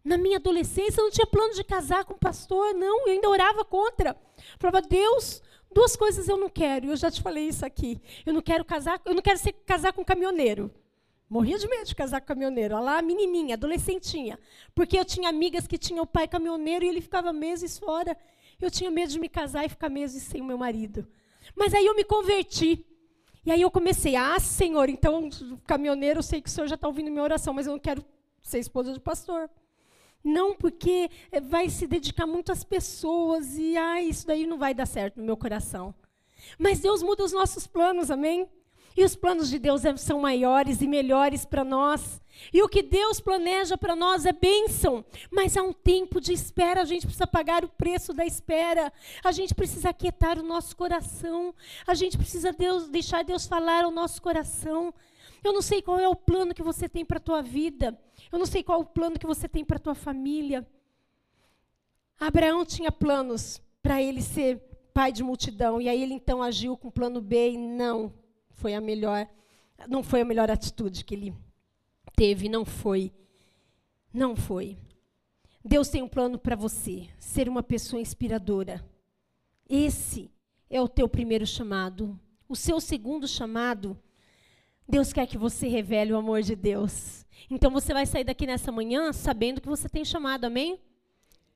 Na 0.03 0.17
minha 0.17 0.39
adolescência, 0.39 1.01
eu 1.01 1.05
não 1.05 1.11
tinha 1.11 1.27
plano 1.27 1.53
de 1.55 1.63
casar 1.63 2.05
com 2.05 2.15
pastor, 2.15 2.75
não. 2.75 3.07
Eu 3.07 3.13
ainda 3.13 3.29
orava 3.29 3.65
contra. 3.65 4.17
Falava, 4.59 4.81
Deus, 4.81 5.43
duas 5.71 5.95
coisas 5.97 6.27
eu 6.27 6.39
não 6.39 6.49
quero. 6.49 6.87
Eu 6.87 6.97
já 6.97 7.11
te 7.11 7.21
falei 7.21 7.47
isso 7.47 7.65
aqui. 7.65 8.01
Eu 8.25 8.33
não 8.33 8.41
quero 8.41 8.65
casar, 8.65 9.01
eu 9.05 9.15
não 9.15 9.23
quero 9.23 9.39
ser, 9.39 9.53
casar 9.53 9.93
com 9.93 10.03
caminhoneiro. 10.03 10.71
Morria 11.29 11.59
de 11.59 11.67
medo 11.67 11.87
de 11.87 11.95
casar 11.95 12.21
com 12.21 12.27
caminhoneiro. 12.27 12.75
Olha 12.75 12.85
lá, 12.85 13.03
menininha, 13.03 13.55
adolescentinha. 13.55 14.39
Porque 14.75 14.99
eu 14.99 15.05
tinha 15.05 15.29
amigas 15.29 15.67
que 15.67 15.79
tinham 15.79 16.07
pai 16.07 16.29
caminhoneiro 16.29 16.85
e 16.85 16.89
ele 16.89 17.01
ficava 17.01 17.33
meses 17.33 17.79
fora. 17.79 18.17
Eu 18.61 18.71
tinha 18.71 18.91
medo 18.91 19.11
de 19.11 19.19
me 19.19 19.29
casar 19.29 19.65
e 19.65 19.69
ficar 19.69 19.89
meses 19.89 20.23
sem 20.23 20.41
o 20.41 20.45
meu 20.45 20.59
marido. 20.59 21.07
Mas 21.57 21.75
aí 21.75 21.85
eu 21.87 21.97
me 21.97 22.05
converti. 22.05 22.85
E 23.45 23.51
aí 23.51 23.61
eu 23.61 23.71
comecei, 23.71 24.17
ah, 24.17 24.39
Senhor, 24.39 24.89
então, 24.89 25.29
caminhoneiro, 25.67 26.21
eu 26.21 26.23
sei 26.23 26.41
que 26.41 26.49
o 26.49 26.53
Senhor 26.53 26.67
já 26.67 26.77
está 26.77 26.87
ouvindo 26.87 27.11
minha 27.11 27.23
oração, 27.23 27.53
mas 27.53 27.67
eu 27.67 27.73
não 27.73 27.79
quero 27.79 28.05
ser 28.43 28.59
esposa 28.59 28.93
de 28.93 29.01
pastor. 29.01 29.51
Não, 30.23 30.55
porque 30.55 31.11
eh, 31.31 31.41
vai 31.41 31.69
se 31.69 31.87
dedicar 31.87 32.27
muito 32.27 32.51
às 32.51 32.65
pessoas 32.65 33.59
e, 33.59 33.77
ah, 33.77 34.01
isso 34.01 34.27
daí 34.27 34.47
não 34.47 34.57
vai 34.57 34.73
dar 34.73 34.87
certo 34.87 35.19
no 35.19 35.27
meu 35.27 35.37
coração. 35.37 35.95
Mas 36.59 36.81
Deus 36.81 37.03
muda 37.03 37.23
os 37.23 37.33
nossos 37.33 37.67
planos, 37.67 38.11
amém? 38.11 38.49
E 38.97 39.05
os 39.05 39.17
planos 39.17 39.51
de 39.51 39.59
Deus 39.59 39.85
é, 39.85 39.97
são 39.97 40.21
maiores 40.21 40.81
e 40.81 40.87
melhores 40.87 41.45
para 41.45 41.65
nós. 41.65 42.23
E 42.53 42.63
o 42.63 42.69
que 42.69 42.83
Deus 42.83 43.19
planeja 43.19 43.77
para 43.77 43.97
nós 43.97 44.25
é 44.25 44.33
bênção. 44.33 45.05
Mas 45.31 45.57
há 45.57 45.63
um 45.63 45.73
tempo 45.73 46.21
de 46.21 46.33
espera, 46.33 46.83
a 46.83 46.85
gente 46.85 47.07
precisa 47.07 47.27
pagar 47.27 47.65
o 47.65 47.69
preço 47.69 48.13
da 48.13 48.25
espera. 48.25 48.93
A 49.25 49.33
gente 49.33 49.55
precisa 49.55 49.91
aquietar 49.91 50.39
o 50.39 50.45
nosso 50.45 50.77
coração. 50.77 51.53
A 51.87 51.95
gente 51.95 52.17
precisa 52.17 52.53
Deus, 52.53 52.89
deixar 52.89 53.25
Deus 53.25 53.47
falar 53.47 53.85
ao 53.85 53.91
nosso 53.91 54.23
coração. 54.23 54.95
Eu 55.43 55.53
não 55.53 55.63
sei 55.63 55.83
qual 55.83 55.99
é 55.99 56.09
o 56.09 56.17
plano 56.17 56.55
que 56.55 56.63
você 56.63 56.89
tem 56.89 57.05
para 57.05 57.19
a 57.19 57.21
tua 57.21 57.43
vida. 57.43 57.99
Eu 58.31 58.39
não 58.39 58.47
sei 58.47 58.63
qual 58.63 58.79
é 58.79 58.83
o 58.83 58.87
plano 58.87 59.19
que 59.19 59.27
você 59.27 59.49
tem 59.49 59.65
para 59.65 59.77
a 59.77 59.81
tua 59.81 59.95
família. 59.95 60.67
Abraão 62.19 62.65
tinha 62.65 62.93
planos 62.93 63.61
para 63.83 64.01
ele 64.01 64.23
ser 64.23 64.63
pai 64.93 65.11
de 65.11 65.25
multidão. 65.25 65.81
E 65.81 65.89
aí 65.89 66.01
ele 66.01 66.15
então 66.15 66.41
agiu 66.41 66.77
com 66.77 66.91
plano 66.91 67.21
B 67.21 67.51
e 67.51 67.59
não 67.59 68.13
foi 68.55 68.75
a 68.75 68.81
melhor, 68.81 69.29
não 69.89 70.03
foi 70.03 70.23
a 70.23 70.25
melhor 70.25 70.51
atitude 70.51 71.05
que 71.05 71.15
ele 71.15 71.35
teve, 72.17 72.49
não 72.49 72.65
foi. 72.65 73.13
Não 74.13 74.37
foi. 74.37 74.79
Deus 75.65 75.89
tem 75.89 76.03
um 76.03 76.09
plano 76.09 76.39
para 76.39 76.55
você, 76.55 77.09
ser 77.19 77.49
uma 77.49 77.63
pessoa 77.63 78.01
inspiradora. 78.01 78.85
Esse 79.69 80.31
é 80.69 80.81
o 80.81 80.89
teu 80.89 81.09
primeiro 81.09 81.47
chamado. 81.47 82.19
O 82.49 82.55
seu 82.55 82.81
segundo 82.81 83.27
chamado, 83.27 83.99
Deus 84.87 85.13
quer 85.13 85.27
que 85.27 85.39
você 85.39 85.67
revele 85.67 86.13
o 86.13 86.17
amor 86.17 86.43
de 86.43 86.55
Deus. 86.55 87.25
Então 87.51 87.71
você 87.71 87.93
vai 87.93 88.07
sair 88.07 88.25
daqui 88.25 88.47
nessa 88.47 88.71
manhã 88.71 89.13
sabendo 89.13 89.61
que 89.61 89.69
você 89.69 89.89
tem 89.89 90.05
chamado, 90.05 90.45
amém? 90.45 90.79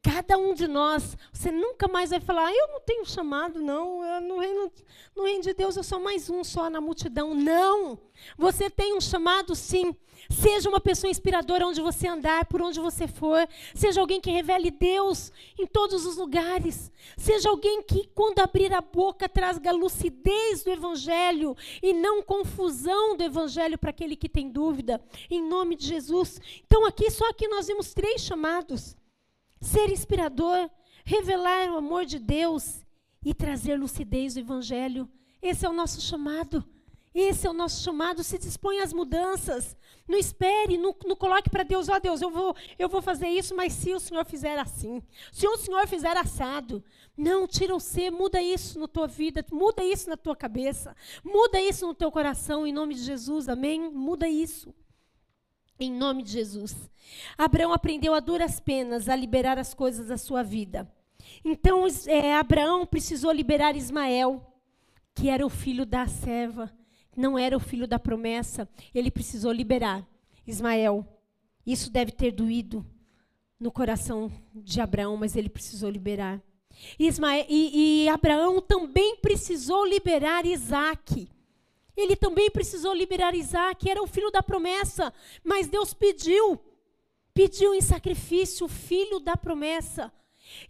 Cada 0.01 0.39
um 0.39 0.55
de 0.55 0.69
nós, 0.69 1.17
você 1.33 1.51
nunca 1.51 1.89
mais 1.89 2.11
vai 2.11 2.21
falar, 2.21 2.47
ah, 2.47 2.55
eu 2.55 2.69
não 2.69 2.81
tenho 2.81 3.05
chamado, 3.05 3.61
não, 3.61 4.21
no 4.21 4.39
reino, 4.39 4.71
no 5.15 5.25
reino 5.25 5.43
de 5.43 5.53
Deus 5.53 5.77
eu 5.77 5.83
sou 5.83 5.99
mais 5.99 6.31
um 6.31 6.45
só 6.45 6.71
na 6.71 6.81
multidão. 6.81 7.35
Não! 7.35 7.99
Você 8.37 8.71
tem 8.71 8.95
um 8.95 9.01
chamado, 9.01 9.57
sim. 9.57 9.95
Seja 10.31 10.69
uma 10.69 10.81
pessoa 10.81 11.11
inspiradora 11.11 11.67
onde 11.67 11.81
você 11.81 12.07
andar, 12.07 12.45
por 12.45 12.63
onde 12.63 12.79
você 12.79 13.09
for. 13.09 13.49
Seja 13.75 14.01
alguém 14.01 14.21
que 14.21 14.31
revele 14.31 14.71
Deus 14.71 15.33
em 15.59 15.67
todos 15.67 16.07
os 16.07 16.17
lugares. 16.17 16.93
Seja 17.17 17.49
alguém 17.49 17.83
que, 17.83 18.09
quando 18.15 18.39
abrir 18.39 18.73
a 18.73 18.81
boca, 18.81 19.29
traga 19.29 19.73
lucidez 19.73 20.63
do 20.63 20.71
Evangelho 20.71 21.57
e 21.83 21.93
não 21.93 22.23
confusão 22.23 23.17
do 23.17 23.25
Evangelho 23.25 23.77
para 23.77 23.91
aquele 23.91 24.15
que 24.15 24.29
tem 24.29 24.49
dúvida. 24.49 25.03
Em 25.29 25.43
nome 25.43 25.75
de 25.75 25.87
Jesus. 25.87 26.41
Então, 26.67 26.87
aqui, 26.87 27.11
só 27.11 27.29
aqui 27.31 27.49
nós 27.49 27.67
vimos 27.67 27.93
três 27.93 28.21
chamados 28.21 28.97
ser 29.61 29.91
inspirador, 29.91 30.71
revelar 31.05 31.71
o 31.71 31.77
amor 31.77 32.05
de 32.05 32.19
Deus 32.19 32.85
e 33.25 33.35
trazer 33.35 33.77
lucidez 33.77 34.35
do 34.35 34.41
Evangelho. 34.41 35.09
Esse 35.41 35.67
é 35.67 35.69
o 35.69 35.73
nosso 35.73 36.01
chamado. 36.01 36.65
Esse 37.15 37.47
é 37.47 37.51
o 37.51 37.55
nosso 37.55 37.83
chamado. 37.83 38.23
Se 38.23 38.39
dispõe 38.39 38.81
às 38.81 38.93
mudanças. 38.93 39.77
Não 40.07 40.19
espere, 40.19 40.79
não, 40.79 40.95
não 41.05 41.15
coloque 41.15 41.51
para 41.51 41.63
Deus, 41.63 41.89
ó 41.89 41.97
oh, 41.97 42.01
Deus, 42.01 42.23
eu 42.23 42.31
vou, 42.31 42.57
eu 42.79 42.89
vou 42.89 43.03
fazer 43.03 43.29
isso, 43.29 43.55
mas 43.55 43.75
se 43.75 43.93
o 43.93 44.01
Senhor 44.01 44.25
fizer 44.25 44.59
assim, 44.59 45.03
se 45.31 45.47
o 45.47 45.59
Senhor 45.59 45.87
fizer 45.87 46.17
assado, 46.17 46.83
não, 47.15 47.47
tira 47.47 47.77
o 47.77 47.81
ser, 47.81 48.11
muda 48.11 48.41
isso 48.41 48.79
na 48.79 48.89
tua 48.89 49.07
vida, 49.07 49.45
muda 49.53 49.85
isso 49.85 50.09
na 50.09 50.17
tua 50.17 50.35
cabeça, 50.35 50.97
muda 51.23 51.61
isso 51.61 51.87
no 51.87 51.93
teu 51.93 52.11
coração, 52.11 52.67
em 52.67 52.73
nome 52.73 52.95
de 52.95 53.03
Jesus, 53.03 53.51
amém? 53.51 53.91
Muda 53.91 54.27
isso. 54.27 54.75
Em 55.79 55.93
nome 55.93 56.23
de 56.23 56.33
Jesus. 56.33 56.91
Abraão 57.37 57.73
aprendeu 57.73 58.15
a 58.15 58.21
duras 58.21 58.59
penas 58.59 59.09
a 59.09 59.15
liberar 59.15 59.59
as 59.59 59.75
coisas 59.75 60.09
da 60.09 60.17
sua 60.17 60.43
vida. 60.43 60.91
Então, 61.45 61.87
é, 62.07 62.35
Abraão 62.35 62.85
precisou 62.85 63.31
liberar 63.31 63.77
Ismael, 63.77 64.45
que 65.15 65.29
era 65.29 65.45
o 65.47 65.51
filho 65.51 65.87
da 65.87 66.07
serva, 66.07 66.73
não 67.17 67.39
era 67.39 67.57
o 67.57 67.61
filho 67.61 67.87
da 67.87 67.99
promessa. 67.99 68.69
Ele 68.95 69.11
precisou 69.11 69.53
liberar 69.53 70.07
Ismael. 70.47 71.07
Isso 71.67 71.91
deve 71.91 72.13
ter 72.13 72.33
doído 72.33 72.85
no 73.59 73.71
coração 73.71 74.31
de 74.55 74.81
Abraão, 74.81 75.17
mas 75.17 75.37
ele 75.37 75.49
precisou 75.49 75.91
liberar. 75.91 76.43
Ismael, 76.99 77.47
e, 77.49 78.05
e 78.05 78.09
Abraão 78.09 78.61
também 78.61 79.17
precisou 79.17 79.85
liberar 79.85 80.47
Isaac. 80.47 81.29
Ele 81.99 82.15
também 82.15 82.49
precisou 82.49 82.95
liberar 82.95 83.35
Isaac, 83.35 83.91
era 83.91 84.01
o 84.01 84.07
filho 84.07 84.31
da 84.31 84.41
promessa, 84.41 85.13
mas 85.43 85.67
Deus 85.67 85.93
pediu, 85.93 86.57
pediu 87.35 87.75
em 87.75 87.81
sacrifício 87.81 88.67
o 88.67 88.69
filho 88.69 89.19
da 89.19 89.37
promessa. 89.37 90.13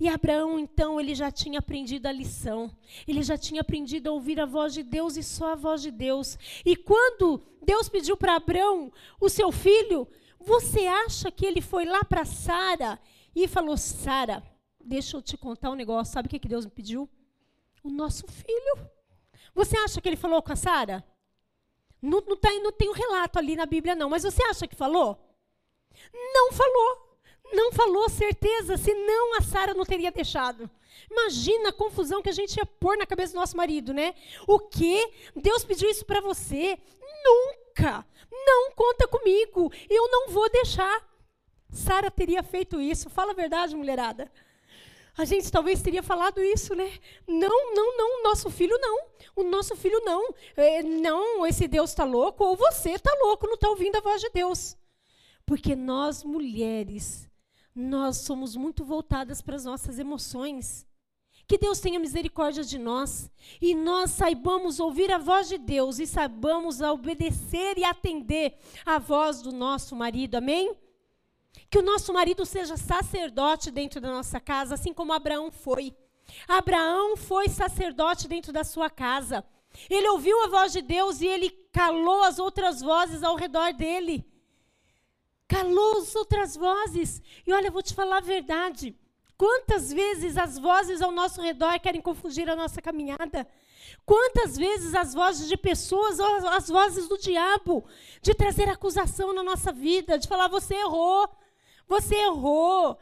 E 0.01 0.09
Abraão, 0.09 0.59
então, 0.59 0.99
ele 0.99 1.15
já 1.15 1.31
tinha 1.31 1.59
aprendido 1.59 2.07
a 2.07 2.13
lição. 2.13 2.75
Ele 3.07 3.23
já 3.23 3.37
tinha 3.37 3.61
aprendido 3.61 4.09
a 4.09 4.13
ouvir 4.13 4.41
a 4.41 4.47
voz 4.47 4.73
de 4.73 4.83
Deus 4.83 5.19
e 5.19 5.23
só 5.23 5.53
a 5.53 5.55
voz 5.55 5.83
de 5.83 5.91
Deus. 5.91 6.39
E 6.65 6.75
quando 6.75 7.43
Deus 7.63 7.91
pediu 7.91 8.17
para 8.17 8.37
Abraão 8.37 8.91
o 9.21 9.29
seu 9.29 9.53
filho, 9.53 10.09
você 10.41 10.87
acha 10.87 11.31
que 11.31 11.45
ele 11.45 11.61
foi 11.61 11.85
lá 11.85 12.03
para 12.05 12.25
Sara 12.25 12.99
e 13.37 13.47
falou: 13.47 13.77
Sara, 13.77 14.43
deixa 14.83 15.15
eu 15.15 15.21
te 15.21 15.37
contar 15.37 15.71
um 15.71 15.75
negócio. 15.75 16.15
Sabe 16.15 16.27
o 16.27 16.31
que, 16.31 16.39
que 16.39 16.49
Deus 16.49 16.65
me 16.65 16.71
pediu? 16.71 17.07
O 17.85 17.91
nosso 17.91 18.27
filho. 18.27 18.91
Você 19.55 19.77
acha 19.77 20.01
que 20.01 20.09
ele 20.09 20.17
falou 20.17 20.41
com 20.41 20.55
a 20.55 20.57
Sara? 20.57 21.05
Não, 22.01 22.23
não, 22.27 22.37
tá, 22.37 22.51
não 22.63 22.73
tem 22.73 22.89
um 22.89 22.93
relato 22.93 23.39
ali 23.39 23.57
na 23.57 23.67
Bíblia, 23.67 23.95
não. 23.95 24.09
Mas 24.11 24.23
você 24.23 24.43
acha 24.45 24.67
que 24.67 24.77
falou? 24.77 25.19
Não 26.13 26.53
falou. 26.53 27.09
Não 27.53 27.73
falou 27.73 28.09
certeza, 28.09 28.77
senão 28.77 29.37
a 29.37 29.41
Sara 29.41 29.75
não 29.75 29.85
teria 29.85 30.13
deixado. 30.13 30.71
Imagina 31.11 31.71
a 31.71 31.73
confusão 31.73 32.21
que 32.21 32.29
a 32.29 32.33
gente 32.33 32.57
ia 32.57 32.67
pôr 32.67 32.97
na 32.97 33.07
cabeça 33.07 33.33
do 33.33 33.41
nosso 33.41 33.57
marido, 33.57 33.95
né? 33.95 34.15
O 34.47 34.59
quê? 34.59 35.11
Deus 35.35 35.65
pediu 35.65 35.89
isso 35.89 36.05
para 36.05 36.21
você? 36.21 36.79
Nunca! 37.25 38.07
Não 38.31 38.73
conta 38.73 39.09
comigo. 39.09 39.73
Eu 39.89 40.09
não 40.09 40.29
vou 40.29 40.51
deixar. 40.51 41.07
Sara 41.71 42.11
teria 42.11 42.43
feito 42.43 42.81
isso. 42.81 43.09
Fala 43.09 43.33
a 43.33 43.35
verdade, 43.35 43.75
mulherada. 43.75 44.31
A 45.19 45.25
gente 45.25 45.51
talvez 45.51 45.83
teria 45.83 46.01
falado 46.01 46.41
isso, 46.41 46.77
né? 46.77 46.93
Não, 47.27 47.75
não, 47.75 47.97
não, 47.97 48.23
nosso 48.23 48.49
filho 48.49 48.79
não. 48.81 49.09
O 49.35 49.43
nosso 49.43 49.75
filho 49.75 50.01
não. 50.05 50.33
É, 50.57 50.81
não, 50.81 51.45
esse 51.45 51.67
Deus 51.67 51.91
está 51.91 52.05
louco, 52.05 52.45
ou 52.45 52.57
você 52.57 52.93
está 52.93 53.11
louco, 53.21 53.45
não 53.49 53.55
está 53.55 53.69
ouvindo 53.69 53.97
a 53.97 54.01
voz 54.01 54.21
de 54.21 54.31
Deus. 54.31 54.77
Porque 55.45 55.75
nós, 55.75 56.23
mulheres, 56.23 57.29
nós 57.75 58.19
somos 58.19 58.55
muito 58.55 58.85
voltadas 58.85 59.43
para 59.43 59.57
as 59.57 59.65
nossas 59.65 59.99
emoções. 59.99 60.87
Que 61.49 61.59
Deus 61.59 61.81
tenha 61.81 61.99
misericórdia 61.99 62.63
de 62.63 62.79
nós 62.79 63.29
e 63.61 63.75
nós 63.75 64.13
saibamos 64.13 64.79
ouvir 64.79 65.11
a 65.11 65.19
voz 65.19 65.49
de 65.49 65.59
Deus 65.59 65.99
e 65.99 66.07
saibamos 66.07 66.81
obedecer 66.81 67.77
e 67.77 67.85
atender 67.85 68.57
a 68.87 69.01
voz 69.01 69.43
do 69.43 69.51
nosso 69.51 69.97
marido. 69.97 70.37
Amém? 70.37 70.77
Que 71.71 71.79
o 71.79 71.83
nosso 71.83 72.13
marido 72.13 72.47
seja 72.47 72.77
sacerdote 72.77 73.71
dentro 73.71 74.01
da 74.01 74.09
nossa 74.09 74.41
casa, 74.41 74.75
assim 74.75 74.93
como 74.93 75.13
Abraão 75.13 75.51
foi. 75.51 75.95
Abraão 76.47 77.17
foi 77.17 77.49
sacerdote 77.49 78.29
dentro 78.29 78.53
da 78.53 78.65
sua 78.65 78.89
casa. 78.91 79.45
Ele 79.89 80.09
ouviu 80.09 80.45
a 80.45 80.49
voz 80.49 80.73
de 80.73 80.83
Deus 80.83 81.21
e 81.21 81.27
ele 81.27 81.51
calou 81.73 82.23
as 82.25 82.39
outras 82.39 82.81
vozes 82.81 83.23
ao 83.23 83.37
redor 83.37 83.73
dele. 83.73 84.27
Calou 85.47 85.99
as 85.99 86.15
outras 86.15 86.57
vozes. 86.57 87.23
E 87.47 87.53
olha, 87.53 87.69
eu 87.69 87.73
vou 87.73 87.83
te 87.83 87.95
falar 87.95 88.19
a 88.19 88.21
verdade. 88.21 88.97
Quantas 89.37 89.93
vezes 89.93 90.37
as 90.37 90.59
vozes 90.59 91.01
ao 91.01 91.13
nosso 91.13 91.41
redor 91.41 91.79
querem 91.79 92.01
confundir 92.01 92.49
a 92.51 92.57
nossa 92.57 92.83
caminhada? 92.83 93.47
Quantas 94.05 94.57
vezes 94.57 94.95
as 94.95 95.15
vozes 95.15 95.49
de 95.49 95.57
pessoas, 95.57 96.19
as 96.21 96.69
vozes 96.69 97.09
do 97.09 97.19
diabo, 97.19 97.85
de 98.23 98.35
trazer 98.35 98.69
acusação 98.69 99.33
na 99.33 99.43
nossa 99.43 99.73
vida, 99.73 100.19
de 100.19 100.29
falar 100.29 100.49
você 100.49 100.75
errou, 100.75 101.29
você 101.87 102.15
errou. 102.17 102.99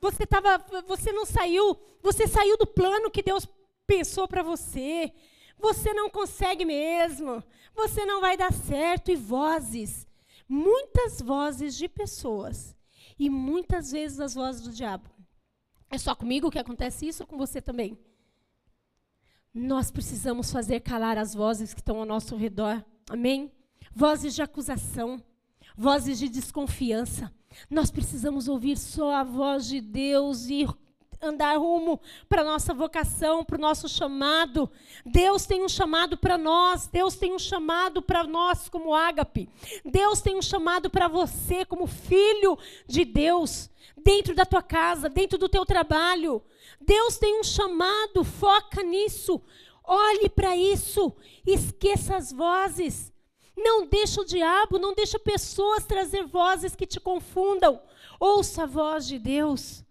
Você 0.00 0.26
tava, 0.26 0.62
você 0.86 1.12
não 1.12 1.24
saiu, 1.24 1.78
você 2.02 2.26
saiu 2.26 2.58
do 2.58 2.66
plano 2.66 3.10
que 3.10 3.22
Deus 3.22 3.48
pensou 3.86 4.28
para 4.28 4.42
você. 4.42 5.12
Você 5.58 5.94
não 5.94 6.10
consegue 6.10 6.64
mesmo. 6.64 7.42
Você 7.74 8.04
não 8.04 8.20
vai 8.20 8.36
dar 8.36 8.52
certo 8.52 9.10
e 9.10 9.16
vozes, 9.16 10.06
muitas 10.48 11.20
vozes 11.20 11.74
de 11.76 11.88
pessoas 11.88 12.76
e 13.18 13.28
muitas 13.28 13.90
vezes 13.90 14.20
as 14.20 14.34
vozes 14.34 14.62
do 14.62 14.70
diabo. 14.70 15.10
É 15.90 15.98
só 15.98 16.14
comigo 16.14 16.50
que 16.50 16.58
acontece 16.58 17.08
isso 17.08 17.22
ou 17.22 17.26
com 17.26 17.36
você 17.36 17.60
também? 17.60 17.98
Nós 19.54 19.88
precisamos 19.88 20.50
fazer 20.50 20.80
calar 20.80 21.16
as 21.16 21.32
vozes 21.32 21.72
que 21.72 21.78
estão 21.78 22.00
ao 22.00 22.04
nosso 22.04 22.34
redor. 22.34 22.84
Amém? 23.08 23.52
Vozes 23.94 24.34
de 24.34 24.42
acusação, 24.42 25.22
vozes 25.76 26.18
de 26.18 26.28
desconfiança, 26.28 27.32
nós 27.70 27.88
precisamos 27.88 28.48
ouvir 28.48 28.76
só 28.76 29.14
a 29.14 29.22
voz 29.22 29.68
de 29.68 29.80
Deus 29.80 30.48
e 30.48 30.66
andar 31.22 31.56
rumo 31.56 32.00
para 32.28 32.42
a 32.42 32.44
nossa 32.44 32.74
vocação, 32.74 33.44
para 33.44 33.56
o 33.56 33.60
nosso 33.60 33.88
chamado. 33.88 34.68
Deus 35.06 35.46
tem 35.46 35.62
um 35.62 35.68
chamado 35.68 36.16
para 36.16 36.36
nós, 36.36 36.88
Deus 36.88 37.14
tem 37.14 37.32
um 37.32 37.38
chamado 37.38 38.02
para 38.02 38.24
nós 38.24 38.68
como 38.68 38.92
ágape. 38.92 39.48
Deus 39.84 40.20
tem 40.20 40.36
um 40.36 40.42
chamado 40.42 40.90
para 40.90 41.06
você 41.06 41.64
como 41.64 41.86
filho 41.86 42.58
de 42.88 43.04
Deus, 43.04 43.70
dentro 43.96 44.34
da 44.34 44.44
tua 44.44 44.62
casa, 44.62 45.08
dentro 45.08 45.38
do 45.38 45.48
teu 45.48 45.64
trabalho. 45.64 46.42
Deus 46.84 47.16
tem 47.16 47.40
um 47.40 47.44
chamado, 47.44 48.24
foca 48.24 48.82
nisso. 48.82 49.40
Olhe 49.82 50.28
para 50.28 50.56
isso, 50.56 51.14
esqueça 51.46 52.16
as 52.16 52.32
vozes. 52.32 53.12
Não 53.56 53.86
deixa 53.86 54.20
o 54.20 54.24
diabo, 54.24 54.78
não 54.78 54.94
deixa 54.94 55.18
pessoas 55.18 55.84
trazer 55.84 56.24
vozes 56.24 56.74
que 56.74 56.86
te 56.86 56.98
confundam. 56.98 57.80
Ouça 58.18 58.64
a 58.64 58.66
voz 58.66 59.06
de 59.06 59.18
Deus. 59.18 59.84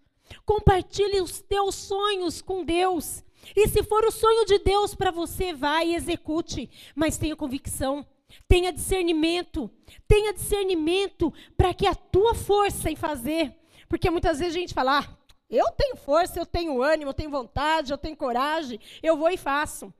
Compartilhe 0.44 1.20
os 1.20 1.40
teus 1.40 1.74
sonhos 1.74 2.42
com 2.42 2.64
Deus. 2.64 3.24
E 3.54 3.68
se 3.68 3.82
for 3.82 4.04
o 4.04 4.10
sonho 4.10 4.44
de 4.44 4.58
Deus 4.58 4.94
para 4.94 5.10
você, 5.10 5.52
vá 5.52 5.84
e 5.84 5.94
execute, 5.94 6.70
mas 6.94 7.18
tenha 7.18 7.36
convicção, 7.36 8.06
tenha 8.48 8.72
discernimento, 8.72 9.70
tenha 10.08 10.32
discernimento 10.32 11.32
para 11.56 11.74
que 11.74 11.86
a 11.86 11.94
tua 11.94 12.34
força 12.34 12.90
em 12.90 12.96
fazer, 12.96 13.54
porque 13.88 14.10
muitas 14.10 14.38
vezes 14.38 14.56
a 14.56 14.58
gente 14.60 14.74
fala, 14.74 15.00
ah, 15.00 15.18
eu 15.54 15.70
tenho 15.72 15.96
força, 15.96 16.38
eu 16.38 16.46
tenho 16.46 16.82
ânimo, 16.82 17.10
eu 17.10 17.14
tenho 17.14 17.30
vontade, 17.30 17.92
eu 17.92 17.98
tenho 17.98 18.16
coragem, 18.16 18.80
eu 19.02 19.16
vou 19.16 19.30
e 19.30 19.36
faço. 19.36 19.92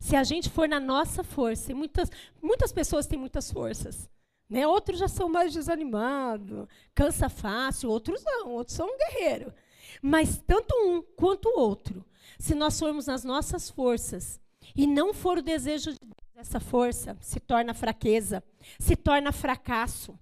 Se 0.00 0.16
a 0.16 0.24
gente 0.24 0.50
for 0.50 0.68
na 0.68 0.80
nossa 0.80 1.22
força, 1.22 1.70
e 1.70 1.74
muitas, 1.74 2.10
muitas 2.42 2.72
pessoas 2.72 3.06
têm 3.06 3.18
muitas 3.18 3.52
forças, 3.52 4.10
né? 4.50 4.66
outros 4.66 4.98
já 4.98 5.06
são 5.06 5.28
mais 5.28 5.52
desanimados, 5.52 6.66
cansa 6.94 7.28
fácil, 7.28 7.88
outros 7.88 8.22
não, 8.24 8.50
outros 8.50 8.76
são 8.76 8.86
um 8.86 8.98
guerreiro. 8.98 9.54
Mas 10.02 10.42
tanto 10.44 10.74
um 10.74 11.02
quanto 11.16 11.48
o 11.48 11.60
outro, 11.60 12.04
se 12.38 12.54
nós 12.54 12.78
formos 12.78 13.06
nas 13.06 13.22
nossas 13.22 13.70
forças 13.70 14.40
e 14.74 14.86
não 14.86 15.14
for 15.14 15.38
o 15.38 15.42
desejo 15.42 15.92
de 15.92 15.98
Deus, 16.00 16.12
essa 16.34 16.58
força 16.58 17.16
se 17.20 17.38
torna 17.38 17.72
fraqueza, 17.72 18.42
se 18.80 18.96
torna 18.96 19.30
fracasso. 19.30 20.18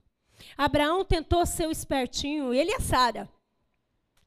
Abraão 0.56 1.04
tentou 1.04 1.46
ser 1.46 1.66
o 1.66 1.70
espertinho, 1.72 2.52
ele 2.52 2.70
e 2.70 2.74
a 2.74 2.80
Sara. 2.80 3.28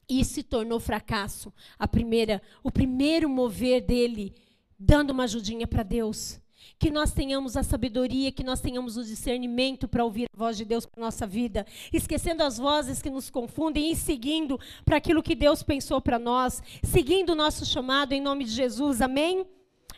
E 0.08 0.24
se 0.26 0.44
tornou 0.44 0.80
fracasso. 0.80 1.54
A 1.78 1.88
primeira, 1.88 2.42
o 2.64 2.72
primeiro 2.72 3.30
mover 3.30 3.82
dele 3.82 4.34
dando 4.78 5.12
uma 5.12 5.24
ajudinha 5.24 5.66
para 5.66 5.84
Deus. 5.84 6.42
Que 6.80 6.90
nós 6.90 7.14
tenhamos 7.14 7.56
a 7.56 7.64
sabedoria, 7.64 8.32
que 8.32 8.44
nós 8.44 8.60
tenhamos 8.62 8.98
o 8.98 9.04
discernimento 9.04 9.88
para 9.88 10.04
ouvir 10.04 10.26
a 10.34 10.38
voz 10.38 10.58
de 10.58 10.66
Deus 10.66 10.86
para 10.86 11.04
nossa 11.04 11.26
vida, 11.28 11.66
esquecendo 11.92 12.44
as 12.44 12.58
vozes 12.58 13.02
que 13.02 13.10
nos 13.10 13.30
confundem 13.30 13.92
e 13.92 13.96
seguindo 13.96 14.60
para 14.86 14.98
aquilo 14.98 15.24
que 15.24 15.36
Deus 15.36 15.62
pensou 15.62 16.02
para 16.02 16.20
nós, 16.20 16.62
seguindo 16.84 17.32
o 17.32 17.36
nosso 17.36 17.66
chamado 17.66 18.14
em 18.14 18.22
nome 18.22 18.44
de 18.46 18.52
Jesus. 18.52 19.02
Amém? 19.02 19.46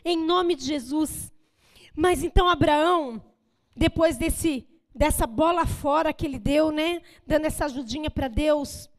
Em 0.03 0.17
nome 0.17 0.55
de 0.55 0.65
Jesus. 0.65 1.31
Mas 1.95 2.23
então 2.23 2.49
Abraão, 2.49 3.21
depois 3.75 4.17
desse 4.17 4.67
dessa 4.93 5.27
bola 5.27 5.65
fora 5.65 6.13
que 6.13 6.25
ele 6.25 6.39
deu, 6.39 6.71
né, 6.71 7.01
dando 7.27 7.45
essa 7.45 7.65
ajudinha 7.65 8.09
para 8.09 8.29
Deus, 8.29 8.89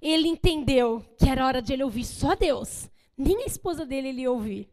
ele 0.00 0.28
entendeu 0.28 1.04
que 1.18 1.28
era 1.28 1.46
hora 1.46 1.62
de 1.62 1.72
ele 1.72 1.84
ouvir 1.84 2.04
só 2.04 2.34
Deus 2.34 2.88
nem 3.18 3.42
a 3.42 3.46
esposa 3.46 3.84
dele 3.84 4.08
ele 4.08 4.28
ouvir. 4.28 4.68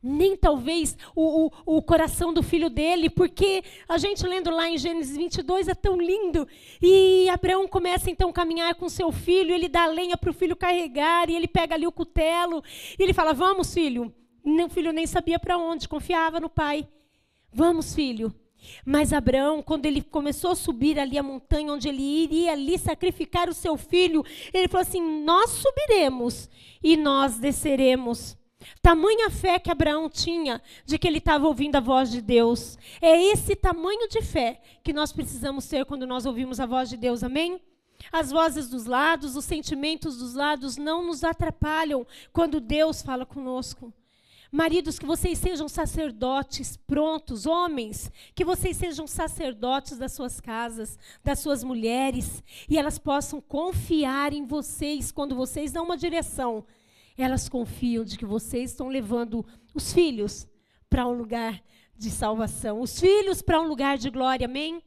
nem 0.00 0.36
talvez 0.36 0.96
o, 1.14 1.46
o, 1.46 1.76
o, 1.76 1.82
coração 1.82 2.32
do 2.32 2.40
filho 2.40 2.70
dele, 2.70 3.10
porque 3.10 3.64
a 3.88 3.98
gente 3.98 4.24
lendo 4.24 4.48
lá 4.48 4.68
em 4.68 4.78
Gênesis 4.78 5.16
22 5.16 5.66
é 5.66 5.74
tão 5.74 5.96
lindo. 6.00 6.46
E 6.80 7.28
Abraão 7.28 7.66
começa 7.66 8.08
então 8.08 8.30
a 8.30 8.32
caminhar 8.32 8.74
com 8.76 8.88
seu 8.88 9.10
filho, 9.10 9.52
ele 9.52 9.68
dá 9.68 9.86
lenha 9.86 10.16
para 10.16 10.30
o 10.30 10.34
filho 10.34 10.54
carregar, 10.54 11.28
e 11.28 11.34
ele 11.34 11.48
pega 11.48 11.74
ali 11.74 11.86
o 11.86 11.92
cutelo, 11.92 12.62
e 12.96 13.02
ele 13.02 13.12
fala: 13.12 13.32
Vamos, 13.32 13.74
filho. 13.74 14.12
O 14.44 14.68
filho 14.70 14.92
nem 14.92 15.06
sabia 15.06 15.38
para 15.38 15.58
onde, 15.58 15.88
confiava 15.88 16.40
no 16.40 16.48
pai. 16.48 16.88
Vamos, 17.52 17.94
filho. 17.94 18.32
Mas 18.84 19.12
Abraão, 19.12 19.62
quando 19.62 19.86
ele 19.86 20.02
começou 20.02 20.52
a 20.52 20.56
subir 20.56 20.98
ali 20.98 21.18
a 21.18 21.22
montanha 21.22 21.72
onde 21.72 21.88
ele 21.88 22.02
iria 22.02 22.52
ali 22.52 22.78
sacrificar 22.78 23.48
o 23.48 23.54
seu 23.54 23.76
filho, 23.76 24.24
ele 24.52 24.68
falou 24.68 24.82
assim: 24.82 25.22
Nós 25.24 25.50
subiremos 25.50 26.48
e 26.82 26.96
nós 26.96 27.38
desceremos. 27.38 28.36
Tamanha 28.82 29.30
fé 29.30 29.58
que 29.58 29.70
Abraão 29.70 30.08
tinha 30.08 30.60
de 30.84 30.98
que 30.98 31.06
ele 31.06 31.18
estava 31.18 31.46
ouvindo 31.46 31.76
a 31.76 31.80
voz 31.80 32.10
de 32.10 32.20
Deus. 32.20 32.76
É 33.00 33.20
esse 33.32 33.54
tamanho 33.54 34.08
de 34.08 34.20
fé 34.20 34.60
que 34.82 34.92
nós 34.92 35.12
precisamos 35.12 35.66
ter 35.66 35.84
quando 35.84 36.06
nós 36.06 36.26
ouvimos 36.26 36.58
a 36.58 36.66
voz 36.66 36.88
de 36.88 36.96
Deus, 36.96 37.22
amém? 37.22 37.60
As 38.12 38.30
vozes 38.30 38.68
dos 38.68 38.86
lados, 38.86 39.36
os 39.36 39.44
sentimentos 39.44 40.18
dos 40.18 40.34
lados 40.34 40.76
não 40.76 41.04
nos 41.04 41.24
atrapalham 41.24 42.06
quando 42.32 42.60
Deus 42.60 43.02
fala 43.02 43.26
conosco. 43.26 43.92
Maridos, 44.50 44.98
que 44.98 45.04
vocês 45.04 45.38
sejam 45.38 45.68
sacerdotes 45.68 46.74
prontos, 46.74 47.44
homens, 47.44 48.10
que 48.34 48.46
vocês 48.46 48.78
sejam 48.78 49.06
sacerdotes 49.06 49.98
das 49.98 50.12
suas 50.12 50.40
casas, 50.40 50.98
das 51.22 51.40
suas 51.40 51.62
mulheres, 51.62 52.42
e 52.66 52.78
elas 52.78 52.98
possam 52.98 53.42
confiar 53.42 54.32
em 54.32 54.46
vocês 54.46 55.12
quando 55.12 55.34
vocês 55.34 55.70
dão 55.70 55.84
uma 55.84 55.98
direção. 55.98 56.64
Elas 57.16 57.46
confiam 57.46 58.04
de 58.04 58.16
que 58.16 58.24
vocês 58.24 58.70
estão 58.70 58.88
levando 58.88 59.44
os 59.74 59.92
filhos 59.92 60.48
para 60.88 61.06
um 61.06 61.12
lugar 61.12 61.62
de 61.94 62.10
salvação, 62.10 62.80
os 62.80 62.98
filhos 62.98 63.42
para 63.42 63.60
um 63.60 63.68
lugar 63.68 63.98
de 63.98 64.08
glória, 64.08 64.46
amém? 64.46 64.82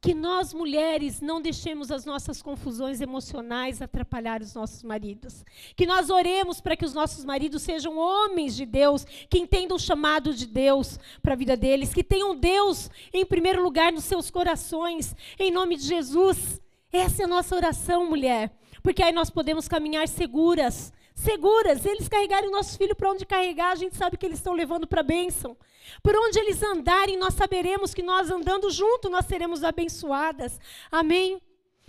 Que 0.00 0.14
nós 0.14 0.52
mulheres 0.52 1.20
não 1.20 1.40
deixemos 1.40 1.90
as 1.90 2.04
nossas 2.04 2.42
confusões 2.42 3.00
emocionais 3.00 3.82
atrapalhar 3.82 4.40
os 4.40 4.54
nossos 4.54 4.82
maridos. 4.82 5.44
Que 5.74 5.86
nós 5.86 6.10
oremos 6.10 6.60
para 6.60 6.76
que 6.76 6.84
os 6.84 6.94
nossos 6.94 7.24
maridos 7.24 7.62
sejam 7.62 7.96
homens 7.96 8.54
de 8.54 8.66
Deus, 8.66 9.04
que 9.28 9.38
entendam 9.38 9.76
o 9.76 9.80
chamado 9.80 10.32
de 10.34 10.46
Deus 10.46 10.98
para 11.22 11.32
a 11.32 11.36
vida 11.36 11.56
deles, 11.56 11.94
que 11.94 12.04
tenham 12.04 12.36
Deus 12.36 12.90
em 13.12 13.24
primeiro 13.24 13.62
lugar 13.62 13.92
nos 13.92 14.04
seus 14.04 14.30
corações, 14.30 15.16
em 15.38 15.50
nome 15.50 15.76
de 15.76 15.84
Jesus. 15.84 16.60
Essa 16.92 17.22
é 17.22 17.24
a 17.24 17.28
nossa 17.28 17.56
oração, 17.56 18.08
mulher, 18.08 18.56
porque 18.82 19.02
aí 19.02 19.12
nós 19.12 19.28
podemos 19.28 19.66
caminhar 19.66 20.06
seguras, 20.06 20.92
seguras. 21.16 21.84
Eles 21.84 22.06
carregarem 22.06 22.48
o 22.48 22.52
nosso 22.52 22.76
filho 22.78 22.94
para 22.94 23.10
onde 23.10 23.26
carregar, 23.26 23.72
a 23.72 23.76
gente 23.76 23.96
sabe 23.96 24.16
que 24.16 24.26
eles 24.26 24.38
estão 24.38 24.52
levando 24.52 24.86
para 24.86 25.00
a 25.00 25.04
bênção. 25.04 25.56
Por 26.02 26.14
onde 26.14 26.38
eles 26.38 26.62
andarem, 26.62 27.16
nós 27.16 27.34
saberemos 27.34 27.94
que 27.94 28.02
nós 28.02 28.30
andando 28.30 28.70
junto, 28.70 29.08
nós 29.08 29.24
seremos 29.24 29.64
abençoadas. 29.64 30.60
Amém? 30.90 31.40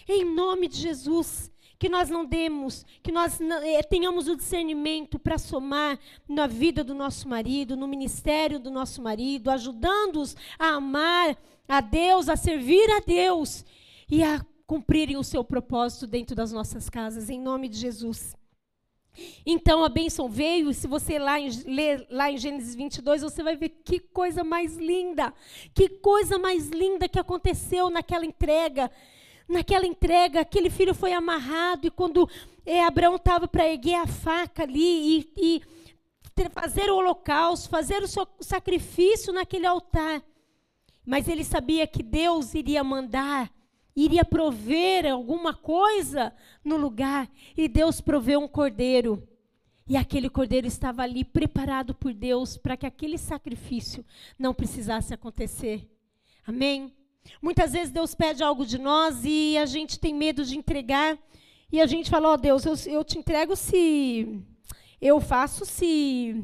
Em 0.07 0.23
nome 0.23 0.67
de 0.67 0.77
Jesus. 0.77 1.51
Que 1.79 1.89
nós 1.89 2.09
não 2.09 2.25
demos, 2.25 2.83
que 3.03 3.11
nós 3.11 3.39
eh, 3.39 3.83
tenhamos 3.83 4.27
o 4.27 4.35
discernimento 4.35 5.19
para 5.19 5.37
somar 5.37 5.99
na 6.27 6.47
vida 6.47 6.83
do 6.83 6.95
nosso 6.95 7.29
marido, 7.29 7.77
no 7.77 7.87
ministério 7.87 8.57
do 8.57 8.71
nosso 8.71 8.99
marido, 8.99 9.51
ajudando-os 9.51 10.35
a 10.57 10.69
amar 10.69 11.37
a 11.67 11.79
Deus, 11.79 12.29
a 12.29 12.35
servir 12.35 12.89
a 12.89 12.99
Deus 12.99 13.63
e 14.09 14.23
a 14.23 14.43
cumprirem 14.65 15.17
o 15.17 15.23
seu 15.23 15.43
propósito 15.43 16.07
dentro 16.07 16.35
das 16.35 16.51
nossas 16.51 16.89
casas, 16.89 17.29
em 17.29 17.39
nome 17.39 17.69
de 17.69 17.77
Jesus. 17.77 18.35
Então 19.45 19.83
a 19.83 19.89
bênção 19.89 20.29
veio, 20.29 20.73
se 20.73 20.87
você 20.87 21.17
lá 21.17 21.39
em, 21.39 21.49
ler 21.65 22.05
lá 22.09 22.31
em 22.31 22.37
Gênesis 22.37 22.75
22, 22.75 23.21
você 23.21 23.43
vai 23.43 23.55
ver 23.55 23.69
que 23.69 23.99
coisa 23.99 24.43
mais 24.43 24.75
linda, 24.77 25.33
que 25.73 25.89
coisa 25.89 26.37
mais 26.37 26.69
linda 26.69 27.07
que 27.07 27.19
aconteceu 27.19 27.89
naquela 27.89 28.25
entrega. 28.25 28.91
Naquela 29.47 29.85
entrega, 29.85 30.41
aquele 30.41 30.69
filho 30.69 30.93
foi 30.93 31.13
amarrado, 31.13 31.87
e 31.87 31.91
quando 31.91 32.29
é, 32.65 32.83
Abraão 32.83 33.15
estava 33.15 33.47
para 33.47 33.65
erguer 33.65 33.95
a 33.95 34.05
faca 34.05 34.63
ali 34.63 35.19
e, 35.19 35.33
e 35.37 35.61
fazer 36.51 36.91
o 36.91 36.97
holocausto, 36.97 37.69
fazer 37.69 38.03
o 38.03 38.07
seu 38.07 38.27
sacrifício 38.41 39.31
naquele 39.31 39.65
altar, 39.65 40.21
mas 41.05 41.29
ele 41.29 41.45
sabia 41.45 41.87
que 41.87 42.03
Deus 42.03 42.53
iria 42.53 42.83
mandar 42.83 43.49
iria 43.97 44.23
prover 44.23 45.11
alguma 45.11 45.55
coisa 45.55 46.31
no 46.63 46.77
lugar. 46.77 47.27
E 47.57 47.67
Deus 47.67 47.99
proveu 47.99 48.39
um 48.39 48.47
cordeiro. 48.47 49.27
E 49.89 49.97
aquele 49.97 50.29
cordeiro 50.29 50.67
estava 50.67 51.01
ali 51.01 51.23
preparado 51.23 51.95
por 51.95 52.13
Deus 52.13 52.57
para 52.57 52.77
que 52.77 52.85
aquele 52.85 53.17
sacrifício 53.17 54.05
não 54.37 54.53
precisasse 54.53 55.13
acontecer. 55.13 55.89
Amém? 56.45 56.93
Muitas 57.41 57.71
vezes 57.71 57.91
Deus 57.91 58.13
pede 58.13 58.43
algo 58.43 58.65
de 58.65 58.77
nós 58.77 59.25
e 59.25 59.57
a 59.57 59.65
gente 59.65 59.99
tem 59.99 60.13
medo 60.13 60.45
de 60.45 60.57
entregar. 60.57 61.17
E 61.71 61.81
a 61.81 61.87
gente 61.87 62.09
fala: 62.09 62.29
Ó 62.29 62.33
oh, 62.33 62.37
Deus, 62.37 62.65
eu, 62.65 62.75
eu 62.93 63.03
te 63.03 63.17
entrego 63.17 63.55
se. 63.55 64.41
Eu 65.01 65.19
faço 65.19 65.65
se. 65.65 66.43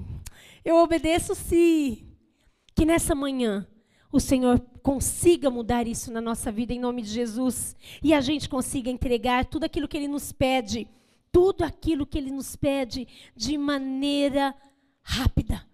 Eu 0.65 0.77
obedeço 0.77 1.35
se. 1.35 2.03
Que 2.75 2.85
nessa 2.85 3.13
manhã 3.13 3.67
o 4.13 4.19
Senhor 4.19 4.59
consiga 4.83 5.49
mudar 5.49 5.87
isso 5.87 6.11
na 6.11 6.21
nossa 6.21 6.51
vida 6.51 6.71
em 6.71 6.79
nome 6.79 7.01
de 7.01 7.09
Jesus 7.09 7.75
e 8.01 8.13
a 8.13 8.21
gente 8.21 8.47
consiga 8.47 8.91
entregar 8.91 9.43
tudo 9.43 9.63
aquilo 9.63 9.87
que 9.87 9.97
Ele 9.97 10.07
nos 10.07 10.31
pede, 10.31 10.87
tudo 11.31 11.63
aquilo 11.63 12.05
que 12.05 12.19
Ele 12.19 12.29
nos 12.29 12.55
pede 12.55 13.07
de 13.35 13.57
maneira 13.57 14.53
rápida, 15.01 15.65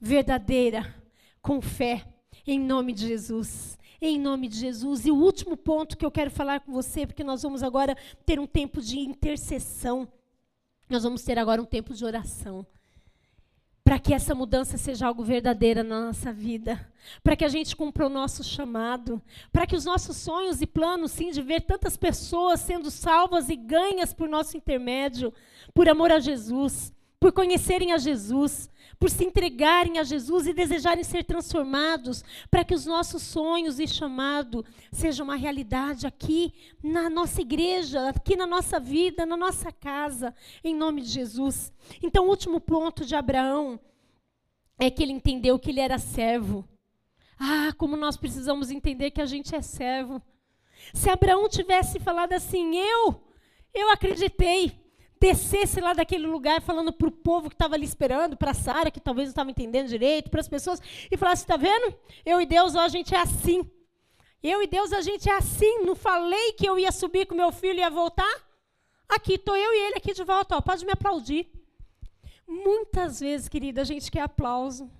verdadeira, 0.00 0.92
com 1.40 1.60
fé, 1.62 2.04
em 2.44 2.58
nome 2.58 2.92
de 2.92 3.06
Jesus. 3.06 3.78
Em 4.00 4.18
nome 4.18 4.48
de 4.48 4.58
Jesus. 4.58 5.06
E 5.06 5.12
o 5.12 5.16
último 5.16 5.56
ponto 5.56 5.96
que 5.96 6.04
eu 6.04 6.10
quero 6.10 6.32
falar 6.32 6.60
com 6.60 6.72
você, 6.72 7.06
porque 7.06 7.22
nós 7.22 7.42
vamos 7.42 7.62
agora 7.62 7.96
ter 8.26 8.40
um 8.40 8.46
tempo 8.46 8.82
de 8.82 8.98
intercessão. 8.98 10.06
Nós 10.90 11.04
vamos 11.04 11.22
ter 11.22 11.38
agora 11.38 11.62
um 11.62 11.64
tempo 11.64 11.94
de 11.94 12.04
oração 12.04 12.66
para 13.84 13.98
que 13.98 14.14
essa 14.14 14.34
mudança 14.34 14.78
seja 14.78 15.06
algo 15.06 15.22
verdadeiro 15.22 15.84
na 15.84 16.06
nossa 16.06 16.32
vida, 16.32 16.90
para 17.22 17.36
que 17.36 17.44
a 17.44 17.48
gente 17.48 17.76
cumpra 17.76 18.06
o 18.06 18.08
nosso 18.08 18.42
chamado, 18.42 19.20
para 19.52 19.66
que 19.66 19.76
os 19.76 19.84
nossos 19.84 20.16
sonhos 20.16 20.62
e 20.62 20.66
planos, 20.66 21.10
sim, 21.10 21.30
de 21.30 21.42
ver 21.42 21.60
tantas 21.60 21.94
pessoas 21.94 22.60
sendo 22.60 22.90
salvas 22.90 23.50
e 23.50 23.56
ganhas 23.56 24.14
por 24.14 24.26
nosso 24.26 24.56
intermédio, 24.56 25.34
por 25.74 25.86
amor 25.86 26.10
a 26.10 26.18
Jesus, 26.18 26.93
por 27.24 27.32
conhecerem 27.32 27.90
a 27.90 27.96
Jesus, 27.96 28.68
por 28.98 29.08
se 29.08 29.24
entregarem 29.24 29.98
a 29.98 30.04
Jesus 30.04 30.46
e 30.46 30.52
desejarem 30.52 31.02
ser 31.02 31.24
transformados, 31.24 32.22
para 32.50 32.62
que 32.62 32.74
os 32.74 32.84
nossos 32.84 33.22
sonhos 33.22 33.80
e 33.80 33.86
chamado 33.88 34.62
sejam 34.92 35.24
uma 35.24 35.34
realidade 35.34 36.06
aqui 36.06 36.52
na 36.82 37.08
nossa 37.08 37.40
igreja, 37.40 38.10
aqui 38.10 38.36
na 38.36 38.46
nossa 38.46 38.78
vida, 38.78 39.24
na 39.24 39.38
nossa 39.38 39.72
casa, 39.72 40.34
em 40.62 40.74
nome 40.74 41.00
de 41.00 41.08
Jesus. 41.08 41.72
Então, 42.02 42.26
o 42.26 42.28
último 42.28 42.60
ponto 42.60 43.06
de 43.06 43.16
Abraão 43.16 43.80
é 44.78 44.90
que 44.90 45.02
ele 45.02 45.12
entendeu 45.12 45.58
que 45.58 45.70
ele 45.70 45.80
era 45.80 45.98
servo. 45.98 46.62
Ah, 47.40 47.72
como 47.78 47.96
nós 47.96 48.18
precisamos 48.18 48.70
entender 48.70 49.12
que 49.12 49.22
a 49.22 49.26
gente 49.26 49.54
é 49.54 49.62
servo. 49.62 50.20
Se 50.92 51.08
Abraão 51.08 51.48
tivesse 51.48 51.98
falado 51.98 52.34
assim, 52.34 52.76
eu, 52.76 53.18
eu 53.72 53.90
acreditei, 53.90 54.83
descesse 55.24 55.80
lá 55.80 55.94
daquele 55.94 56.26
lugar 56.26 56.60
falando 56.60 56.92
para 56.92 57.08
o 57.08 57.10
povo 57.10 57.48
que 57.48 57.54
estava 57.54 57.74
ali 57.74 57.86
esperando, 57.86 58.36
para 58.36 58.52
Sara, 58.52 58.90
que 58.90 59.00
talvez 59.00 59.28
não 59.28 59.30
estava 59.30 59.50
entendendo 59.50 59.88
direito, 59.88 60.28
para 60.28 60.40
as 60.40 60.48
pessoas, 60.48 60.80
e 61.10 61.16
falasse: 61.16 61.44
está 61.44 61.56
vendo? 61.56 61.96
Eu 62.26 62.42
e 62.42 62.46
Deus, 62.46 62.74
ó, 62.74 62.80
a 62.80 62.88
gente 62.88 63.14
é 63.14 63.20
assim. 63.20 63.68
Eu 64.42 64.62
e 64.62 64.66
Deus, 64.66 64.92
a 64.92 65.00
gente 65.00 65.30
é 65.30 65.34
assim. 65.34 65.82
Não 65.82 65.96
falei 65.96 66.52
que 66.52 66.68
eu 66.68 66.78
ia 66.78 66.92
subir 66.92 67.26
com 67.26 67.34
meu 67.34 67.50
filho 67.50 67.78
e 67.78 67.80
ia 67.80 67.88
voltar? 67.88 68.34
Aqui 69.08 69.34
estou 69.34 69.56
eu 69.56 69.72
e 69.72 69.86
ele 69.86 69.96
aqui 69.96 70.12
de 70.12 70.22
volta, 70.24 70.56
ó, 70.56 70.60
pode 70.60 70.84
me 70.84 70.92
aplaudir. 70.92 71.48
Muitas 72.46 73.20
vezes, 73.20 73.48
querida, 73.48 73.80
a 73.80 73.84
gente 73.84 74.10
quer 74.10 74.20
aplauso. 74.20 74.90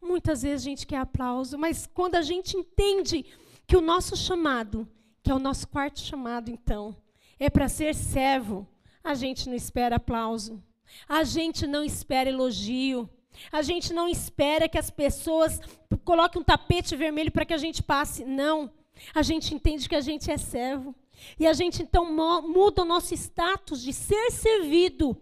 Muitas 0.00 0.42
vezes 0.42 0.64
a 0.64 0.70
gente 0.70 0.86
quer 0.86 0.98
aplauso, 0.98 1.58
mas 1.58 1.86
quando 1.86 2.14
a 2.14 2.22
gente 2.22 2.56
entende 2.56 3.26
que 3.66 3.76
o 3.76 3.80
nosso 3.80 4.16
chamado, 4.16 4.88
que 5.22 5.30
é 5.30 5.34
o 5.34 5.38
nosso 5.40 5.66
quarto 5.66 5.98
chamado, 5.98 6.50
então, 6.50 6.96
é 7.38 7.50
para 7.50 7.68
ser 7.68 7.94
servo, 7.94 8.66
a 9.02 9.14
gente 9.14 9.48
não 9.48 9.54
espera 9.54 9.96
aplauso. 9.96 10.62
A 11.08 11.24
gente 11.24 11.66
não 11.66 11.84
espera 11.84 12.28
elogio. 12.28 13.08
A 13.50 13.62
gente 13.62 13.92
não 13.92 14.08
espera 14.08 14.68
que 14.68 14.78
as 14.78 14.90
pessoas 14.90 15.60
coloquem 16.04 16.40
um 16.40 16.44
tapete 16.44 16.96
vermelho 16.96 17.30
para 17.30 17.44
que 17.44 17.54
a 17.54 17.58
gente 17.58 17.82
passe. 17.82 18.24
Não. 18.24 18.70
A 19.14 19.22
gente 19.22 19.54
entende 19.54 19.88
que 19.88 19.94
a 19.94 20.00
gente 20.00 20.30
é 20.30 20.36
servo. 20.36 20.94
E 21.38 21.46
a 21.46 21.52
gente 21.52 21.82
então 21.82 22.12
muda 22.42 22.82
o 22.82 22.86
nosso 22.86 23.14
status 23.14 23.82
de 23.82 23.92
ser 23.92 24.30
servido 24.30 25.16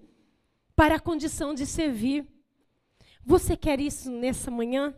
para 0.74 0.96
a 0.96 1.00
condição 1.00 1.54
de 1.54 1.66
servir. 1.66 2.26
Você 3.24 3.56
quer 3.56 3.80
isso 3.80 4.10
nessa 4.10 4.50
manhã? 4.50 4.94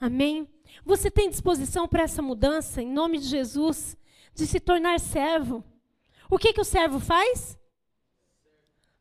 Amém? 0.00 0.48
Você 0.84 1.10
tem 1.10 1.28
disposição 1.28 1.88
para 1.88 2.02
essa 2.02 2.22
mudança, 2.22 2.80
em 2.80 2.90
nome 2.90 3.18
de 3.18 3.26
Jesus, 3.26 3.96
de 4.34 4.46
se 4.46 4.60
tornar 4.60 5.00
servo? 5.00 5.64
O 6.30 6.38
que, 6.38 6.52
que 6.52 6.60
o 6.60 6.64
servo 6.64 7.00
faz? 7.00 7.58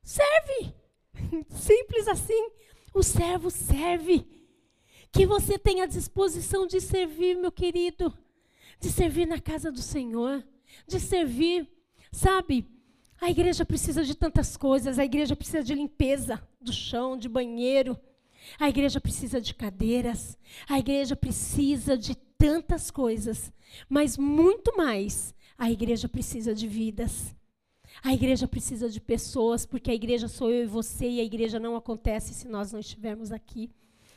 Serve. 0.07 0.73
Simples 1.49 2.07
assim. 2.07 2.51
O 2.93 3.03
servo 3.03 3.51
serve. 3.51 4.25
Que 5.11 5.25
você 5.25 5.59
tenha 5.59 5.85
disposição 5.85 6.65
de 6.65 6.79
servir, 6.79 7.35
meu 7.35 7.51
querido. 7.51 8.17
De 8.79 8.89
servir 8.89 9.27
na 9.27 9.37
casa 9.37 9.69
do 9.69 9.81
Senhor. 9.81 10.41
De 10.87 10.97
servir, 10.97 11.69
sabe? 12.09 12.65
A 13.19 13.29
igreja 13.29 13.65
precisa 13.65 14.05
de 14.05 14.15
tantas 14.15 14.55
coisas. 14.55 14.97
A 14.97 15.03
igreja 15.03 15.35
precisa 15.35 15.61
de 15.61 15.73
limpeza 15.73 16.41
do 16.61 16.71
chão, 16.71 17.17
de 17.17 17.27
banheiro. 17.27 17.99
A 18.57 18.69
igreja 18.69 19.01
precisa 19.01 19.41
de 19.41 19.53
cadeiras. 19.53 20.37
A 20.69 20.79
igreja 20.79 21.17
precisa 21.17 21.97
de 21.97 22.15
tantas 22.37 22.89
coisas. 22.89 23.51
Mas 23.89 24.17
muito 24.17 24.77
mais, 24.77 25.35
a 25.57 25.69
igreja 25.69 26.07
precisa 26.07 26.55
de 26.55 26.65
vidas. 26.65 27.35
A 28.03 28.13
igreja 28.13 28.47
precisa 28.47 28.89
de 28.89 29.01
pessoas, 29.01 29.65
porque 29.65 29.91
a 29.91 29.95
igreja 29.95 30.27
sou 30.27 30.51
eu 30.51 30.63
e 30.63 30.67
você, 30.67 31.09
e 31.09 31.19
a 31.19 31.23
igreja 31.23 31.59
não 31.59 31.75
acontece 31.75 32.33
se 32.33 32.47
nós 32.47 32.71
não 32.71 32.79
estivermos 32.79 33.31
aqui. 33.31 33.69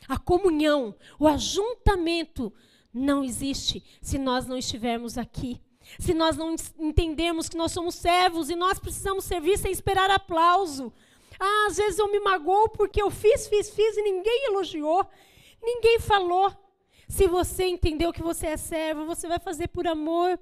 A 0.07 0.17
comunhão, 0.17 0.95
o 1.19 1.27
ajuntamento 1.27 2.53
não 2.93 3.23
existe 3.23 3.83
se 4.01 4.17
nós 4.17 4.45
não 4.45 4.57
estivermos 4.57 5.17
aqui. 5.17 5.61
Se 5.99 6.13
nós 6.13 6.37
não 6.37 6.55
entendermos 6.79 7.49
que 7.49 7.57
nós 7.57 7.71
somos 7.71 7.95
servos 7.95 8.49
e 8.49 8.55
nós 8.55 8.79
precisamos 8.79 9.25
servir 9.25 9.57
sem 9.57 9.71
esperar 9.71 10.09
aplauso. 10.09 10.93
Ah, 11.39 11.67
às 11.67 11.77
vezes 11.77 11.97
eu 11.97 12.11
me 12.11 12.19
magoo 12.19 12.69
porque 12.69 13.01
eu 13.01 13.09
fiz, 13.09 13.47
fiz, 13.47 13.69
fiz 13.69 13.97
e 13.97 14.01
ninguém 14.03 14.45
elogiou, 14.47 15.05
ninguém 15.61 15.99
falou. 15.99 16.53
Se 17.07 17.27
você 17.27 17.65
entendeu 17.65 18.13
que 18.13 18.21
você 18.21 18.47
é 18.47 18.57
servo, 18.57 19.05
você 19.05 19.27
vai 19.27 19.39
fazer 19.39 19.67
por 19.67 19.87
amor. 19.87 20.39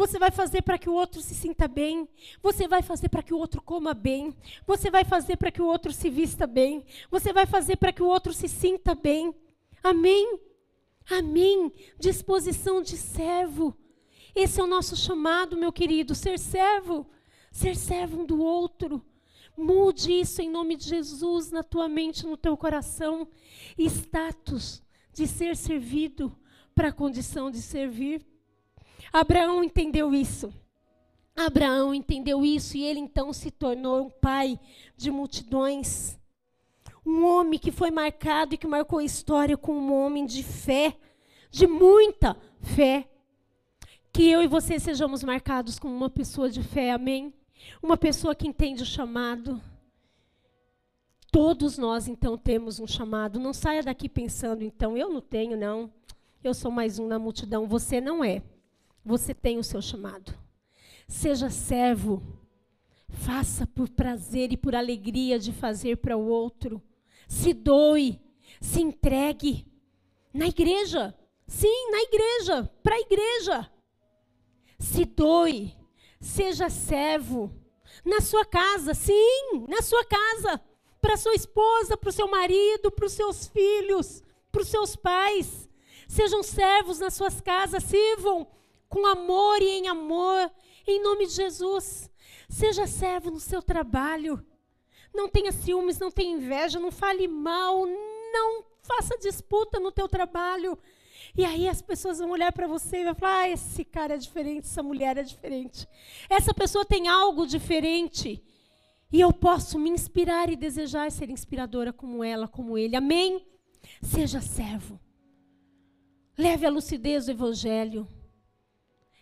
Você 0.00 0.18
vai 0.18 0.30
fazer 0.30 0.62
para 0.62 0.78
que 0.78 0.88
o 0.88 0.94
outro 0.94 1.20
se 1.20 1.34
sinta 1.34 1.68
bem. 1.68 2.08
Você 2.42 2.66
vai 2.66 2.80
fazer 2.80 3.10
para 3.10 3.22
que 3.22 3.34
o 3.34 3.36
outro 3.36 3.60
coma 3.60 3.92
bem. 3.92 4.34
Você 4.66 4.90
vai 4.90 5.04
fazer 5.04 5.36
para 5.36 5.50
que 5.50 5.60
o 5.60 5.66
outro 5.66 5.92
se 5.92 6.08
vista 6.08 6.46
bem. 6.46 6.86
Você 7.10 7.34
vai 7.34 7.44
fazer 7.44 7.76
para 7.76 7.92
que 7.92 8.02
o 8.02 8.06
outro 8.06 8.32
se 8.32 8.48
sinta 8.48 8.94
bem. 8.94 9.34
Amém? 9.84 10.40
Amém. 11.10 11.70
Disposição 11.98 12.80
de 12.80 12.96
servo. 12.96 13.76
Esse 14.34 14.58
é 14.58 14.64
o 14.64 14.66
nosso 14.66 14.96
chamado, 14.96 15.54
meu 15.54 15.70
querido, 15.70 16.14
ser 16.14 16.38
servo. 16.38 17.06
Ser 17.52 17.76
servo 17.76 18.22
um 18.22 18.24
do 18.24 18.40
outro. 18.40 19.04
Mude 19.54 20.18
isso 20.18 20.40
em 20.40 20.48
nome 20.48 20.76
de 20.76 20.84
Jesus 20.84 21.50
na 21.50 21.62
tua 21.62 21.90
mente, 21.90 22.24
no 22.24 22.38
teu 22.38 22.56
coração. 22.56 23.28
Status 23.76 24.82
de 25.12 25.26
ser 25.26 25.54
servido 25.58 26.34
para 26.74 26.88
a 26.88 26.92
condição 26.92 27.50
de 27.50 27.60
servir. 27.60 28.29
Abraão 29.12 29.64
entendeu 29.64 30.14
isso. 30.14 30.52
Abraão 31.36 31.94
entendeu 31.94 32.44
isso 32.44 32.76
e 32.76 32.84
ele 32.84 33.00
então 33.00 33.32
se 33.32 33.50
tornou 33.50 34.06
um 34.06 34.10
pai 34.10 34.58
de 34.96 35.10
multidões. 35.10 36.18
Um 37.04 37.24
homem 37.24 37.58
que 37.58 37.72
foi 37.72 37.90
marcado 37.90 38.54
e 38.54 38.58
que 38.58 38.66
marcou 38.66 38.98
a 38.98 39.04
história 39.04 39.56
como 39.56 39.80
um 39.80 40.04
homem 40.04 40.26
de 40.26 40.42
fé, 40.42 40.96
de 41.50 41.66
muita 41.66 42.36
fé. 42.60 43.08
Que 44.12 44.28
eu 44.28 44.42
e 44.42 44.46
você 44.46 44.78
sejamos 44.78 45.24
marcados 45.24 45.78
como 45.78 45.94
uma 45.94 46.10
pessoa 46.10 46.50
de 46.50 46.62
fé, 46.62 46.90
amém? 46.90 47.32
Uma 47.82 47.96
pessoa 47.96 48.34
que 48.34 48.46
entende 48.46 48.82
o 48.82 48.86
chamado. 48.86 49.60
Todos 51.30 51.78
nós, 51.78 52.08
então, 52.08 52.36
temos 52.36 52.80
um 52.80 52.86
chamado. 52.86 53.38
Não 53.38 53.52
saia 53.52 53.82
daqui 53.82 54.08
pensando, 54.08 54.62
então, 54.62 54.96
eu 54.96 55.08
não 55.08 55.20
tenho, 55.20 55.56
não. 55.56 55.90
Eu 56.42 56.52
sou 56.52 56.72
mais 56.72 56.98
um 56.98 57.06
na 57.06 57.18
multidão. 57.18 57.68
Você 57.68 58.00
não 58.00 58.24
é. 58.24 58.42
Você 59.04 59.34
tem 59.34 59.58
o 59.58 59.64
seu 59.64 59.80
chamado. 59.80 60.36
Seja 61.08 61.50
servo. 61.50 62.22
Faça 63.08 63.66
por 63.66 63.88
prazer 63.88 64.52
e 64.52 64.56
por 64.56 64.74
alegria 64.74 65.38
de 65.38 65.52
fazer 65.52 65.96
para 65.96 66.16
o 66.16 66.28
outro. 66.28 66.82
Se 67.26 67.52
doe. 67.52 68.20
Se 68.60 68.80
entregue. 68.80 69.66
Na 70.32 70.46
igreja. 70.46 71.14
Sim, 71.46 71.90
na 71.90 72.02
igreja. 72.02 72.70
Para 72.82 72.94
a 72.94 73.00
igreja. 73.00 73.70
Se 74.78 75.04
doe. 75.04 75.76
Seja 76.20 76.68
servo. 76.68 77.52
Na 78.04 78.20
sua 78.20 78.44
casa. 78.44 78.94
Sim, 78.94 79.66
na 79.68 79.82
sua 79.82 80.04
casa. 80.04 80.60
Para 81.00 81.16
sua 81.16 81.34
esposa, 81.34 81.96
para 81.96 82.10
o 82.10 82.12
seu 82.12 82.28
marido, 82.28 82.90
para 82.90 83.06
os 83.06 83.12
seus 83.12 83.48
filhos, 83.48 84.22
para 84.52 84.60
os 84.60 84.68
seus 84.68 84.94
pais. 84.94 85.68
Sejam 86.06 86.42
servos 86.42 86.98
nas 86.98 87.14
suas 87.14 87.40
casas. 87.40 87.84
Sirvam 87.84 88.46
com 88.90 89.06
amor 89.06 89.62
e 89.62 89.78
em 89.78 89.88
amor, 89.88 90.50
em 90.86 91.00
nome 91.02 91.26
de 91.26 91.32
Jesus. 91.32 92.10
Seja 92.48 92.86
servo 92.86 93.30
no 93.30 93.40
seu 93.40 93.62
trabalho. 93.62 94.44
Não 95.14 95.28
tenha 95.28 95.52
ciúmes, 95.52 95.98
não 95.98 96.10
tenha 96.10 96.34
inveja, 96.34 96.80
não 96.80 96.90
fale 96.90 97.26
mal, 97.28 97.86
não 97.86 98.64
faça 98.82 99.16
disputa 99.16 99.78
no 99.78 99.92
teu 99.92 100.08
trabalho. 100.08 100.76
E 101.36 101.44
aí 101.44 101.68
as 101.68 101.80
pessoas 101.80 102.18
vão 102.18 102.30
olhar 102.30 102.52
para 102.52 102.66
você 102.66 102.98
e 102.98 103.04
vão 103.04 103.14
falar: 103.14 103.42
ah, 103.42 103.48
esse 103.48 103.84
cara 103.84 104.14
é 104.14 104.18
diferente, 104.18 104.66
essa 104.66 104.82
mulher 104.82 105.16
é 105.16 105.22
diferente. 105.22 105.86
Essa 106.28 106.52
pessoa 106.52 106.84
tem 106.84 107.06
algo 107.08 107.46
diferente. 107.46 108.42
E 109.12 109.20
eu 109.20 109.32
posso 109.32 109.78
me 109.78 109.90
inspirar 109.90 110.50
e 110.50 110.56
desejar 110.56 111.10
ser 111.10 111.30
inspiradora 111.30 111.92
como 111.92 112.22
ela, 112.22 112.48
como 112.48 112.76
ele. 112.76 112.96
Amém? 112.96 113.44
Seja 114.02 114.40
servo. 114.40 115.00
Leve 116.36 116.66
a 116.66 116.70
lucidez 116.70 117.26
do 117.26 117.32
evangelho. 117.32 118.08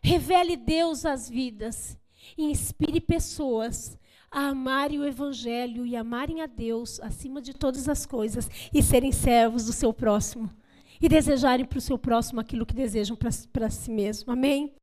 Revele 0.03 0.57
Deus 0.57 1.05
às 1.05 1.29
vidas 1.29 1.99
e 2.37 2.45
inspire 2.45 3.01
pessoas 3.01 3.99
a 4.31 4.49
amarem 4.49 4.99
o 4.99 5.07
Evangelho 5.07 5.87
e 5.87 5.97
amarem 5.97 6.43
a 6.43 6.47
Deus 6.47 7.01
acima 7.01 7.41
de 7.41 7.55
todas 7.55 7.89
as 7.89 8.05
coisas 8.05 8.49
e 8.73 8.83
serem 8.83 9.13
servos 9.13 9.65
do 9.65 9.73
seu 9.73 9.93
próximo 9.93 10.51
e 11.01 11.09
desejarem 11.09 11.65
para 11.65 11.79
o 11.79 11.83
seu 11.83 11.97
próximo 11.97 12.41
aquilo 12.41 12.67
que 12.67 12.75
desejam 12.75 13.17
para 13.53 13.71
si 13.71 13.91
mesmo. 13.91 14.33
Amém? 14.33 14.73